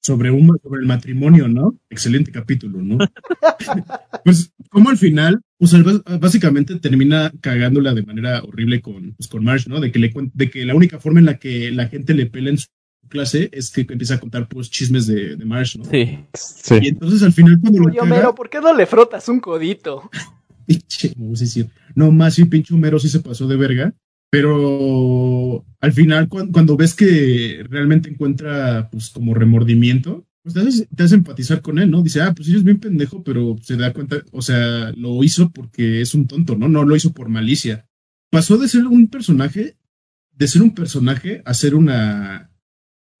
sobre, 0.00 0.30
un, 0.30 0.58
sobre 0.62 0.80
el 0.80 0.86
matrimonio, 0.86 1.48
¿no? 1.48 1.78
Excelente 1.90 2.32
capítulo, 2.32 2.80
¿no? 2.82 2.98
pues 4.24 4.52
como 4.70 4.90
al 4.90 4.96
final, 4.98 5.40
o 5.58 5.66
sea, 5.66 5.80
bás- 5.80 6.02
básicamente 6.20 6.76
termina 6.76 7.32
cagándola 7.40 7.94
de 7.94 8.02
manera 8.04 8.42
horrible 8.42 8.80
con, 8.80 9.14
pues, 9.14 9.28
con 9.28 9.44
Marge, 9.44 9.68
¿no? 9.68 9.80
De 9.80 9.90
que, 9.92 9.98
le, 9.98 10.12
de 10.34 10.50
que 10.50 10.64
la 10.64 10.74
única 10.74 10.98
forma 10.98 11.20
en 11.20 11.26
la 11.26 11.38
que 11.38 11.70
la 11.70 11.88
gente 11.88 12.14
le 12.14 12.26
pela 12.26 12.50
en 12.50 12.58
su 12.58 12.68
clase 13.08 13.48
es 13.52 13.70
que 13.70 13.82
empieza 13.82 14.14
a 14.14 14.20
contar 14.20 14.48
pues 14.48 14.70
chismes 14.70 15.06
de, 15.06 15.36
de 15.36 15.44
Marge, 15.44 15.78
¿no? 15.78 15.84
Sí. 15.84 16.18
sí. 16.34 16.78
Y 16.82 16.88
entonces 16.88 17.22
al 17.22 17.32
final 17.32 17.58
cuando 17.60 17.80
lo 17.80 17.86
Oye, 17.86 17.98
caga, 17.98 18.12
Homero, 18.12 18.34
¿por 18.34 18.50
qué 18.50 18.60
no 18.60 18.74
le 18.74 18.86
frotas 18.86 19.28
un 19.28 19.40
codito? 19.40 20.10
Pinche, 20.66 21.14
no, 21.16 21.34
sí, 21.34 21.46
sí. 21.46 21.66
No, 21.94 22.10
más 22.12 22.34
sí, 22.34 22.44
pinche 22.44 22.74
Homero 22.74 22.98
sí 22.98 23.08
se 23.08 23.20
pasó 23.20 23.48
de 23.48 23.56
verga. 23.56 23.94
Pero 24.30 25.64
al 25.80 25.92
final, 25.92 26.28
cuan- 26.28 26.52
cuando, 26.52 26.76
ves 26.76 26.94
que 26.94 27.64
realmente 27.68 28.10
encuentra, 28.10 28.88
pues, 28.90 29.10
como 29.10 29.34
remordimiento, 29.34 30.26
pues 30.42 30.54
te 30.54 30.60
hace, 30.60 30.86
te 30.94 31.02
hace 31.02 31.14
empatizar 31.16 31.60
con 31.62 31.78
él, 31.78 31.90
¿no? 31.90 32.02
Dice, 32.02 32.20
ah, 32.22 32.32
pues 32.34 32.48
es 32.48 32.64
bien 32.64 32.78
pendejo, 32.78 33.22
pero 33.22 33.56
se 33.62 33.76
da 33.76 33.92
cuenta, 33.92 34.16
o 34.32 34.40
sea, 34.42 34.92
lo 34.96 35.22
hizo 35.24 35.50
porque 35.50 36.00
es 36.00 36.14
un 36.14 36.26
tonto, 36.26 36.56
¿no? 36.56 36.68
No 36.68 36.84
lo 36.84 36.96
hizo 36.96 37.12
por 37.12 37.28
malicia. 37.28 37.86
Pasó 38.30 38.56
de 38.58 38.68
ser 38.68 38.86
un 38.86 39.08
personaje, 39.08 39.76
de 40.32 40.48
ser 40.48 40.62
un 40.62 40.74
personaje 40.74 41.42
a 41.44 41.54
ser 41.54 41.74
una, 41.74 42.50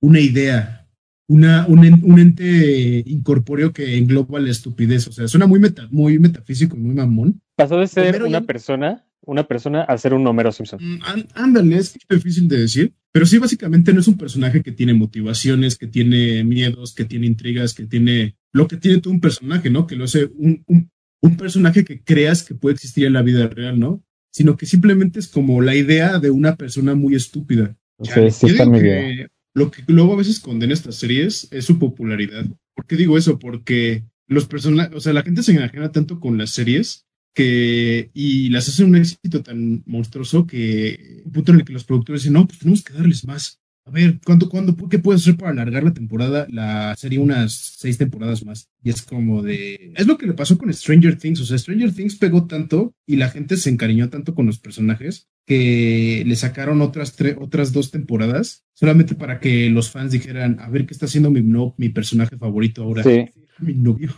una 0.00 0.20
idea, 0.20 0.88
una, 1.28 1.66
un, 1.66 1.78
un 2.02 2.18
ente 2.20 3.02
incorpóreo 3.06 3.72
que 3.72 3.98
engloba 3.98 4.40
la 4.40 4.50
estupidez. 4.50 5.08
O 5.08 5.12
sea, 5.12 5.28
suena 5.28 5.46
muy, 5.46 5.58
meta, 5.60 5.88
muy 5.90 6.18
metafísico 6.18 6.76
muy 6.76 6.94
mamón. 6.94 7.40
Pasó 7.56 7.78
de 7.78 7.86
ser 7.88 8.08
Homero 8.10 8.26
una 8.26 8.40
ya- 8.40 8.46
persona, 8.46 9.04
una 9.28 9.46
persona 9.46 9.82
a 9.82 9.96
ser 9.98 10.14
un 10.14 10.26
Homero 10.26 10.50
Simpson. 10.52 10.78
Mm, 10.82 11.00
án- 11.04 11.28
Ándale, 11.34 11.76
es 11.76 11.96
difícil 12.08 12.48
de 12.48 12.58
decir, 12.60 12.92
pero 13.12 13.26
sí, 13.26 13.38
básicamente 13.38 13.92
no 13.92 14.00
es 14.00 14.08
un 14.08 14.16
personaje 14.18 14.62
que 14.62 14.72
tiene 14.72 14.94
motivaciones, 14.94 15.76
que 15.76 15.86
tiene 15.86 16.42
miedos, 16.44 16.94
que 16.94 17.04
tiene 17.04 17.26
intrigas, 17.26 17.74
que 17.74 17.86
tiene 17.86 18.36
lo 18.52 18.66
que 18.66 18.76
tiene 18.76 19.00
todo 19.00 19.12
un 19.12 19.20
personaje, 19.20 19.70
¿no? 19.70 19.86
Que 19.86 19.96
lo 19.96 20.04
hace 20.04 20.24
un, 20.36 20.64
un, 20.66 20.90
un 21.22 21.36
personaje 21.36 21.84
que 21.84 22.02
creas 22.02 22.42
que 22.42 22.54
puede 22.54 22.74
existir 22.74 23.04
en 23.06 23.12
la 23.12 23.22
vida 23.22 23.46
real, 23.48 23.78
¿no? 23.78 24.02
Sino 24.32 24.56
que 24.56 24.66
simplemente 24.66 25.18
es 25.18 25.28
como 25.28 25.60
la 25.62 25.74
idea 25.74 26.18
de 26.18 26.30
una 26.30 26.56
persona 26.56 26.94
muy 26.94 27.14
estúpida. 27.14 27.76
Sí, 28.02 28.30
sí 28.30 28.46
está 28.46 28.64
medio- 28.66 28.82
que 28.92 29.26
Lo 29.54 29.70
que 29.70 29.82
luego 29.88 30.12
a 30.14 30.16
veces 30.16 30.38
condena 30.40 30.72
estas 30.72 30.96
series 30.96 31.48
es 31.50 31.64
su 31.64 31.78
popularidad. 31.78 32.46
¿Por 32.74 32.86
qué 32.86 32.96
digo 32.96 33.18
eso? 33.18 33.38
Porque 33.38 34.04
los 34.28 34.46
personajes, 34.46 34.94
o 34.94 35.00
sea, 35.00 35.12
la 35.12 35.22
gente 35.22 35.42
se 35.42 35.52
enajena 35.52 35.90
tanto 35.90 36.20
con 36.20 36.38
las 36.38 36.50
series 36.50 37.06
que 37.42 38.10
y 38.14 38.48
las 38.50 38.68
hacen 38.68 38.86
un 38.86 38.96
éxito 38.96 39.42
tan 39.44 39.82
monstruoso 39.86 40.44
que 40.46 41.22
un 41.24 41.30
punto 41.32 41.52
en 41.52 41.58
el 41.60 41.64
que 41.64 41.72
los 41.72 41.84
productores 41.84 42.22
dicen, 42.22 42.32
no, 42.32 42.46
pues 42.46 42.58
tenemos 42.58 42.82
que 42.82 42.92
darles 42.94 43.24
más. 43.24 43.60
A 43.86 43.90
ver, 43.90 44.18
¿cuánto, 44.22 44.50
cuándo, 44.50 44.76
qué 44.90 44.98
puedes 44.98 45.22
hacer 45.22 45.36
para 45.38 45.52
alargar 45.52 45.82
la 45.82 45.94
temporada, 45.94 46.46
la 46.50 46.94
serie 46.98 47.18
unas 47.20 47.52
seis 47.78 47.96
temporadas 47.96 48.44
más? 48.44 48.68
Y 48.82 48.90
es 48.90 49.00
como 49.00 49.42
de... 49.42 49.92
Es 49.96 50.06
lo 50.06 50.18
que 50.18 50.26
le 50.26 50.34
pasó 50.34 50.58
con 50.58 50.70
Stranger 50.74 51.16
Things. 51.16 51.40
O 51.40 51.46
sea, 51.46 51.56
Stranger 51.56 51.94
Things 51.94 52.16
pegó 52.16 52.46
tanto 52.46 52.92
y 53.06 53.16
la 53.16 53.30
gente 53.30 53.56
se 53.56 53.70
encariñó 53.70 54.10
tanto 54.10 54.34
con 54.34 54.44
los 54.44 54.58
personajes 54.58 55.28
que 55.46 56.22
le 56.26 56.36
sacaron 56.36 56.82
otras, 56.82 57.16
otras 57.38 57.72
dos 57.72 57.90
temporadas 57.90 58.64
solamente 58.74 59.14
para 59.14 59.40
que 59.40 59.70
los 59.70 59.90
fans 59.90 60.12
dijeran, 60.12 60.58
a 60.60 60.68
ver 60.68 60.84
qué 60.84 60.92
está 60.92 61.06
haciendo 61.06 61.30
mi, 61.30 61.40
no- 61.40 61.74
mi 61.78 61.88
personaje 61.88 62.36
favorito 62.36 62.82
ahora. 62.82 63.02
Sí. 63.04 63.24
Mi 63.60 63.74
novio. 63.74 64.14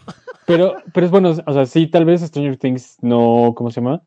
Pero, 0.51 0.75
pero 0.93 1.07
es 1.07 1.13
bueno, 1.13 1.31
o 1.31 1.53
sea, 1.53 1.65
sí, 1.65 1.87
tal 1.87 2.05
vez 2.05 2.23
Stranger 2.23 2.57
Things 2.57 2.97
no, 3.03 3.53
¿cómo 3.57 3.71
se 3.71 3.81
llama? 3.81 4.03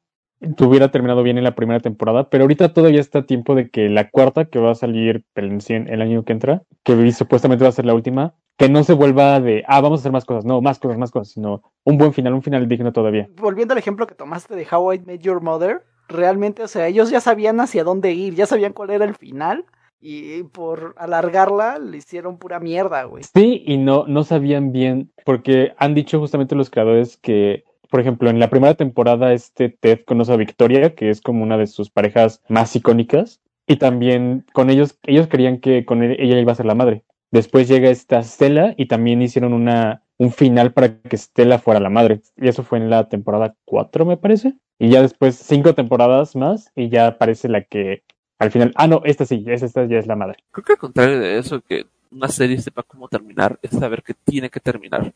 Tuviera 0.57 0.91
terminado 0.91 1.23
bien 1.23 1.37
en 1.37 1.45
la 1.45 1.55
primera 1.55 1.79
temporada, 1.79 2.29
pero 2.29 2.43
ahorita 2.43 2.73
todavía 2.73 2.99
está 2.99 3.19
a 3.19 3.25
tiempo 3.25 3.55
de 3.55 3.69
que 3.69 3.87
la 3.87 4.09
cuarta, 4.09 4.43
que 4.43 4.59
va 4.59 4.71
a 4.71 4.75
salir 4.75 5.23
el, 5.35 5.59
el 5.69 6.01
año 6.01 6.25
que 6.25 6.33
entra, 6.33 6.63
que 6.83 7.11
supuestamente 7.13 7.63
va 7.63 7.69
a 7.69 7.73
ser 7.73 7.85
la 7.85 7.93
última, 7.93 8.35
que 8.57 8.67
no 8.67 8.83
se 8.83 8.91
vuelva 8.91 9.39
de, 9.39 9.63
ah, 9.69 9.79
vamos 9.79 9.99
a 9.99 10.01
hacer 10.01 10.11
más 10.11 10.25
cosas, 10.25 10.43
no, 10.43 10.59
más 10.59 10.79
cosas, 10.79 10.97
más 10.97 11.11
cosas, 11.11 11.29
sino 11.29 11.61
un 11.85 11.97
buen 11.97 12.11
final, 12.11 12.33
un 12.33 12.43
final 12.43 12.67
digno 12.67 12.91
todavía. 12.91 13.29
Volviendo 13.37 13.71
al 13.71 13.77
ejemplo 13.77 14.05
que 14.05 14.15
tomaste 14.15 14.53
de 14.53 14.67
How 14.69 14.95
I 14.95 14.99
Met 14.99 15.21
Your 15.21 15.39
Mother, 15.39 15.85
realmente, 16.09 16.61
o 16.61 16.67
sea, 16.67 16.87
ellos 16.87 17.09
ya 17.09 17.21
sabían 17.21 17.61
hacia 17.61 17.85
dónde 17.85 18.11
ir, 18.11 18.35
ya 18.35 18.47
sabían 18.47 18.73
cuál 18.73 18.89
era 18.89 19.05
el 19.05 19.15
final, 19.15 19.63
y 20.03 20.43
por 20.43 20.93
alargarla 20.97 21.79
le 21.79 21.97
hicieron 21.97 22.37
pura 22.37 22.59
mierda, 22.59 23.05
güey. 23.05 23.23
Sí 23.23 23.63
y 23.65 23.77
no, 23.77 24.05
no 24.07 24.23
sabían 24.23 24.71
bien, 24.71 25.11
porque 25.25 25.73
han 25.77 25.95
dicho 25.95 26.19
justamente 26.19 26.55
los 26.55 26.69
creadores 26.69 27.17
que, 27.17 27.63
por 27.89 28.01
ejemplo, 28.01 28.29
en 28.29 28.39
la 28.39 28.49
primera 28.49 28.73
temporada 28.75 29.33
este 29.33 29.69
Ted 29.69 30.01
conoce 30.05 30.33
a 30.33 30.37
Victoria, 30.37 30.93
que 30.95 31.09
es 31.09 31.21
como 31.21 31.43
una 31.43 31.57
de 31.57 31.67
sus 31.67 31.89
parejas 31.89 32.41
más 32.49 32.75
icónicas, 32.75 33.39
y 33.65 33.77
también 33.77 34.45
con 34.53 34.69
ellos, 34.69 34.99
ellos 35.03 35.27
querían 35.27 35.59
que 35.59 35.85
con 35.85 36.03
él- 36.03 36.17
ella 36.19 36.37
iba 36.39 36.51
a 36.51 36.55
ser 36.55 36.65
la 36.65 36.75
madre. 36.75 37.03
Después 37.31 37.67
llega 37.67 37.89
esta 37.89 38.21
Stella 38.21 38.73
y 38.77 38.87
también 38.87 39.21
hicieron 39.21 39.53
una, 39.53 40.03
un 40.17 40.31
final 40.31 40.73
para 40.73 41.01
que 41.01 41.17
Stella 41.17 41.57
fuera 41.59 41.79
la 41.79 41.89
madre. 41.89 42.21
Y 42.37 42.47
eso 42.47 42.63
fue 42.63 42.77
en 42.77 42.89
la 42.89 43.07
temporada 43.09 43.55
4, 43.65 44.05
me 44.05 44.17
parece. 44.17 44.53
Y 44.79 44.89
ya 44.89 45.01
después 45.01 45.35
cinco 45.37 45.73
temporadas 45.73 46.35
más 46.35 46.71
y 46.75 46.89
ya 46.89 47.07
aparece 47.07 47.47
la 47.47 47.63
que 47.63 48.03
al 48.43 48.51
final, 48.51 48.73
ah, 48.75 48.87
no, 48.87 49.01
esta 49.05 49.25
sí, 49.25 49.43
esta, 49.47 49.85
ya 49.85 49.97
es 49.97 50.07
la 50.07 50.17
madre. 50.17 50.37
Creo 50.51 50.65
que 50.65 50.73
al 50.73 50.77
contrario 50.77 51.17
de 51.19 51.37
eso, 51.37 51.61
que 51.61 51.85
una 52.11 52.27
serie 52.27 52.59
sepa 52.61 52.83
cómo 52.83 53.07
terminar, 53.07 53.57
es 53.61 53.71
saber 53.71 54.03
que 54.03 54.13
tiene 54.13 54.49
que 54.49 54.59
terminar. 54.59 55.13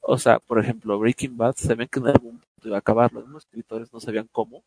O 0.00 0.16
sea, 0.16 0.38
por 0.38 0.58
ejemplo, 0.58 0.98
Breaking 0.98 1.36
Bad 1.36 1.56
sabían 1.56 1.88
que 1.88 2.00
en 2.00 2.06
algún 2.06 2.38
punto 2.38 2.68
iba 2.68 2.76
a 2.76 2.78
acabar. 2.78 3.12
Los 3.12 3.24
mismos 3.24 3.44
escritores 3.44 3.92
no 3.92 4.00
sabían 4.00 4.28
cómo, 4.32 4.62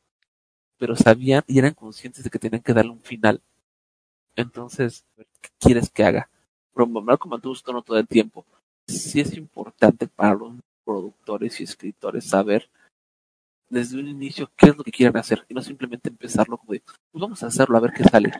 pero 0.77 0.95
sabían 0.95 1.43
y 1.47 1.57
eran 1.57 1.73
conscientes 1.73 2.23
de 2.23 2.29
que 2.29 2.37
tenían 2.37 2.61
que 2.61 2.73
darle 2.73 2.91
un 2.91 3.01
final. 3.01 3.41
Entonces, 4.35 5.03
¿qué 5.15 5.49
quieres 5.59 5.89
que 5.89 6.03
haga? 6.03 6.29
Pero 6.75 6.85
Malcolm 6.85 7.31
mantuvo 7.31 7.55
su 7.55 7.63
tono 7.63 7.81
todo 7.81 7.97
el 7.97 8.07
tiempo. 8.07 8.45
Sí 8.87 9.19
es 9.19 9.35
importante 9.35 10.07
para 10.07 10.35
los 10.35 10.53
productores 10.85 11.59
y 11.59 11.63
escritores 11.63 12.29
saber 12.29 12.69
desde 13.69 13.99
un 13.99 14.07
inicio 14.07 14.49
qué 14.55 14.67
es 14.69 14.77
lo 14.77 14.83
que 14.83 14.91
quieren 14.91 15.17
hacer 15.17 15.43
y 15.47 15.53
no 15.53 15.61
simplemente 15.61 16.09
empezarlo 16.09 16.57
como 16.57 16.73
de, 16.73 16.81
pues 17.11 17.21
vamos 17.21 17.43
a 17.43 17.47
hacerlo 17.47 17.77
a 17.77 17.81
ver 17.81 17.91
qué 17.93 18.03
sale. 18.03 18.31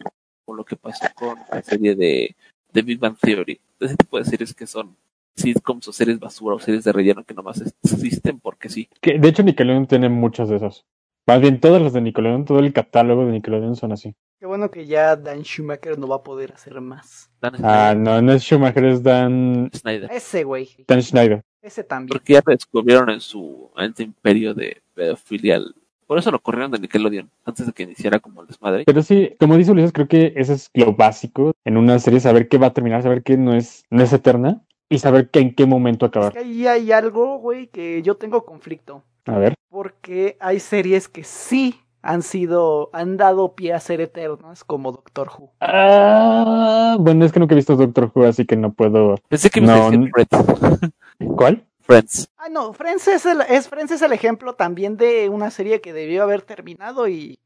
Con 0.45 0.57
lo 0.57 0.63
que 0.63 0.77
pasó 0.77 1.05
con 1.13 1.37
la 1.51 1.61
serie 1.61 1.93
de, 1.95 2.35
de 2.71 2.81
Big 2.81 2.99
Bang 2.99 3.17
Theory. 3.19 3.59
Ese 3.79 3.97
tipo 3.97 4.17
de 4.17 4.25
series 4.25 4.53
que 4.53 4.65
son 4.65 4.95
sitcoms 5.35 5.87
o 5.87 5.93
series 5.93 6.19
basura 6.19 6.55
o 6.55 6.59
series 6.59 6.83
de 6.83 6.91
relleno 6.91 7.23
que 7.23 7.33
nomás 7.33 7.61
existen 7.83 8.39
porque 8.39 8.69
sí. 8.69 8.89
Que, 9.01 9.19
de 9.19 9.27
hecho, 9.27 9.43
Nickelodeon 9.43 9.87
tiene 9.87 10.09
muchas 10.09 10.49
de 10.49 10.55
esas. 10.55 10.85
Más 11.25 11.41
bien, 11.41 11.59
todas 11.59 11.81
las 11.81 11.93
de 11.93 12.01
Nickelodeon, 12.01 12.45
todo 12.45 12.59
el 12.59 12.73
catálogo 12.73 13.25
de 13.25 13.33
Nickelodeon 13.33 13.75
son 13.75 13.91
así. 13.91 14.15
Qué 14.39 14.45
bueno 14.45 14.69
que 14.69 14.85
ya 14.85 15.15
Dan 15.15 15.41
Schumacher 15.43 15.97
no 15.97 16.07
va 16.07 16.17
a 16.17 16.23
poder 16.23 16.53
hacer 16.53 16.79
más. 16.79 17.29
Dan 17.41 17.55
Ah, 17.63 17.95
no, 17.97 18.21
no 18.21 18.33
es 18.33 18.43
Schumacher, 18.43 18.85
es 18.85 19.01
Dan, 19.01 19.69
Snyder. 19.73 20.11
Ese 20.11 20.43
güey, 20.43 20.69
Dan 20.87 21.01
Schneider. 21.01 21.41
ese 21.61 21.83
también. 21.83 22.09
Porque 22.09 22.33
ya 22.33 22.41
descubrieron 22.45 23.09
en 23.09 23.19
su 23.21 23.71
en 23.77 23.85
este 23.89 24.03
imperio 24.03 24.53
de 24.53 24.81
pedofilia. 24.93 25.59
Por 26.05 26.17
eso 26.19 26.31
lo 26.31 26.39
corrieron 26.39 26.71
de 26.71 26.79
Nickelodeon, 26.79 27.29
antes 27.45 27.65
de 27.65 27.73
que 27.73 27.83
iniciara 27.83 28.19
como 28.19 28.41
el 28.41 28.47
desmadre. 28.47 28.83
Pero 28.85 29.01
sí, 29.03 29.35
como 29.39 29.57
dice 29.57 29.71
Ulises, 29.71 29.91
creo 29.91 30.07
que 30.07 30.33
eso 30.37 30.53
es 30.53 30.69
lo 30.73 30.93
básico 30.93 31.51
en 31.65 31.75
una 31.75 31.99
serie, 31.99 32.19
saber 32.21 32.47
qué 32.47 32.57
va 32.57 32.67
a 32.67 32.73
terminar, 32.73 33.01
saber 33.03 33.23
que 33.23 33.35
no 33.37 33.53
es, 33.55 33.83
no 33.89 34.03
es 34.03 34.13
eterna. 34.13 34.61
y 34.89 34.99
saber 34.99 35.29
que 35.29 35.39
en 35.39 35.53
qué 35.53 35.65
momento 35.65 36.05
Es 36.05 36.09
acabar. 36.11 36.31
que 36.33 36.39
ahí 36.39 36.65
hay 36.65 36.91
algo, 36.93 37.39
güey, 37.39 37.67
que 37.67 38.01
yo 38.03 38.15
tengo 38.15 38.45
conflicto. 38.45 39.03
A 39.25 39.37
ver. 39.37 39.55
Porque 39.69 40.37
hay 40.39 40.61
series 40.61 41.09
que 41.09 41.25
sí 41.25 41.75
han 42.07 42.23
sido, 42.23 42.89
han 42.93 43.17
dado 43.17 43.53
pie 43.53 43.73
a 43.73 43.81
ser 43.81 43.99
eternas, 43.99 44.63
como 44.63 44.93
Doctor 44.93 45.29
Who. 45.37 45.51
Ah, 45.59 46.95
bueno, 46.97 47.25
es 47.25 47.33
que 47.33 47.39
nunca 47.41 47.53
he 47.53 47.57
visto 47.57 47.75
Doctor 47.75 48.09
Who, 48.15 48.23
así 48.25 48.45
que 48.45 48.55
no 48.55 48.71
puedo. 48.71 49.17
Pensé 49.27 49.49
que 49.49 49.59
me 49.59 49.67
No, 49.67 49.89
n- 49.91 50.09
Friends. 50.13 50.91
¿Cuál? 51.35 51.65
Friends. 51.81 52.29
Ah, 52.37 52.47
no, 52.49 52.71
Friends 52.71 53.09
es 53.09 53.25
el, 53.25 53.41
es, 53.41 53.67
Friends 53.67 53.91
es 53.91 54.01
el 54.01 54.13
ejemplo 54.13 54.53
también 54.55 54.95
de 54.95 55.27
una 55.27 55.51
serie 55.51 55.81
que 55.81 55.91
debió 55.91 56.23
haber 56.23 56.43
terminado 56.43 57.09
y 57.09 57.39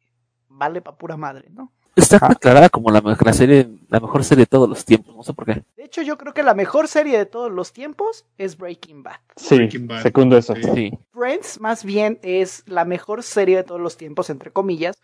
vale 0.47 0.81
pa' 0.81 0.95
pura 0.95 1.17
madre, 1.17 1.49
¿no? 1.49 1.71
Está 1.95 2.19
Ah. 2.21 2.29
declarada 2.29 2.69
como 2.69 2.89
la, 2.89 3.01
serie, 3.33 3.67
la 3.89 3.99
mejor 3.99 4.23
serie 4.23 4.43
de 4.43 4.47
todos 4.47 4.69
los 4.69 4.85
tiempos. 4.85 5.13
No 5.15 5.23
sé 5.23 5.33
por 5.33 5.45
qué. 5.45 5.63
De 5.75 5.83
hecho, 5.83 6.01
yo 6.01 6.17
creo 6.17 6.33
que 6.33 6.41
la 6.43 6.53
mejor 6.53 6.87
serie 6.87 7.17
de 7.17 7.25
todos 7.25 7.51
los 7.51 7.73
tiempos 7.73 8.25
es 8.37 8.57
Breaking 8.57 9.03
Bad. 9.03 9.17
Sí, 9.35 9.55
Breaking 9.57 9.87
Bad. 9.87 10.01
secundo 10.03 10.37
eso. 10.37 10.55
Sí. 10.55 10.61
Sí. 10.73 10.91
Friends 11.11 11.59
más 11.59 11.83
bien 11.83 12.17
es 12.21 12.63
la 12.65 12.85
mejor 12.85 13.23
serie 13.23 13.57
de 13.57 13.63
todos 13.63 13.81
los 13.81 13.97
tiempos, 13.97 14.29
entre 14.29 14.51
comillas, 14.51 14.95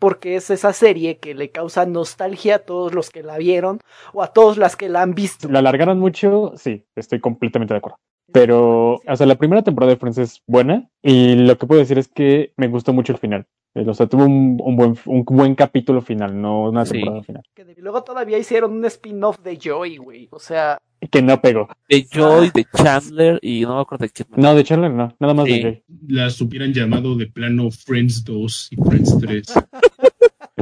porque 0.00 0.34
es 0.36 0.50
esa 0.50 0.72
serie 0.72 1.18
que 1.18 1.34
le 1.34 1.50
causa 1.50 1.86
nostalgia 1.86 2.56
a 2.56 2.58
todos 2.58 2.92
los 2.92 3.10
que 3.10 3.22
la 3.22 3.38
vieron 3.38 3.78
o 4.12 4.22
a 4.22 4.32
todas 4.32 4.56
las 4.58 4.74
que 4.74 4.88
la 4.88 5.02
han 5.02 5.14
visto. 5.14 5.48
La 5.48 5.60
alargaron 5.60 5.98
mucho, 6.00 6.54
sí, 6.56 6.84
estoy 6.96 7.20
completamente 7.20 7.74
de 7.74 7.78
acuerdo. 7.78 7.98
Pero, 8.32 8.94
o 9.06 9.16
sea, 9.16 9.26
la 9.26 9.34
primera 9.36 9.62
temporada 9.62 9.92
de 9.92 9.98
Friends 9.98 10.18
es 10.18 10.42
buena 10.46 10.88
y 11.02 11.34
lo 11.36 11.58
que 11.58 11.66
puedo 11.66 11.80
decir 11.80 11.98
es 11.98 12.08
que 12.08 12.52
me 12.56 12.66
gustó 12.66 12.92
mucho 12.92 13.12
el 13.12 13.18
final. 13.18 13.46
Eh, 13.74 13.84
O 13.88 13.94
sea, 13.94 14.06
tuvo 14.06 14.24
un, 14.26 14.58
un 14.62 14.76
buen, 14.76 14.94
un 15.06 15.24
buen 15.24 15.54
capítulo 15.54 16.02
final, 16.02 16.38
no 16.40 16.68
una 16.68 16.84
Sí. 16.84 16.92
temporada 16.94 17.22
final. 17.22 17.42
De- 17.56 17.74
luego 17.78 18.02
todavía 18.04 18.38
hicieron 18.38 18.72
un 18.72 18.84
spin-off 18.84 19.38
de 19.40 19.56
Joy, 19.56 19.96
güey. 19.96 20.28
O 20.30 20.38
sea, 20.38 20.78
Que 21.10 21.20
no 21.22 21.40
pegó. 21.40 21.68
De 21.88 22.04
Joy, 22.04 22.50
de 22.54 22.64
Chandler 22.76 23.38
y 23.42 23.62
no 23.62 23.76
me 23.76 23.80
acuerdo 23.82 24.04
de 24.04 24.10
quién. 24.10 24.28
No, 24.36 24.54
de 24.54 24.62
Chandler 24.62 24.90
no, 24.92 25.14
nada 25.18 25.34
más 25.34 25.46
Sí. 25.46 25.52
de 25.54 25.62
Jay. 25.62 25.82
Las 26.08 26.40
hubieran 26.40 26.72
llamado 26.72 27.16
de 27.16 27.26
plano 27.26 27.70
Friends 27.70 28.24
2 28.24 28.68
y 28.72 28.76
Friends 28.76 29.18
3. 29.18 29.46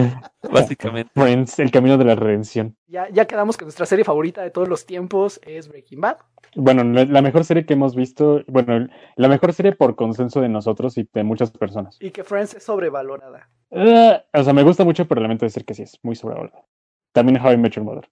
Básicamente. 0.52 1.10
Friends, 1.14 1.58
el 1.58 1.70
camino 1.70 1.96
de 1.98 2.04
la 2.04 2.14
redención. 2.14 2.76
ya, 2.86 3.08
ya 3.10 3.26
quedamos 3.26 3.56
que 3.56 3.64
nuestra 3.64 3.86
serie 3.86 4.04
favorita 4.04 4.42
de 4.42 4.50
todos 4.50 4.68
los 4.68 4.86
tiempos 4.86 5.40
es 5.44 5.68
Breaking 5.68 6.00
Bad. 6.00 6.16
Bueno, 6.56 6.82
la, 6.84 7.04
la 7.04 7.22
mejor 7.22 7.44
serie 7.44 7.64
que 7.64 7.74
hemos 7.74 7.94
visto, 7.94 8.42
bueno, 8.48 8.88
la 9.16 9.28
mejor 9.28 9.52
serie 9.52 9.72
por 9.72 9.94
consenso 9.96 10.40
de 10.40 10.48
nosotros 10.48 10.98
y 10.98 11.08
de 11.12 11.22
muchas 11.22 11.50
personas. 11.52 11.96
Y 12.00 12.10
que 12.10 12.24
Friends 12.24 12.54
es 12.54 12.64
sobrevalorada. 12.64 13.48
Ah, 13.70 14.24
o 14.32 14.42
sea, 14.42 14.52
me 14.52 14.62
gusta 14.64 14.82
mucho, 14.84 15.06
pero 15.06 15.20
lamento 15.20 15.44
decir 15.46 15.64
que 15.64 15.74
sí, 15.74 15.82
es 15.82 15.98
muy 16.02 16.16
sobrevalorado. 16.16 16.66
También 17.12 17.40
How 17.40 17.52
I 17.52 17.56
Met 17.56 17.72
Your 17.74 17.84
Mother. 17.84 18.10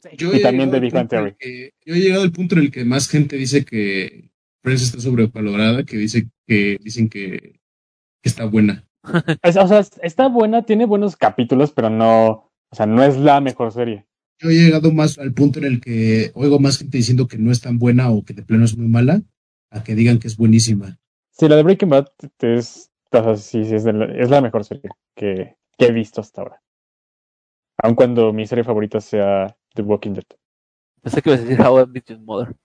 Sí. 0.00 0.10
Yo 0.16 0.32
Y 0.32 0.38
he 0.38 0.40
también 0.40 0.70
llegado 0.70 0.72
de 0.72 0.76
al 0.76 0.80
Big 0.82 0.92
Bang 0.92 1.02
punto 1.08 1.16
en 1.16 1.24
el 1.26 1.36
Theory. 1.36 1.36
que- 1.38 1.74
yo 1.84 1.94
he 1.94 2.00
llegado 2.00 2.22
al 2.22 2.32
punto 2.32 2.54
en 2.56 2.60
el 2.62 2.70
que 2.70 2.84
más 2.84 3.08
gente 3.08 3.36
dice 3.36 3.64
que 3.64 4.30
Friends 4.62 4.82
está 4.82 5.00
sobrevalorada, 5.00 5.84
que 5.84 5.96
dice 5.96 6.28
que 6.46 6.78
dicen 6.80 7.08
que, 7.08 7.60
que 8.22 8.28
está 8.28 8.44
buena. 8.44 8.87
Es- 9.42 9.56
o 9.56 9.66
sea, 9.66 9.80
está 10.02 10.28
buena, 10.28 10.62
tiene 10.62 10.86
buenos 10.86 11.16
capítulos, 11.16 11.72
pero 11.72 11.90
no, 11.90 12.28
o 12.70 12.76
sea, 12.76 12.86
no 12.86 13.02
es 13.02 13.16
la 13.16 13.40
mejor 13.40 13.72
serie. 13.72 14.06
Yo 14.40 14.50
he 14.50 14.54
llegado 14.54 14.92
más 14.92 15.18
al 15.18 15.32
punto 15.32 15.58
en 15.58 15.64
el 15.64 15.80
que 15.80 16.30
oigo 16.34 16.60
más 16.60 16.78
gente 16.78 16.96
diciendo 16.98 17.26
que 17.26 17.38
no 17.38 17.50
es 17.50 17.60
tan 17.60 17.78
buena 17.78 18.10
o 18.10 18.24
que 18.24 18.34
de 18.34 18.42
plano 18.42 18.64
es 18.64 18.76
muy 18.76 18.86
mala, 18.86 19.22
a 19.70 19.82
que 19.82 19.94
digan 19.94 20.18
que 20.18 20.28
es 20.28 20.36
buenísima. 20.36 20.98
Sí, 21.32 21.48
la 21.48 21.56
de 21.56 21.62
Breaking 21.64 21.88
Bad 21.88 22.06
es, 22.40 22.90
o 23.12 23.22
sea, 23.22 23.36
sí, 23.36 23.64
sí, 23.64 23.74
es, 23.74 23.84
la, 23.84 24.04
es 24.04 24.30
la 24.30 24.40
mejor 24.40 24.64
serie 24.64 24.90
que, 25.16 25.56
que 25.76 25.86
he 25.86 25.92
visto 25.92 26.20
hasta 26.20 26.42
ahora. 26.42 26.62
Aun 27.82 27.94
cuando 27.94 28.32
mi 28.32 28.46
serie 28.46 28.64
favorita 28.64 29.00
sea 29.00 29.56
The 29.74 29.82
Walking 29.82 30.12
Dead. 30.14 30.24
Pensé 31.02 31.22
que 31.22 31.30
ibas 31.30 31.40
a 31.40 31.44
decir 31.44 31.60
How 31.64 31.80
I 31.82 31.86
Met 31.86 32.04
Your 32.08 32.20
Mother. 32.20 32.56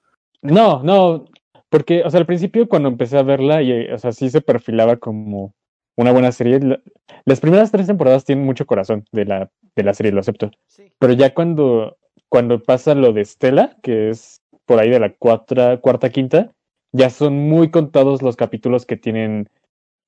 No, 0.41 0.83
no, 0.83 1.25
porque, 1.69 2.03
o 2.03 2.09
sea, 2.09 2.19
al 2.19 2.25
principio 2.25 2.67
cuando 2.67 2.89
empecé 2.89 3.17
a 3.17 3.23
verla, 3.23 3.61
y, 3.61 3.89
o 3.91 3.97
sea, 3.97 4.11
sí 4.11 4.29
se 4.29 4.41
perfilaba 4.41 4.97
como 4.97 5.55
una 5.95 6.11
buena 6.11 6.31
serie. 6.31 6.59
La- 6.59 6.79
las 7.25 7.39
primeras 7.39 7.71
tres 7.71 7.87
temporadas 7.87 8.25
tienen 8.25 8.45
mucho 8.45 8.65
corazón 8.65 9.05
de 9.11 9.25
la, 9.25 9.51
de 9.75 9.83
la 9.83 9.93
serie, 9.93 10.11
lo 10.11 10.19
acepto. 10.19 10.51
Sí. 10.67 10.91
Pero 10.99 11.13
ya 11.13 11.33
cuando, 11.33 11.97
cuando 12.29 12.61
pasa 12.61 12.95
lo 12.95 13.13
de 13.13 13.25
Stella, 13.25 13.77
que 13.81 14.09
es 14.09 14.41
por 14.65 14.79
ahí 14.79 14.89
de 14.89 14.99
la 14.99 15.13
cuarta, 15.13 15.77
cuarta, 15.77 16.09
quinta, 16.09 16.51
ya 16.91 17.09
son 17.09 17.35
muy 17.49 17.71
contados 17.71 18.21
los 18.21 18.35
capítulos 18.35 18.85
que 18.85 18.97
tienen 18.97 19.49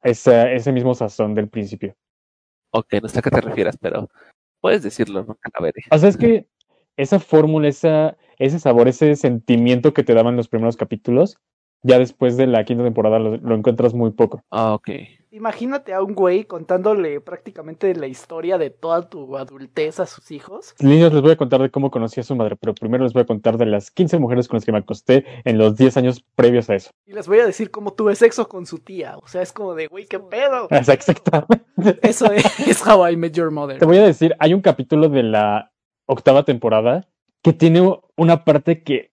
esa, 0.03 0.51
ese 0.51 0.71
mismo 0.71 0.93
sazón 0.93 1.33
del 1.35 1.49
principio. 1.49 1.95
Ok, 2.71 2.93
no 3.01 3.07
sé 3.07 3.19
a 3.19 3.21
qué 3.21 3.31
te 3.31 3.41
refieras, 3.41 3.77
pero 3.77 4.09
puedes 4.61 4.83
decirlo, 4.83 5.23
nunca 5.23 5.49
la 5.53 5.63
veré. 5.63 5.81
O 5.91 5.97
sea, 5.97 6.09
es 6.09 6.17
que 6.17 6.47
esa 6.97 7.19
fórmula, 7.19 7.67
esa, 7.67 8.17
ese 8.37 8.59
sabor, 8.59 8.87
ese 8.87 9.15
sentimiento 9.15 9.93
que 9.93 10.03
te 10.03 10.13
daban 10.13 10.35
los 10.35 10.47
primeros 10.47 10.77
capítulos, 10.77 11.37
ya 11.83 11.99
después 11.99 12.37
de 12.37 12.47
la 12.47 12.63
quinta 12.65 12.83
temporada 12.83 13.19
lo, 13.19 13.37
lo 13.37 13.55
encuentras 13.55 13.93
muy 13.93 14.11
poco. 14.11 14.43
Ah, 14.49 14.73
ok. 14.73 14.89
Imagínate 15.35 15.93
a 15.93 16.01
un 16.01 16.15
güey 16.15 16.45
contándole 16.45 17.19
prácticamente 17.19 17.93
la 17.93 18.07
historia 18.07 18.57
de 18.57 18.69
toda 18.69 19.09
tu 19.09 19.35
adultez 19.35 19.99
a 19.99 20.05
sus 20.05 20.31
hijos. 20.31 20.73
Niños, 20.79 21.11
les 21.11 21.21
voy 21.21 21.31
a 21.31 21.35
contar 21.35 21.61
de 21.61 21.69
cómo 21.69 21.91
conocí 21.91 22.21
a 22.21 22.23
su 22.23 22.37
madre, 22.37 22.55
pero 22.55 22.73
primero 22.73 23.03
les 23.03 23.11
voy 23.11 23.23
a 23.23 23.25
contar 23.25 23.57
de 23.57 23.65
las 23.65 23.91
15 23.91 24.17
mujeres 24.17 24.47
con 24.47 24.55
las 24.55 24.63
que 24.63 24.71
me 24.71 24.77
acosté 24.77 25.25
en 25.43 25.57
los 25.57 25.75
10 25.75 25.97
años 25.97 26.23
previos 26.35 26.69
a 26.69 26.75
eso. 26.75 26.91
Y 27.05 27.11
les 27.11 27.27
voy 27.27 27.39
a 27.39 27.45
decir 27.45 27.69
cómo 27.69 27.91
tuve 27.91 28.15
sexo 28.15 28.47
con 28.47 28.65
su 28.65 28.79
tía. 28.79 29.17
O 29.17 29.27
sea, 29.27 29.41
es 29.41 29.51
como 29.51 29.75
de, 29.75 29.87
güey, 29.87 30.05
qué 30.05 30.19
pedo. 30.19 30.67
Exactamente. 30.71 31.99
Eso 32.01 32.31
es, 32.31 32.45
es 32.69 32.87
How 32.87 33.09
I 33.09 33.17
Met 33.17 33.33
Your 33.33 33.51
Mother. 33.51 33.77
Te 33.77 33.85
voy 33.85 33.97
a 33.97 34.05
decir, 34.05 34.37
hay 34.39 34.53
un 34.53 34.61
capítulo 34.61 35.09
de 35.09 35.23
la 35.23 35.73
octava 36.05 36.45
temporada 36.45 37.09
que 37.41 37.51
tiene 37.51 37.81
una 38.15 38.45
parte 38.45 38.83
que, 38.83 39.11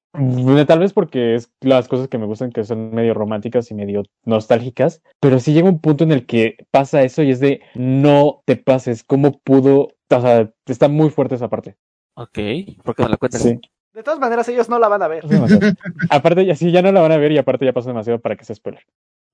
tal 0.66 0.78
vez 0.78 0.92
porque 0.92 1.34
es 1.34 1.50
las 1.60 1.88
cosas 1.88 2.08
que 2.08 2.18
me 2.18 2.26
gustan 2.26 2.52
que 2.52 2.64
son 2.64 2.94
medio 2.94 3.14
románticas 3.14 3.70
y 3.70 3.74
medio 3.74 4.02
nostálgicas, 4.24 5.02
pero 5.20 5.38
sí 5.38 5.52
llega 5.52 5.68
un 5.68 5.80
punto 5.80 6.04
en 6.04 6.12
el 6.12 6.26
que 6.26 6.56
pasa 6.70 7.02
eso 7.02 7.22
y 7.22 7.30
es 7.30 7.40
de 7.40 7.60
no 7.74 8.42
te 8.44 8.56
pases, 8.56 9.04
¿cómo 9.04 9.38
pudo? 9.40 9.88
O 10.10 10.20
sea, 10.20 10.50
está 10.66 10.88
muy 10.88 11.10
fuerte 11.10 11.36
esa 11.36 11.48
parte. 11.48 11.76
Ok. 12.14 12.38
¿Por 12.84 12.94
qué 12.94 13.02
no 13.02 13.08
la 13.08 13.16
cuentas? 13.16 13.42
Sí. 13.42 13.58
De 13.94 14.02
todas 14.02 14.20
maneras, 14.20 14.48
ellos 14.48 14.68
no 14.68 14.78
la 14.78 14.88
van 14.88 15.02
a 15.02 15.08
ver. 15.08 15.24
Aparte, 16.10 16.44
ya 16.46 16.56
sí, 16.56 16.70
ya 16.72 16.82
no 16.82 16.92
la 16.92 17.00
van 17.02 17.12
a 17.12 17.18
ver 17.18 17.32
y 17.32 17.38
aparte 17.38 17.64
ya 17.64 17.72
pasó 17.72 17.88
demasiado 17.88 18.20
para 18.20 18.36
que 18.36 18.44
se 18.44 18.54
spoiler. 18.54 18.82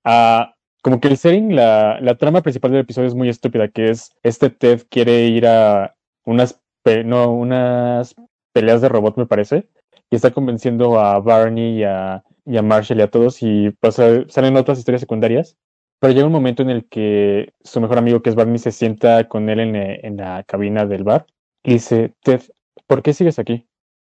Ah, 0.05 0.55
como 0.83 1.01
que 1.01 1.09
el 1.09 1.17
setting, 1.17 1.55
la, 1.55 2.01
la 2.01 2.17
trama 2.17 2.43
principal 2.43 2.71
del 2.71 2.81
episodio 2.81 3.09
es 3.09 3.15
muy 3.15 3.29
estúpida, 3.29 3.69
que 3.69 3.91
es 3.91 4.13
este 4.23 4.51
Ted 4.51 4.83
quiere 4.89 5.27
ir 5.27 5.47
a 5.47 5.95
unas, 6.25 6.61
pe- 6.83 7.05
no, 7.05 7.33
unas 7.33 8.15
peleas 8.53 8.81
de 8.81 8.89
robot, 8.89 9.17
me 9.17 9.27
parece, 9.27 9.69
y 10.11 10.17
está 10.17 10.31
convenciendo 10.31 10.99
a 10.99 11.21
Barney 11.21 11.81
y 11.81 11.85
a, 11.85 12.23
y 12.45 12.57
a 12.57 12.63
Marshall 12.63 12.99
y 12.99 13.03
a 13.03 13.11
todos 13.11 13.43
y 13.43 13.71
pasa, 13.71 14.25
salen 14.29 14.57
otras 14.57 14.79
historias 14.79 15.01
secundarias. 15.01 15.57
Pero 16.01 16.13
llega 16.13 16.27
un 16.27 16.33
momento 16.33 16.63
en 16.63 16.71
el 16.71 16.89
que 16.89 17.53
su 17.65 17.81
mejor 17.81 17.99
amigo, 17.99 18.23
que 18.23 18.31
es 18.31 18.37
Barney, 18.37 18.59
se 18.59 18.71
sienta 18.71 19.27
con 19.29 19.49
él 19.49 19.59
en, 19.59 19.75
eh, 19.77 20.01
en 20.05 20.17
la 20.17 20.45
cabina 20.45 20.87
del 20.87 21.03
bar 21.03 21.27
y 21.65 21.75
dice, 21.75 22.15
Ted, 22.23 22.43
¿por 22.87 23.03
qué 23.03 23.13
sigues 23.13 23.39
aquí? 23.39 23.67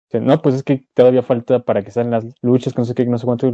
Dice, 0.09 0.25
no, 0.25 0.41
pues 0.41 0.55
es 0.55 0.63
que 0.63 0.87
todavía 0.95 1.23
falta 1.23 1.61
para 1.61 1.83
que 1.83 1.91
salgan 1.91 2.13
las 2.13 2.27
luchas, 2.43 2.75
que 2.75 2.81
no 2.81 2.85
sé 2.85 2.95
qué, 2.95 3.05
no 3.07 3.19
sé 3.19 3.27
cuánto. 3.27 3.51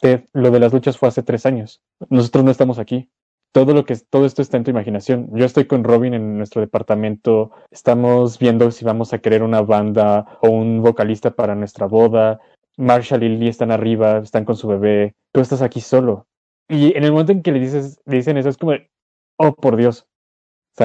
Ted, 0.00 0.24
lo 0.32 0.50
de 0.50 0.60
las 0.60 0.72
luchas 0.72 0.98
fue 0.98 1.08
hace 1.08 1.22
tres 1.22 1.46
años. 1.46 1.82
Nosotros 2.10 2.44
no 2.44 2.50
estamos 2.50 2.78
aquí. 2.78 3.10
Todo 3.52 3.74
lo 3.74 3.84
que 3.84 3.96
todo 3.96 4.26
esto 4.26 4.42
está 4.42 4.56
en 4.56 4.64
tu 4.64 4.70
imaginación. 4.70 5.28
Yo 5.32 5.44
estoy 5.44 5.66
con 5.66 5.82
Robin 5.82 6.14
en 6.14 6.36
nuestro 6.36 6.60
departamento. 6.60 7.50
Estamos 7.70 8.38
viendo 8.38 8.70
si 8.70 8.84
vamos 8.84 9.12
a 9.12 9.18
querer 9.18 9.42
una 9.42 9.60
banda 9.60 10.38
o 10.40 10.50
un 10.50 10.82
vocalista 10.82 11.32
para 11.32 11.56
nuestra 11.56 11.86
boda. 11.86 12.40
Marshall 12.76 13.24
y 13.24 13.28
Lily 13.28 13.48
están 13.48 13.72
arriba, 13.72 14.18
están 14.18 14.44
con 14.44 14.56
su 14.56 14.68
bebé. 14.68 15.14
Tú 15.32 15.40
estás 15.40 15.62
aquí 15.62 15.80
solo. 15.80 16.26
Y 16.68 16.96
en 16.96 17.02
el 17.02 17.10
momento 17.10 17.32
en 17.32 17.42
que 17.42 17.50
le 17.50 17.58
dices, 17.58 18.00
le 18.06 18.16
dicen 18.18 18.36
eso, 18.36 18.48
es 18.48 18.56
como, 18.56 18.72
oh 19.36 19.54
por 19.54 19.76
Dios. 19.76 20.06
O 20.78 20.84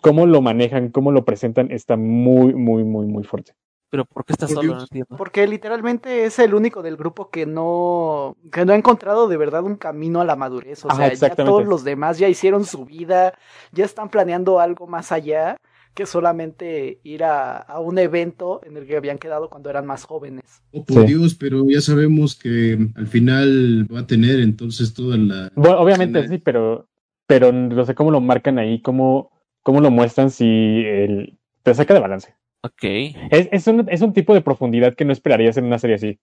cómo 0.00 0.26
lo 0.26 0.40
manejan, 0.40 0.90
cómo 0.90 1.12
lo 1.12 1.24
presentan, 1.24 1.70
está 1.70 1.96
muy, 1.96 2.54
muy, 2.54 2.84
muy, 2.84 3.06
muy 3.06 3.24
fuerte. 3.24 3.52
Pero 3.90 4.04
¿por 4.04 4.24
qué 4.24 4.34
estás 4.34 4.52
Por 4.52 4.62
solo? 4.62 4.74
No 4.76 4.82
entiendo. 4.82 5.16
Porque 5.16 5.46
literalmente 5.46 6.24
es 6.24 6.38
el 6.38 6.54
único 6.54 6.82
del 6.82 6.96
grupo 6.96 7.30
que 7.30 7.46
no, 7.46 8.36
que 8.52 8.64
no 8.66 8.72
ha 8.72 8.76
encontrado 8.76 9.28
de 9.28 9.36
verdad 9.38 9.64
un 9.64 9.76
camino 9.76 10.20
a 10.20 10.24
la 10.26 10.36
madurez. 10.36 10.84
O 10.84 10.90
Ajá, 10.90 11.14
sea, 11.14 11.28
ya 11.30 11.34
todos 11.34 11.64
los 11.64 11.84
demás 11.84 12.18
ya 12.18 12.28
hicieron 12.28 12.64
su 12.64 12.84
vida, 12.84 13.32
ya 13.72 13.84
están 13.86 14.10
planeando 14.10 14.60
algo 14.60 14.86
más 14.86 15.10
allá 15.12 15.56
que 15.94 16.04
solamente 16.06 17.00
ir 17.02 17.24
a, 17.24 17.56
a 17.56 17.80
un 17.80 17.98
evento 17.98 18.60
en 18.64 18.76
el 18.76 18.86
que 18.86 18.96
habían 18.96 19.18
quedado 19.18 19.48
cuando 19.50 19.70
eran 19.70 19.86
más 19.86 20.04
jóvenes. 20.04 20.62
Oh, 20.70 20.84
por 20.84 21.00
Sí. 21.00 21.06
Dios, 21.06 21.34
pero 21.34 21.64
ya 21.68 21.80
sabemos 21.80 22.36
que 22.36 22.78
al 22.94 23.06
final 23.08 23.86
va 23.92 24.00
a 24.00 24.06
tener 24.06 24.38
entonces 24.40 24.92
toda 24.94 25.16
la... 25.16 25.50
Bueno, 25.56 25.80
obviamente 25.80 26.22
Sí. 26.22 26.28
sí, 26.28 26.38
pero, 26.38 26.88
pero 27.26 27.52
no 27.52 27.84
sé 27.84 27.94
cómo 27.94 28.10
lo 28.10 28.20
marcan 28.20 28.58
ahí, 28.58 28.80
cómo, 28.82 29.32
cómo 29.62 29.80
lo 29.80 29.90
muestran 29.90 30.30
si 30.30 30.44
el, 30.84 31.38
te 31.64 31.74
saca 31.74 31.94
de 31.94 32.00
balance. 32.00 32.34
Ok. 32.62 32.82
Es, 33.30 33.48
es, 33.52 33.66
un, 33.66 33.86
es 33.88 34.00
un 34.02 34.12
tipo 34.12 34.34
de 34.34 34.40
profundidad 34.42 34.94
que 34.94 35.04
no 35.04 35.12
esperarías 35.12 35.56
en 35.56 35.64
una 35.64 35.78
serie 35.78 35.96
así. 35.96 36.18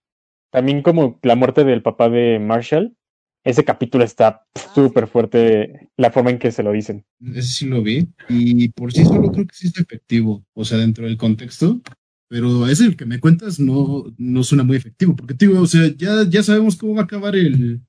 También 0.51 0.81
como 0.81 1.19
la 1.23 1.35
muerte 1.35 1.63
del 1.63 1.81
papá 1.81 2.09
de 2.09 2.39
Marshall, 2.39 2.95
ese 3.43 3.63
capítulo 3.63 4.03
está 4.03 4.45
pf, 4.53 4.69
súper 4.73 5.07
fuerte, 5.07 5.89
la 5.97 6.11
forma 6.11 6.31
en 6.31 6.39
que 6.39 6.51
se 6.51 6.63
lo 6.63 6.71
dicen. 6.71 7.05
Ese 7.21 7.43
sí 7.43 7.65
lo 7.67 7.81
vi. 7.83 8.07
Y 8.27 8.69
por 8.69 8.91
sí 8.91 9.05
solo 9.05 9.31
creo 9.31 9.45
que 9.45 9.55
sí 9.55 9.67
es 9.67 9.77
efectivo. 9.79 10.45
O 10.53 10.65
sea, 10.65 10.77
dentro 10.77 11.05
del 11.05 11.17
contexto. 11.17 11.81
pero 12.27 12.67
ese 12.67 12.85
el 12.85 12.97
que 12.97 13.05
me 13.05 13.19
cuentas 13.19 13.59
no, 13.59 14.03
no 14.17 14.43
suena 14.43 14.63
muy 14.63 14.77
efectivo, 14.77 15.15
porque 15.15 15.35
digo, 15.35 15.59
o 15.59 15.67
sea, 15.67 15.89
ya, 15.95 16.27
ya 16.27 16.43
sabemos 16.43 16.75
cómo 16.75 16.95
va 16.95 17.01
a 17.01 17.03
acabar 17.05 17.35
el, 17.35 17.81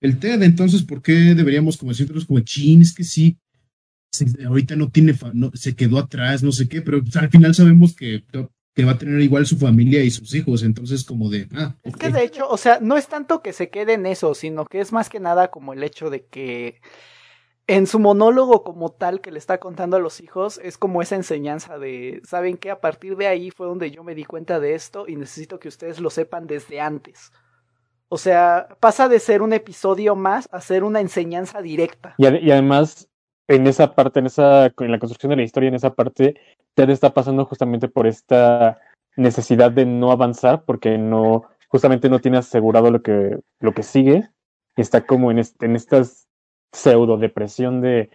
el 0.00 0.18
TED, 0.18 0.42
entonces, 0.42 0.82
¿por 0.82 1.02
qué 1.02 1.12
deberíamos 1.34 1.76
como 1.76 1.92
decirnos 1.92 2.26
como, 2.26 2.40
chin, 2.40 2.82
es 2.82 2.94
que 2.94 3.04
sí, 3.04 3.38
ahorita 4.44 4.76
no 4.76 4.88
tiene, 4.90 5.14
no, 5.32 5.50
se 5.54 5.74
quedó 5.74 5.98
atrás, 5.98 6.42
no 6.42 6.52
sé 6.52 6.68
qué, 6.68 6.82
pero 6.82 7.02
pues, 7.02 7.16
al 7.16 7.30
final 7.30 7.54
sabemos 7.54 7.94
que, 7.94 8.24
que 8.74 8.84
va 8.84 8.92
a 8.92 8.98
tener 8.98 9.20
igual 9.20 9.46
su 9.46 9.56
familia 9.56 10.02
y 10.02 10.10
sus 10.10 10.34
hijos, 10.34 10.62
entonces 10.62 11.04
como 11.04 11.30
de, 11.30 11.48
ah, 11.54 11.76
Es 11.82 11.96
que 11.96 12.10
de 12.10 12.24
hecho, 12.24 12.48
o 12.48 12.56
sea, 12.56 12.78
no 12.80 12.96
es 12.96 13.08
tanto 13.08 13.42
que 13.42 13.52
se 13.52 13.70
quede 13.70 13.94
en 13.94 14.06
eso, 14.06 14.34
sino 14.34 14.66
que 14.66 14.80
es 14.80 14.92
más 14.92 15.08
que 15.08 15.20
nada 15.20 15.48
como 15.48 15.72
el 15.72 15.82
hecho 15.82 16.10
de 16.10 16.26
que 16.26 16.80
en 17.66 17.86
su 17.86 17.98
monólogo 17.98 18.62
como 18.62 18.90
tal 18.90 19.20
que 19.20 19.32
le 19.32 19.38
está 19.38 19.58
contando 19.58 19.96
a 19.96 20.00
los 20.00 20.20
hijos, 20.20 20.60
es 20.62 20.78
como 20.78 21.02
esa 21.02 21.16
enseñanza 21.16 21.78
de, 21.78 22.20
¿saben 22.24 22.58
qué? 22.58 22.70
A 22.70 22.80
partir 22.80 23.16
de 23.16 23.26
ahí 23.26 23.50
fue 23.50 23.66
donde 23.66 23.90
yo 23.90 24.04
me 24.04 24.14
di 24.14 24.24
cuenta 24.24 24.60
de 24.60 24.74
esto 24.74 25.06
y 25.08 25.16
necesito 25.16 25.58
que 25.58 25.68
ustedes 25.68 25.98
lo 26.00 26.10
sepan 26.10 26.46
desde 26.46 26.80
antes. 26.80 27.32
O 28.08 28.18
sea, 28.18 28.68
pasa 28.78 29.08
de 29.08 29.18
ser 29.18 29.42
un 29.42 29.52
episodio 29.52 30.14
más 30.14 30.48
a 30.52 30.60
ser 30.60 30.84
una 30.84 31.00
enseñanza 31.00 31.60
directa. 31.60 32.14
Y 32.18 32.26
además, 32.26 33.08
en 33.48 33.66
esa 33.66 33.94
parte, 33.94 34.20
en 34.20 34.26
esa, 34.26 34.66
en 34.66 34.90
la 34.90 34.98
construcción 34.98 35.30
de 35.30 35.36
la 35.36 35.42
historia, 35.42 35.68
en 35.68 35.74
esa 35.74 35.94
parte, 35.94 36.36
Ted 36.74 36.90
está 36.90 37.14
pasando 37.14 37.44
justamente 37.44 37.88
por 37.88 38.06
esta 38.06 38.78
necesidad 39.16 39.70
de 39.70 39.86
no 39.86 40.10
avanzar, 40.10 40.64
porque 40.64 40.98
no, 40.98 41.44
justamente 41.68 42.08
no 42.08 42.20
tiene 42.20 42.38
asegurado 42.38 42.90
lo 42.90 43.02
que, 43.02 43.38
lo 43.60 43.72
que 43.72 43.82
sigue, 43.82 44.28
y 44.76 44.80
está 44.80 45.06
como 45.06 45.30
en, 45.30 45.38
este, 45.38 45.66
en 45.66 45.76
esta 45.76 46.02
pseudo 46.72 47.16
depresión 47.16 47.80
de, 47.80 48.10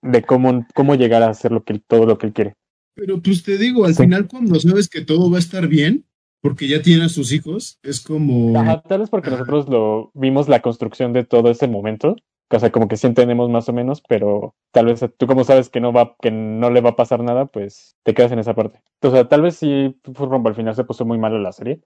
de 0.00 0.22
cómo, 0.22 0.66
cómo 0.74 0.94
llegar 0.94 1.22
a 1.22 1.30
hacer 1.30 1.52
lo 1.52 1.64
que, 1.64 1.78
todo 1.80 2.06
lo 2.06 2.16
que 2.16 2.28
él 2.28 2.32
quiere. 2.32 2.54
Pero 2.94 3.20
pues 3.20 3.42
te 3.42 3.58
digo, 3.58 3.84
al 3.84 3.94
Sí. 3.94 4.04
final 4.04 4.26
cuando 4.26 4.58
sabes 4.58 4.88
que 4.88 5.02
todo 5.04 5.30
va 5.30 5.36
a 5.36 5.40
estar 5.40 5.68
bien, 5.68 6.04
porque 6.40 6.68
ya 6.68 6.80
tiene 6.80 7.04
a 7.04 7.08
sus 7.08 7.32
hijos, 7.32 7.78
es 7.82 8.00
como... 8.00 8.58
Ajá, 8.58 8.80
tal 8.82 9.00
vez 9.00 9.10
porque 9.10 9.30
nosotros 9.30 9.68
lo 9.68 10.10
vimos 10.14 10.48
la 10.48 10.62
construcción 10.62 11.12
de 11.12 11.24
todo 11.24 11.50
ese 11.50 11.66
momento. 11.68 12.16
O 12.50 12.58
sea, 12.58 12.72
como 12.72 12.88
que 12.88 12.96
sí 12.96 13.06
entendemos 13.06 13.50
más 13.50 13.68
o 13.68 13.72
menos, 13.72 14.02
pero 14.08 14.54
tal 14.72 14.86
vez 14.86 15.04
tú 15.18 15.26
como 15.26 15.44
sabes 15.44 15.68
que 15.68 15.80
no 15.80 15.92
va, 15.92 16.16
que 16.20 16.30
no 16.30 16.70
le 16.70 16.80
va 16.80 16.90
a 16.90 16.96
pasar 16.96 17.22
nada, 17.22 17.46
pues 17.46 17.96
te 18.04 18.14
quedas 18.14 18.32
en 18.32 18.38
esa 18.38 18.54
parte. 18.54 18.80
O 19.02 19.10
sea, 19.10 19.28
tal 19.28 19.42
vez 19.42 19.56
sí 19.56 20.00
rumbo 20.04 20.48
al 20.48 20.54
final 20.54 20.74
se 20.74 20.84
puso 20.84 21.04
muy 21.04 21.18
mal 21.18 21.42
la 21.42 21.52
serie, 21.52 21.82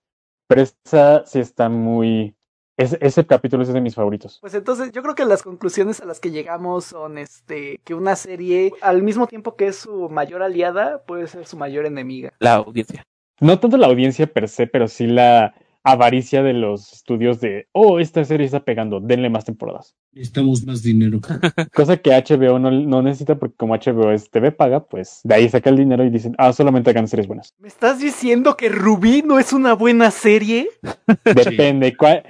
pero 0.46 0.62
esa 0.62 1.24
sí 1.26 1.40
está 1.40 1.68
muy. 1.68 2.36
Ese, 2.78 2.96
ese 3.00 3.26
capítulo 3.26 3.62
es 3.62 3.72
de 3.72 3.80
mis 3.80 3.94
favoritos. 3.94 4.38
Pues 4.40 4.54
entonces 4.54 4.92
yo 4.92 5.02
creo 5.02 5.14
que 5.14 5.26
las 5.26 5.42
conclusiones 5.42 6.00
a 6.00 6.06
las 6.06 6.20
que 6.20 6.30
llegamos 6.30 6.86
son 6.86 7.18
este 7.18 7.80
que 7.84 7.94
una 7.94 8.16
serie 8.16 8.72
al 8.80 9.02
mismo 9.02 9.26
tiempo 9.26 9.56
que 9.56 9.66
es 9.66 9.76
su 9.76 10.08
mayor 10.08 10.42
aliada 10.42 11.02
puede 11.04 11.26
ser 11.26 11.46
su 11.46 11.56
mayor 11.56 11.86
enemiga. 11.86 12.32
La 12.38 12.54
audiencia. 12.54 13.04
No 13.40 13.58
tanto 13.58 13.76
la 13.76 13.88
audiencia 13.88 14.26
per 14.26 14.48
se, 14.48 14.66
pero 14.66 14.88
sí 14.88 15.06
la 15.06 15.54
avaricia 15.84 16.42
de 16.42 16.52
los 16.52 16.92
estudios 16.92 17.40
de, 17.40 17.66
oh, 17.72 17.98
esta 17.98 18.24
serie 18.24 18.46
está 18.46 18.60
pegando, 18.60 19.00
denle 19.00 19.30
más 19.30 19.44
temporadas. 19.44 19.94
Necesitamos 20.12 20.64
más 20.64 20.82
dinero. 20.82 21.20
Cosa 21.74 21.96
que 21.96 22.10
HBO 22.10 22.58
no, 22.58 22.70
no 22.70 23.02
necesita 23.02 23.36
porque 23.36 23.56
como 23.56 23.74
HBO 23.74 24.12
es 24.12 24.30
TV 24.30 24.52
paga, 24.52 24.84
pues 24.84 25.20
de 25.24 25.34
ahí 25.34 25.48
saca 25.48 25.70
el 25.70 25.76
dinero 25.76 26.04
y 26.04 26.10
dicen, 26.10 26.34
ah, 26.38 26.52
solamente 26.52 26.90
hagan 26.90 27.08
series 27.08 27.26
buenas. 27.26 27.54
¿Me 27.58 27.68
estás 27.68 27.98
diciendo 27.98 28.56
que 28.56 28.68
Rubí 28.68 29.22
no 29.22 29.38
es 29.38 29.52
una 29.52 29.72
buena 29.74 30.10
serie? 30.10 30.68
Depende, 31.24 31.96
¿cuál, 31.96 32.22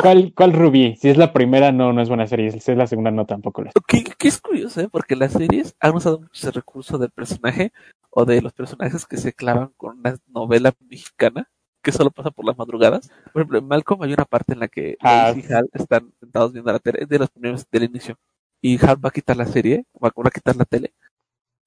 cuál, 0.00 0.32
cuál 0.34 0.52
Rubí? 0.52 0.96
Si 0.96 1.08
es 1.08 1.16
la 1.16 1.32
primera, 1.32 1.70
no, 1.70 1.92
no 1.92 2.02
es 2.02 2.08
buena 2.08 2.26
serie. 2.26 2.50
Si 2.50 2.70
es 2.70 2.76
la 2.76 2.86
segunda, 2.86 3.10
no, 3.10 3.26
tampoco 3.26 3.62
lo 3.62 3.68
es. 3.68 3.74
Que, 3.86 4.04
que 4.04 4.28
es 4.28 4.40
curioso, 4.40 4.80
¿eh? 4.80 4.88
Porque 4.90 5.16
las 5.16 5.32
series 5.32 5.76
han 5.80 5.94
usado 5.94 6.20
mucho 6.20 6.32
ese 6.34 6.50
recurso 6.50 6.98
del 6.98 7.10
personaje 7.10 7.72
o 8.10 8.24
de 8.24 8.42
los 8.42 8.52
personajes 8.52 9.06
que 9.06 9.16
se 9.16 9.32
clavan 9.32 9.70
con 9.76 9.98
una 9.98 10.16
novela 10.28 10.72
mexicana 10.88 11.48
que 11.82 11.92
solo 11.92 12.10
pasa 12.10 12.30
por 12.30 12.44
las 12.46 12.56
madrugadas. 12.56 13.10
Por 13.32 13.42
ejemplo, 13.42 13.58
en 13.58 13.66
Malcolm 13.68 14.02
hay 14.02 14.12
una 14.12 14.24
parte 14.24 14.52
en 14.54 14.60
la 14.60 14.68
que 14.68 14.96
Ah. 15.00 15.32
Lois 15.32 15.48
y 15.48 15.52
Hal 15.52 15.68
están 15.72 16.12
sentados 16.20 16.52
viendo 16.52 16.72
la 16.72 16.78
tele, 16.78 17.00
es 17.02 17.08
de 17.08 17.18
los 17.18 17.30
primeros 17.30 17.66
del 17.70 17.84
inicio. 17.84 18.16
Y 18.60 18.78
Hal 18.84 19.04
va 19.04 19.08
a 19.08 19.12
quitar 19.12 19.36
la 19.36 19.46
serie, 19.46 19.84
va 20.02 20.08
a 20.08 20.22
va 20.22 20.28
a 20.28 20.30
quitar 20.30 20.56
la 20.56 20.64
tele, 20.64 20.92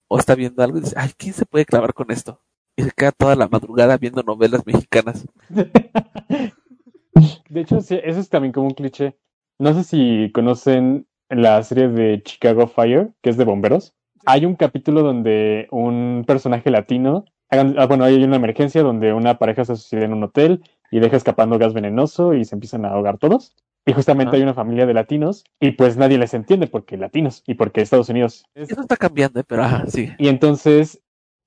o 0.08 0.18
está 0.18 0.36
viendo 0.36 0.64
algo 0.64 0.78
y 0.78 0.82
dice, 0.82 0.96
ay, 0.98 1.12
¿quién 1.18 1.34
se 1.34 1.46
puede 1.46 1.66
clavar 1.66 1.94
con 1.94 2.12
esto? 2.12 2.42
Y 2.78 2.84
se 2.84 2.92
queda 2.92 3.12
toda 3.12 3.36
la 3.36 3.48
madrugada 3.48 3.98
viendo 3.98 4.24
novelas 4.24 4.66
mexicanas. 4.66 5.26
De 7.50 7.62
hecho, 7.62 7.82
sí, 7.82 8.00
eso 8.04 8.20
es 8.20 8.30
también 8.30 8.52
como 8.52 8.68
un 8.68 8.74
cliché. 8.74 9.18
No 9.58 9.74
sé 9.74 9.84
si 9.84 10.32
conocen 10.34 11.08
la 11.30 11.64
serie 11.64 11.88
de 11.88 12.22
Chicago 12.24 12.68
Fire, 12.68 13.14
que 13.22 13.30
es 13.30 13.38
de 13.38 13.46
bomberos. 13.46 13.94
Hay 14.26 14.46
un 14.46 14.56
capítulo 14.56 15.02
donde 15.02 15.68
un 15.72 16.24
personaje 16.28 16.70
latino, 16.70 17.26
ah, 17.60 17.86
bueno, 17.88 18.04
hay 18.04 18.24
una 18.24 18.36
emergencia 18.36 18.84
donde 18.84 19.14
una 19.14 19.38
pareja 19.38 19.66
se 19.66 19.76
suicida 19.76 20.06
en 20.06 20.14
un 20.14 20.24
hotel 20.24 20.64
y 20.92 21.00
deja 21.00 21.18
escapando 21.18 21.58
gas 21.58 21.74
venenoso 21.74 22.34
y 22.34 22.46
se 22.46 22.56
empiezan 22.56 22.86
a 22.86 22.90
ahogar 22.90 23.18
todos. 23.18 23.56
Y 23.86 23.94
justamente 23.94 24.30
Ajá. 24.30 24.38
hay 24.38 24.44
una 24.44 24.54
familia 24.56 24.86
de 24.88 24.94
latinos 24.96 25.44
y 25.60 25.72
pues 25.72 25.96
nadie 25.98 26.18
les 26.18 26.34
entiende 26.34 26.68
porque 26.68 26.98
latinos 26.98 27.44
y 27.46 27.54
porque 27.54 27.82
Estados 27.82 28.10
Unidos. 28.10 28.46
Es- 28.56 28.72
Eso 28.72 28.82
está 28.82 28.98
cambiando, 28.98 29.40
¿eh? 29.40 29.44
pero 29.48 29.64
ajá, 29.64 29.86
sí. 29.88 30.10
Y 30.18 30.28
entonces 30.28 31.02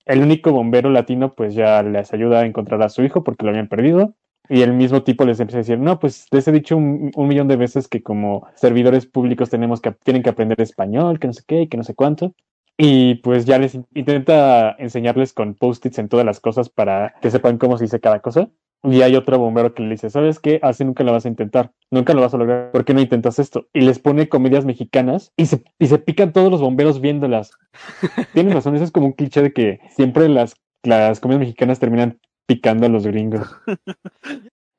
el 0.06 0.22
único 0.22 0.52
bombero 0.52 0.88
latino 0.90 1.34
pues 1.34 1.54
ya 1.54 1.82
les 1.82 2.12
ayuda 2.12 2.40
a 2.40 2.46
encontrar 2.46 2.80
a 2.82 2.88
su 2.88 3.02
hijo 3.02 3.24
porque 3.24 3.44
lo 3.44 3.50
habían 3.50 3.68
perdido. 3.68 4.14
Y 4.50 4.62
el 4.62 4.72
mismo 4.72 5.02
tipo 5.02 5.26
les 5.26 5.40
empieza 5.40 5.58
a 5.58 5.60
decir, 5.60 5.78
no, 5.78 5.98
pues 5.98 6.26
les 6.30 6.48
he 6.48 6.52
dicho 6.52 6.74
un, 6.76 7.10
un 7.14 7.28
millón 7.28 7.48
de 7.48 7.56
veces 7.56 7.86
que 7.86 8.02
como 8.02 8.46
servidores 8.54 9.04
públicos 9.04 9.50
tenemos 9.50 9.82
que, 9.82 9.90
tienen 9.92 10.22
que 10.22 10.30
aprender 10.30 10.58
español, 10.62 11.18
que 11.18 11.26
no 11.26 11.34
sé 11.34 11.42
qué, 11.46 11.62
y 11.62 11.68
que 11.68 11.76
no 11.76 11.82
sé 11.84 11.94
cuánto. 11.94 12.32
Y 12.80 13.16
pues 13.16 13.44
ya 13.44 13.58
les 13.58 13.74
in- 13.74 13.86
intenta 13.94 14.76
enseñarles 14.78 15.32
con 15.32 15.54
post-its 15.54 15.98
en 15.98 16.08
todas 16.08 16.24
las 16.24 16.40
cosas 16.40 16.68
para 16.68 17.14
que 17.20 17.30
sepan 17.30 17.58
cómo 17.58 17.76
se 17.76 17.84
dice 17.84 18.00
cada 18.00 18.20
cosa. 18.20 18.48
Y 18.84 19.02
hay 19.02 19.16
otro 19.16 19.36
bombero 19.38 19.74
que 19.74 19.82
le 19.82 19.90
dice, 19.90 20.08
¿sabes 20.08 20.38
qué? 20.38 20.60
Así 20.62 20.84
nunca 20.84 21.02
lo 21.02 21.10
vas 21.10 21.24
a 21.26 21.28
intentar, 21.28 21.72
nunca 21.90 22.14
lo 22.14 22.20
vas 22.20 22.32
a 22.34 22.38
lograr, 22.38 22.70
¿por 22.70 22.84
qué 22.84 22.94
no 22.94 23.00
intentas 23.00 23.40
esto? 23.40 23.66
Y 23.72 23.80
les 23.80 23.98
pone 23.98 24.28
comedias 24.28 24.64
mexicanas 24.64 25.32
y 25.36 25.46
se, 25.46 25.64
y 25.80 25.88
se 25.88 25.98
pican 25.98 26.32
todos 26.32 26.48
los 26.52 26.60
bomberos 26.60 27.00
viéndolas. 27.00 27.50
Tienes 28.32 28.54
razón, 28.54 28.76
eso 28.76 28.84
es 28.84 28.92
como 28.92 29.06
un 29.06 29.12
cliché 29.14 29.42
de 29.42 29.52
que 29.52 29.80
siempre 29.90 30.28
las, 30.28 30.54
las 30.84 31.18
comedias 31.18 31.40
mexicanas 31.40 31.80
terminan 31.80 32.20
picando 32.46 32.86
a 32.86 32.88
los 32.88 33.04
gringos. 33.06 33.48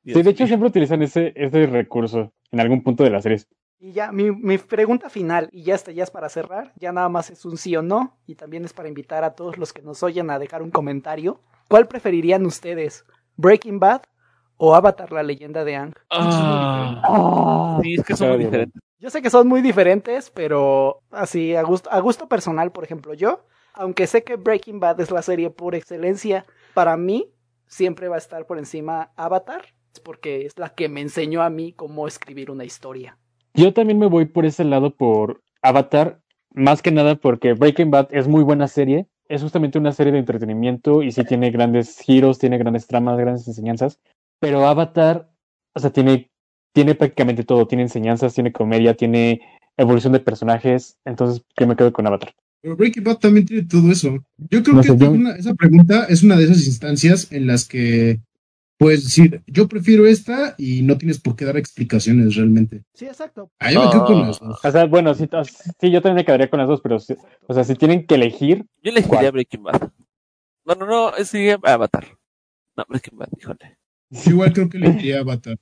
Sí, 0.04 0.22
de 0.22 0.30
hecho 0.30 0.46
siempre 0.46 0.68
utilizan 0.68 1.02
ese, 1.02 1.32
ese 1.36 1.66
recurso 1.66 2.32
en 2.50 2.60
algún 2.60 2.82
punto 2.82 3.04
de 3.04 3.10
las 3.10 3.22
series. 3.22 3.48
Y 3.82 3.92
ya, 3.92 4.12
mi, 4.12 4.30
mi 4.30 4.58
pregunta 4.58 5.08
final, 5.08 5.48
y 5.52 5.62
ya 5.62 5.74
está, 5.74 5.90
ya 5.90 6.04
es 6.04 6.10
para 6.10 6.28
cerrar, 6.28 6.74
ya 6.76 6.92
nada 6.92 7.08
más 7.08 7.30
es 7.30 7.46
un 7.46 7.56
sí 7.56 7.74
o 7.76 7.80
no, 7.80 8.18
y 8.26 8.34
también 8.34 8.66
es 8.66 8.74
para 8.74 8.88
invitar 8.88 9.24
a 9.24 9.34
todos 9.34 9.56
los 9.56 9.72
que 9.72 9.80
nos 9.80 10.02
oyen 10.02 10.28
a 10.30 10.38
dejar 10.38 10.62
un 10.62 10.70
comentario. 10.70 11.40
¿Cuál 11.66 11.88
preferirían 11.88 12.44
ustedes? 12.44 13.06
¿Breaking 13.36 13.80
Bad 13.80 14.02
o 14.58 14.74
Avatar, 14.74 15.10
la 15.12 15.22
leyenda 15.22 15.64
de 15.64 15.76
Aang? 15.76 15.94
Ah, 16.10 17.78
sí, 17.82 17.94
es 17.94 18.04
que 18.04 18.14
son 18.14 18.28
muy 18.28 18.44
diferentes. 18.44 18.82
Yo 18.98 19.08
sé 19.08 19.22
que 19.22 19.30
son 19.30 19.48
muy 19.48 19.62
diferentes, 19.62 20.28
pero 20.28 21.00
así, 21.10 21.56
a 21.56 21.62
gusto, 21.62 21.90
a 21.90 22.00
gusto 22.00 22.28
personal, 22.28 22.72
por 22.72 22.84
ejemplo, 22.84 23.14
yo, 23.14 23.46
aunque 23.72 24.06
sé 24.06 24.24
que 24.24 24.36
Breaking 24.36 24.78
Bad 24.78 25.00
es 25.00 25.10
la 25.10 25.22
serie 25.22 25.48
por 25.48 25.74
excelencia, 25.74 26.44
para 26.74 26.98
mí 26.98 27.32
siempre 27.66 28.08
va 28.08 28.16
a 28.16 28.18
estar 28.18 28.44
por 28.44 28.58
encima 28.58 29.10
Avatar, 29.16 29.64
porque 30.04 30.44
es 30.44 30.58
la 30.58 30.68
que 30.68 30.90
me 30.90 31.00
enseñó 31.00 31.40
a 31.40 31.48
mí 31.48 31.72
cómo 31.72 32.06
escribir 32.06 32.50
una 32.50 32.66
historia. 32.66 33.16
Yo 33.54 33.72
también 33.72 33.98
me 33.98 34.06
voy 34.06 34.26
por 34.26 34.46
ese 34.46 34.64
lado 34.64 34.94
por 34.94 35.42
Avatar, 35.62 36.20
más 36.54 36.82
que 36.82 36.90
nada 36.92 37.16
porque 37.16 37.52
Breaking 37.54 37.90
Bad 37.90 38.08
es 38.12 38.28
muy 38.28 38.42
buena 38.42 38.68
serie, 38.68 39.06
es 39.28 39.42
justamente 39.42 39.78
una 39.78 39.92
serie 39.92 40.12
de 40.12 40.18
entretenimiento 40.18 41.02
y 41.02 41.12
sí 41.12 41.24
tiene 41.24 41.50
grandes 41.50 41.98
giros, 42.00 42.38
tiene 42.38 42.58
grandes 42.58 42.86
tramas, 42.86 43.18
grandes 43.18 43.46
enseñanzas, 43.46 43.98
pero 44.40 44.66
Avatar, 44.66 45.30
o 45.74 45.80
sea, 45.80 45.90
tiene, 45.90 46.30
tiene 46.72 46.94
prácticamente 46.94 47.44
todo, 47.44 47.66
tiene 47.66 47.82
enseñanzas, 47.84 48.34
tiene 48.34 48.52
comedia, 48.52 48.94
tiene 48.94 49.40
evolución 49.76 50.12
de 50.12 50.20
personajes, 50.20 50.96
entonces 51.04 51.42
yo 51.58 51.66
me 51.66 51.76
quedo 51.76 51.92
con 51.92 52.06
Avatar. 52.06 52.32
Pero 52.62 52.76
Breaking 52.76 53.04
Bad 53.04 53.16
también 53.18 53.46
tiene 53.46 53.62
todo 53.66 53.90
eso. 53.90 54.18
Yo 54.50 54.62
creo 54.62 54.76
No 54.76 54.82
que 54.82 54.88
sé, 54.88 54.98
yo- 54.98 55.10
una- 55.12 55.32
esa 55.36 55.54
pregunta 55.54 56.04
es 56.08 56.22
una 56.22 56.36
de 56.36 56.44
esas 56.44 56.66
instancias 56.66 57.32
en 57.32 57.46
las 57.46 57.66
que 57.66 58.20
puedes 58.80 59.04
decir, 59.04 59.42
yo 59.46 59.68
prefiero 59.68 60.06
esta 60.06 60.54
y 60.56 60.80
no 60.82 60.96
tienes 60.96 61.20
por 61.20 61.36
qué 61.36 61.44
dar 61.44 61.58
explicaciones 61.58 62.34
realmente. 62.34 62.82
Sí, 62.94 63.04
exacto. 63.04 63.50
Ah, 63.60 63.70
yo 63.70 63.84
me 63.84 63.90
quedo 63.90 64.04
con 64.06 64.22
Ah. 64.22 64.26
las 64.28 64.40
dos. 64.40 64.58
O 64.64 64.70
sea, 64.72 64.86
bueno, 64.86 65.14
sí, 65.14 65.28
sí, 65.78 65.90
yo 65.90 66.00
también 66.00 66.16
me 66.16 66.24
quedaría 66.24 66.48
con 66.48 66.58
las 66.58 66.68
dos, 66.68 66.80
pero, 66.80 66.98
sí- 66.98 67.14
o 67.46 67.52
sea, 67.54 67.62
si 67.62 67.74
tienen 67.74 68.06
que 68.06 68.14
elegir, 68.14 68.64
Yo 68.82 68.90
elegiría 68.90 69.18
¿Cuál? 69.20 69.32
Breaking 69.32 69.62
Bad. 69.62 69.90
No, 70.64 70.74
no, 70.74 70.86
no, 70.86 71.16
es 71.16 71.28
sí, 71.28 71.48
Avatar. 71.62 72.06
No, 72.76 72.84
Breaking 72.88 73.18
Bad, 73.18 73.28
híjole. 73.38 73.76
Yo 74.10 74.30
igual 74.30 74.52
creo 74.54 74.68
que 74.70 74.78
le 74.78 74.90
diría 74.92 75.20
Avatar. 75.20 75.58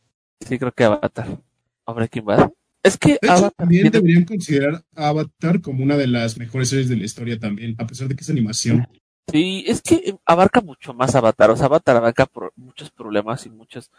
Sí, 0.47 0.57
creo 0.59 0.73
que 0.73 0.85
Avatar. 0.85 1.41
O 1.85 1.95
Breaking 1.95 2.25
Bad. 2.25 2.51
Es 2.85 2.97
que 2.97 3.19
De 3.21 3.29
hecho, 3.29 3.51
también 3.51 3.83
tiene- 3.83 3.99
deberían 3.99 4.25
considerar 4.25 4.85
a 4.95 5.09
Avatar 5.09 5.61
como 5.61 5.83
una 5.83 5.97
de 5.97 6.07
las 6.07 6.39
mejores 6.39 6.69
series 6.69 6.89
de 6.89 6.97
la 6.97 7.05
historia 7.05 7.37
también, 7.39 7.75
a 7.79 7.87
pesar 7.87 8.07
de 8.07 8.15
que 8.15 8.23
es 8.23 8.31
animación. 8.31 8.87
Sí, 9.31 9.65
es 9.67 9.83
que 9.83 10.15
abarca 10.25 10.61
mucho 10.61 10.95
más 10.95 11.15
Avatar. 11.15 11.51
O 11.51 11.57
sea, 11.57 11.67
Avatar 11.67 11.97
abarca 11.97 12.27
por 12.27 12.53
muchos 12.57 12.91
problemas 12.91 13.45
y 13.47 13.51
muchas 13.51 13.91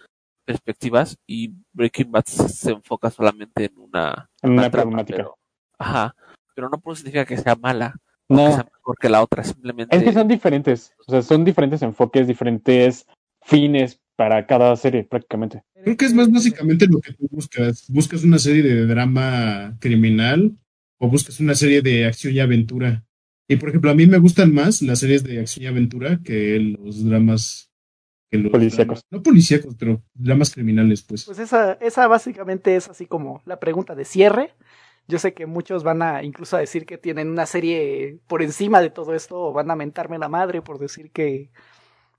perspectivas 0.45 1.17
y 1.27 1.53
Breaking 1.73 2.11
Bad 2.11 2.25
se, 2.25 2.49
se 2.49 2.71
enfoca 2.71 3.09
solamente 3.11 3.65
en 3.65 3.77
una, 3.77 4.29
en 4.41 4.51
una 4.53 4.69
trama, 4.71 4.83
problemática. 4.83 5.17
pero- 5.17 5.37
ajá, 5.77 6.15
pero 6.55 6.69
no 6.69 6.79
por 6.79 6.93
eso 6.93 6.99
significa 7.03 7.25
que 7.25 7.37
sea 7.37 7.55
mala. 7.55 7.93
o 8.27 8.35
que 8.35 8.41
No, 8.43 8.51
sea 8.53 8.63
mejor 8.73 8.97
que 8.99 9.09
la 9.09 9.21
otra, 9.21 9.43
simplemente. 9.43 9.95
es 9.95 10.03
que 10.03 10.13
son 10.13 10.27
diferentes. 10.27 10.93
O 11.07 11.11
sea, 11.11 11.21
son 11.21 11.45
diferentes 11.45 11.81
enfoques, 11.83 12.27
diferentes 12.27 13.05
fines 13.43 13.99
para 14.15 14.45
cada 14.47 14.75
serie, 14.75 15.03
prácticamente. 15.03 15.63
Creo 15.83 15.95
que 15.95 16.05
es 16.05 16.13
más 16.13 16.29
básicamente 16.31 16.87
lo 16.87 16.99
que 16.99 17.13
tú 17.13 17.27
buscas. 17.31 17.85
¿Buscas 17.89 18.23
una 18.23 18.37
serie 18.39 18.63
de 18.63 18.85
drama 18.87 19.77
criminal 19.79 20.57
o 20.97 21.07
buscas 21.07 21.39
una 21.39 21.55
serie 21.55 21.81
de 21.81 22.05
acción 22.05 22.33
y 22.33 22.39
aventura? 22.39 23.05
Y 23.49 23.57
por 23.57 23.69
ejemplo, 23.69 23.91
a 23.91 23.95
mí 23.95 24.05
me 24.05 24.19
gustan 24.19 24.53
más 24.53 24.81
las 24.81 24.99
series 24.99 25.23
de 25.23 25.39
acción 25.39 25.63
y 25.63 25.67
aventura 25.67 26.19
que 26.23 26.59
los 26.59 27.03
dramas. 27.03 27.65
Que 28.31 28.37
los 28.37 28.51
Policíacos. 28.51 28.99
dramas- 28.99 29.05
no 29.09 29.23
policíacos, 29.23 29.75
pero 29.75 30.03
dramas 30.13 30.53
criminales, 30.53 31.01
pues. 31.01 31.25
Pues 31.25 31.39
esa, 31.39 31.73
esa 31.81 32.07
básicamente 32.07 32.75
es 32.75 32.87
así 32.87 33.07
como 33.07 33.41
la 33.45 33.59
pregunta 33.59 33.95
de 33.95 34.05
cierre. 34.05 34.53
Yo 35.07 35.17
sé 35.17 35.33
que 35.33 35.47
muchos 35.47 35.83
van 35.83 36.03
a 36.03 36.21
incluso 36.23 36.55
a 36.55 36.59
decir 36.59 36.85
que 36.85 36.99
tienen 36.99 37.27
una 37.29 37.47
serie 37.47 38.19
por 38.27 38.43
encima 38.43 38.81
de 38.81 38.91
todo 38.91 39.15
esto 39.15 39.41
o 39.41 39.51
van 39.51 39.71
a 39.71 39.75
mentarme 39.75 40.19
la 40.19 40.29
madre 40.29 40.61
por 40.61 40.77
decir 40.77 41.09
que 41.09 41.49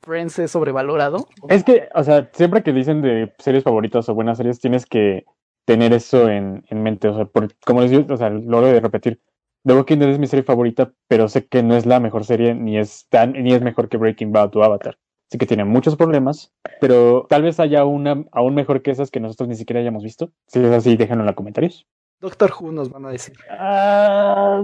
Friends 0.03 0.37
es 0.41 0.51
sobrevalorado. 0.51 1.29
Es 1.49 1.63
que, 1.63 1.89
o 1.95 2.03
sea, 2.03 2.29
siempre 2.33 2.65
que 2.65 2.73
dicen 2.73 3.03
de 3.03 3.33
series 3.39 3.63
favoritas 3.63 4.09
o 4.09 4.15
buenas 4.15 4.39
series, 4.39 4.59
tienes 4.59 4.87
que 4.87 5.25
tener 5.65 5.93
eso 5.93 6.29
en, 6.29 6.65
en 6.69 6.83
mente. 6.83 7.07
O 7.07 7.15
sea, 7.15 7.27
por- 7.27 7.55
como 7.65 7.83
les 7.83 7.93
digo, 7.93 8.13
o 8.13 8.17
sea, 8.17 8.31
lo 8.31 8.61
de 8.63 8.81
repetir. 8.81 9.21
The 9.65 9.75
Walking 9.75 9.99
Dead 9.99 10.09
es 10.09 10.19
mi 10.19 10.27
serie 10.27 10.43
favorita, 10.43 10.93
pero 11.07 11.29
sé 11.29 11.47
que 11.47 11.63
no 11.63 11.77
es 11.77 11.85
la 11.85 12.01
mejor 12.01 12.25
serie, 12.25 12.55
ni 12.55 12.79
es 12.79 13.07
tan, 13.11 13.33
ni 13.33 13.53
es 13.53 13.61
mejor 13.61 13.89
que 13.89 13.99
Breaking 13.99 14.33
Bad 14.33 14.57
o 14.57 14.65
Avatar. 14.65 14.97
Sí 15.31 15.39
que 15.39 15.47
tiene 15.47 15.65
muchos 15.65 15.97
problemas, 15.97 16.53
pero 16.81 17.27
tal 17.29 17.43
vez 17.43 17.61
haya 17.61 17.85
una 17.85 18.25
aún 18.33 18.55
mejor 18.55 18.83
que 18.83 18.91
esas 18.91 19.11
que 19.11 19.21
nosotros 19.21 19.49
ni 19.49 19.55
siquiera 19.55 19.81
hayamos 19.81 20.03
visto. 20.03 20.33
Si 20.47 20.59
es 20.59 20.73
así, 20.73 20.97
déjenlo 20.97 21.23
en 21.23 21.27
los 21.27 21.37
comentarios. 21.37 21.87
Doctor 22.21 22.53
Who 22.59 22.73
nos 22.73 22.91
van 22.91 23.07
a 23.07 23.11
decir. 23.11 23.37
Ah, 23.51 24.63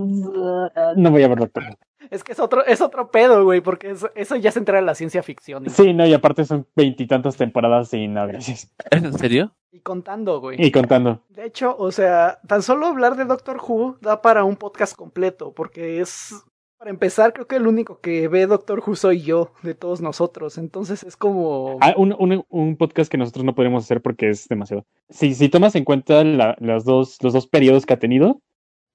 no 0.97 1.11
voy 1.11 1.23
a 1.23 1.29
ver 1.29 1.39
Doctor 1.39 1.65
Who. 1.65 1.77
Es 2.11 2.25
que 2.25 2.33
es 2.33 2.41
otro, 2.41 2.65
es 2.65 2.81
otro 2.81 3.11
pedo, 3.11 3.45
güey, 3.45 3.61
porque 3.61 3.91
eso, 3.91 4.11
eso 4.15 4.37
ya 4.37 4.51
se 4.51 4.61
entra 4.61 4.79
en 4.79 4.87
la 4.87 4.95
ciencia 4.95 5.23
ficción. 5.23 5.69
Sí, 5.71 5.93
no, 5.93 6.07
y 6.07 6.15
aparte 6.15 6.45
son 6.45 6.67
veintitantas 6.75 7.37
temporadas 7.37 7.93
y 7.95 8.09
no, 8.09 8.27
gracias. 8.27 8.73
¿Es 8.91 9.03
en 9.03 9.19
serio? 9.19 9.53
Y 9.77 9.81
contando, 9.81 10.41
güey. 10.41 10.57
Y 10.65 10.71
contando. 10.71 11.23
De 11.29 11.45
hecho, 11.45 11.77
o 11.79 11.93
sea, 11.93 12.39
tan 12.49 12.63
solo 12.63 12.87
hablar 12.87 13.17
de 13.17 13.25
Doctor 13.25 13.59
Who 13.67 13.99
da 14.01 14.23
para 14.23 14.45
un 14.45 14.57
podcast 14.57 14.97
completo, 14.97 15.53
porque 15.53 16.01
es, 16.01 16.35
para 16.79 16.91
empezar, 16.91 17.33
creo 17.33 17.47
que 17.47 17.57
el 17.57 17.67
único 17.67 18.01
que 18.01 18.29
ve 18.29 18.47
Doctor 18.47 18.83
Who 18.87 18.97
soy 18.97 19.23
yo, 19.23 19.53
de 19.63 19.75
todos 19.75 20.01
nosotros. 20.01 20.59
Entonces 20.59 21.03
es 21.03 21.17
como... 21.17 21.79
Ah, 21.81 21.95
un, 21.97 22.15
un, 22.19 22.45
un 22.49 22.77
podcast 22.77 23.11
que 23.11 23.19
nosotros 23.19 23.45
no 23.45 23.55
podemos 23.55 23.85
hacer 23.85 24.01
porque 24.01 24.31
es 24.31 24.49
demasiado. 24.49 24.85
Si, 25.11 25.35
si 25.35 25.49
tomas 25.49 25.75
en 25.75 25.85
cuenta 25.85 26.25
la- 26.25 26.57
las 26.59 26.85
dos, 26.85 27.19
los 27.23 27.33
dos 27.33 27.47
periodos 27.47 27.87
que 27.87 27.95
ha 27.95 27.99
tenido, 27.99 28.41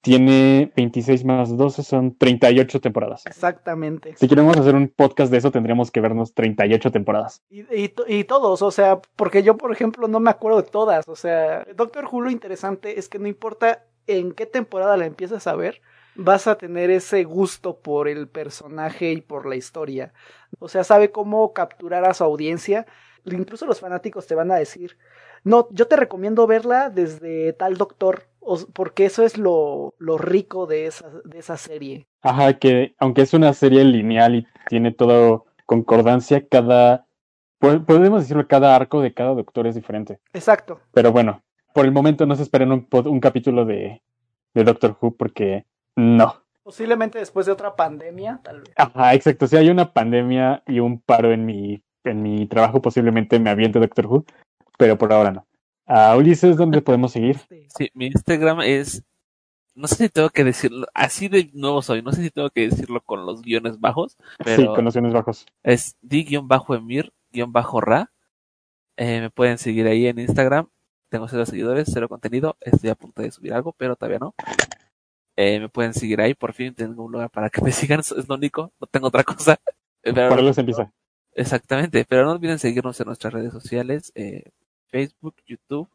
tiene 0.02 0.72
26 0.76 1.24
más 1.24 1.56
12, 1.56 1.82
son 1.84 2.16
38 2.18 2.80
temporadas. 2.80 3.24
Exactamente. 3.24 4.14
Si 4.16 4.28
queremos 4.28 4.56
hacer 4.56 4.74
un 4.74 4.88
podcast 4.88 5.30
de 5.30 5.38
eso, 5.38 5.50
tendríamos 5.52 5.90
que 5.90 6.00
vernos 6.00 6.34
38 6.34 6.90
temporadas. 6.90 7.40
Y, 7.48 7.60
y, 7.74 7.94
y 8.08 8.24
todos, 8.24 8.62
o 8.62 8.70
sea, 8.70 9.00
porque 9.16 9.44
yo, 9.44 9.56
por 9.56 9.72
ejemplo, 9.72 10.08
no 10.08 10.18
me 10.18 10.30
acuerdo 10.30 10.60
de 10.60 10.68
todas. 10.68 11.06
O 11.08 11.16
sea, 11.16 11.64
Doctor 11.76 12.08
Who 12.10 12.22
lo 12.22 12.30
interesante 12.30 12.98
es 12.98 13.08
que 13.08 13.20
no 13.20 13.28
importa 13.28 13.84
en 14.08 14.32
qué 14.32 14.44
temporada 14.44 14.96
la 14.96 15.06
empiezas 15.06 15.46
a 15.46 15.54
ver, 15.54 15.80
vas 16.16 16.48
a 16.48 16.56
tener 16.56 16.90
ese 16.90 17.22
gusto 17.22 17.78
por 17.78 18.08
el 18.08 18.28
personaje 18.28 19.12
y 19.12 19.20
por 19.20 19.46
la 19.46 19.56
historia. 19.56 20.12
O 20.58 20.68
sea, 20.68 20.84
sabe 20.84 21.10
cómo 21.10 21.52
capturar 21.52 22.04
a 22.04 22.14
su 22.14 22.24
audiencia. 22.24 22.86
Incluso 23.24 23.66
los 23.66 23.80
fanáticos 23.80 24.26
te 24.26 24.34
van 24.34 24.50
a 24.50 24.56
decir, 24.56 24.98
no, 25.44 25.68
yo 25.70 25.86
te 25.86 25.96
recomiendo 25.96 26.46
verla 26.46 26.90
desde 26.90 27.52
tal 27.52 27.76
doctor, 27.76 28.24
porque 28.72 29.04
eso 29.04 29.22
es 29.24 29.38
lo, 29.38 29.94
lo 29.98 30.18
rico 30.18 30.66
de 30.66 30.86
esa, 30.86 31.08
de 31.24 31.38
esa 31.38 31.56
serie. 31.56 32.06
Ajá, 32.22 32.54
que 32.58 32.94
aunque 32.98 33.22
es 33.22 33.34
una 33.34 33.52
serie 33.52 33.84
lineal 33.84 34.34
y 34.34 34.46
tiene 34.68 34.92
todo 34.92 35.46
concordancia, 35.66 36.46
cada, 36.48 37.06
po- 37.58 37.84
podemos 37.84 38.22
decirlo, 38.22 38.46
cada 38.46 38.74
arco 38.76 39.00
de 39.00 39.14
cada 39.14 39.34
doctor 39.34 39.66
es 39.66 39.74
diferente. 39.74 40.18
Exacto. 40.32 40.80
Pero 40.92 41.12
bueno, 41.12 41.42
por 41.74 41.84
el 41.84 41.92
momento 41.92 42.26
no 42.26 42.34
se 42.36 42.42
esperen 42.42 42.72
un, 42.72 42.86
un 42.90 43.20
capítulo 43.20 43.64
de, 43.64 44.02
de 44.54 44.64
Doctor 44.64 44.96
Who 45.00 45.16
porque 45.16 45.64
no. 45.96 46.36
Posiblemente 46.62 47.18
después 47.18 47.46
de 47.46 47.52
otra 47.52 47.74
pandemia, 47.74 48.40
tal 48.44 48.60
vez. 48.60 48.72
Ajá, 48.76 49.14
exacto. 49.14 49.46
Si 49.46 49.56
hay 49.56 49.68
una 49.68 49.92
pandemia 49.92 50.62
y 50.66 50.78
un 50.80 51.00
paro 51.00 51.32
en 51.32 51.44
mi, 51.44 51.82
en 52.04 52.22
mi 52.22 52.46
trabajo, 52.46 52.80
posiblemente 52.80 53.38
me 53.40 53.50
aviente 53.50 53.80
Doctor 53.80 54.06
Who, 54.06 54.24
pero 54.78 54.96
por 54.96 55.12
ahora 55.12 55.32
no. 55.32 55.46
Ah, 55.86 56.14
Ulises, 56.16 56.56
¿dónde 56.56 56.80
podemos 56.82 57.12
seguir? 57.12 57.38
Sí, 57.76 57.90
mi 57.94 58.06
Instagram 58.06 58.60
es. 58.60 59.02
No 59.74 59.88
sé 59.88 59.94
si 59.96 60.08
tengo 60.10 60.28
que 60.28 60.44
decirlo. 60.44 60.86
Así 60.92 61.28
de 61.28 61.50
nuevo 61.54 61.80
soy. 61.80 62.02
No 62.02 62.12
sé 62.12 62.22
si 62.22 62.30
tengo 62.30 62.50
que 62.50 62.68
decirlo 62.68 63.00
con 63.00 63.24
los 63.24 63.40
guiones 63.40 63.80
bajos. 63.80 64.18
Pero 64.44 64.56
Sí, 64.62 64.66
con 64.68 64.84
los 64.84 64.92
guiones 64.94 65.14
bajos. 65.14 65.46
es 65.62 65.96
di-emir-ra. 66.02 67.10
Eh, 68.98 69.20
me 69.22 69.30
pueden 69.30 69.56
seguir 69.58 69.86
ahí 69.86 70.06
en 70.06 70.18
Instagram. 70.18 70.68
Tengo 71.08 71.26
cero 71.28 71.46
seguidores, 71.46 71.88
cero 71.92 72.08
contenido. 72.10 72.56
Estoy 72.60 72.90
a 72.90 72.94
punto 72.94 73.22
de 73.22 73.30
subir 73.30 73.54
algo, 73.54 73.72
pero 73.72 73.96
todavía 73.96 74.18
no. 74.18 74.34
Eh, 75.36 75.60
me 75.60 75.70
pueden 75.70 75.94
seguir 75.94 76.20
ahí. 76.20 76.34
Por 76.34 76.52
fin 76.52 76.74
tengo 76.74 77.04
un 77.04 77.12
lugar 77.12 77.30
para 77.30 77.48
que 77.48 77.62
me 77.62 77.72
sigan. 77.90 78.00
Es 78.00 78.28
lo 78.28 78.34
único. 78.34 78.70
No 78.78 78.86
tengo 78.86 79.06
otra 79.08 79.24
cosa. 79.24 79.58
Pero- 80.02 80.28
Por 80.28 80.38
algo 80.38 80.52
se 80.52 80.60
empieza. 80.60 80.92
Exactamente, 81.34 82.04
pero 82.06 82.26
no 82.26 82.32
olviden 82.32 82.58
seguirnos 82.58 83.00
en 83.00 83.06
nuestras 83.06 83.32
redes 83.32 83.54
sociales, 83.54 84.12
eh, 84.14 84.50
Facebook, 84.92 85.34
YouTube, 85.46 85.88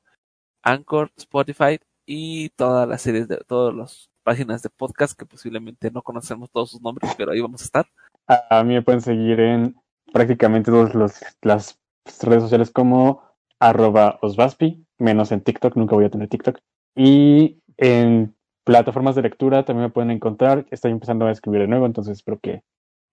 Anchor, 0.63 1.11
Spotify 1.15 1.79
y 2.05 2.49
todas 2.49 2.87
las 2.89 3.01
series 3.01 3.27
de 3.27 3.37
todas 3.47 3.73
las 3.73 4.09
páginas 4.23 4.61
de 4.63 4.69
podcast 4.69 5.17
que 5.17 5.25
posiblemente 5.25 5.91
no 5.91 6.01
conocemos 6.01 6.51
todos 6.51 6.71
sus 6.71 6.81
nombres, 6.81 7.13
pero 7.15 7.31
ahí 7.31 7.39
vamos 7.39 7.61
a 7.61 7.65
estar. 7.65 7.85
A 8.27 8.63
mí 8.63 8.73
me 8.73 8.81
pueden 8.81 9.01
seguir 9.01 9.39
en 9.39 9.75
prácticamente 10.11 10.71
todas 10.71 10.93
las 11.41 11.79
redes 12.21 12.43
sociales 12.43 12.71
como 12.71 13.21
arroba 13.59 14.19
osvaspi, 14.21 14.85
menos 14.97 15.31
en 15.31 15.41
TikTok, 15.41 15.75
nunca 15.75 15.95
voy 15.95 16.05
a 16.05 16.09
tener 16.09 16.27
TikTok. 16.27 16.57
Y 16.95 17.61
en 17.77 18.35
plataformas 18.63 19.15
de 19.15 19.21
lectura 19.21 19.63
también 19.63 19.85
me 19.85 19.93
pueden 19.93 20.11
encontrar. 20.11 20.65
Estoy 20.71 20.91
empezando 20.91 21.25
a 21.25 21.31
escribir 21.31 21.61
de 21.61 21.67
nuevo, 21.67 21.85
entonces 21.85 22.17
espero 22.17 22.39
que 22.39 22.63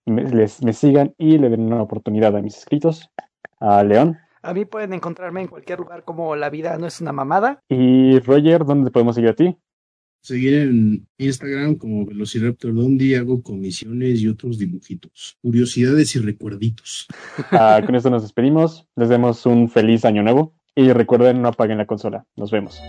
me, 0.06 0.24
les, 0.24 0.62
me 0.62 0.72
sigan 0.72 1.14
y 1.18 1.38
le 1.38 1.50
den 1.50 1.60
una 1.60 1.82
oportunidad 1.82 2.36
a 2.36 2.42
mis 2.42 2.56
escritos. 2.56 3.10
A 3.60 3.84
León 3.84 4.18
A 4.44 4.52
mí 4.52 4.66
pueden 4.66 4.92
encontrarme 4.92 5.40
en 5.40 5.48
cualquier 5.48 5.78
lugar 5.78 6.04
como 6.04 6.36
La 6.36 6.50
vida 6.50 6.76
no 6.76 6.86
es 6.86 7.00
una 7.00 7.12
mamada. 7.12 7.62
y 7.68 8.18
Roger, 8.20 8.64
¿dónde 8.66 8.90
podemos 8.90 9.14
seguir 9.14 9.30
a 9.30 9.34
ti? 9.34 9.56
Seguir 10.22 10.54
en 10.54 11.08
Instagram 11.18 11.76
como 11.76 12.04
Velociraptor, 12.06 12.74
donde 12.74 13.16
hago 13.16 13.42
comisiones 13.42 14.20
y 14.20 14.28
otros 14.28 14.58
dibujitos, 14.58 15.38
curiosidades 15.42 16.14
y 16.16 16.18
recuerditos. 16.18 17.06
Ah, 17.50 17.80
con 17.84 17.94
esto 17.94 18.10
nos 18.10 18.22
despedimos. 18.22 18.86
Les 18.96 19.08
demos 19.08 19.44
un 19.46 19.68
feliz 19.70 20.04
año 20.04 20.22
nuevo 20.22 20.54
y 20.74 20.92
recuerden 20.92 21.40
no 21.40 21.48
apaguen 21.48 21.78
la 21.78 21.86
consola. 21.86 22.26
Nos 22.36 22.50
vemos. 22.50 22.80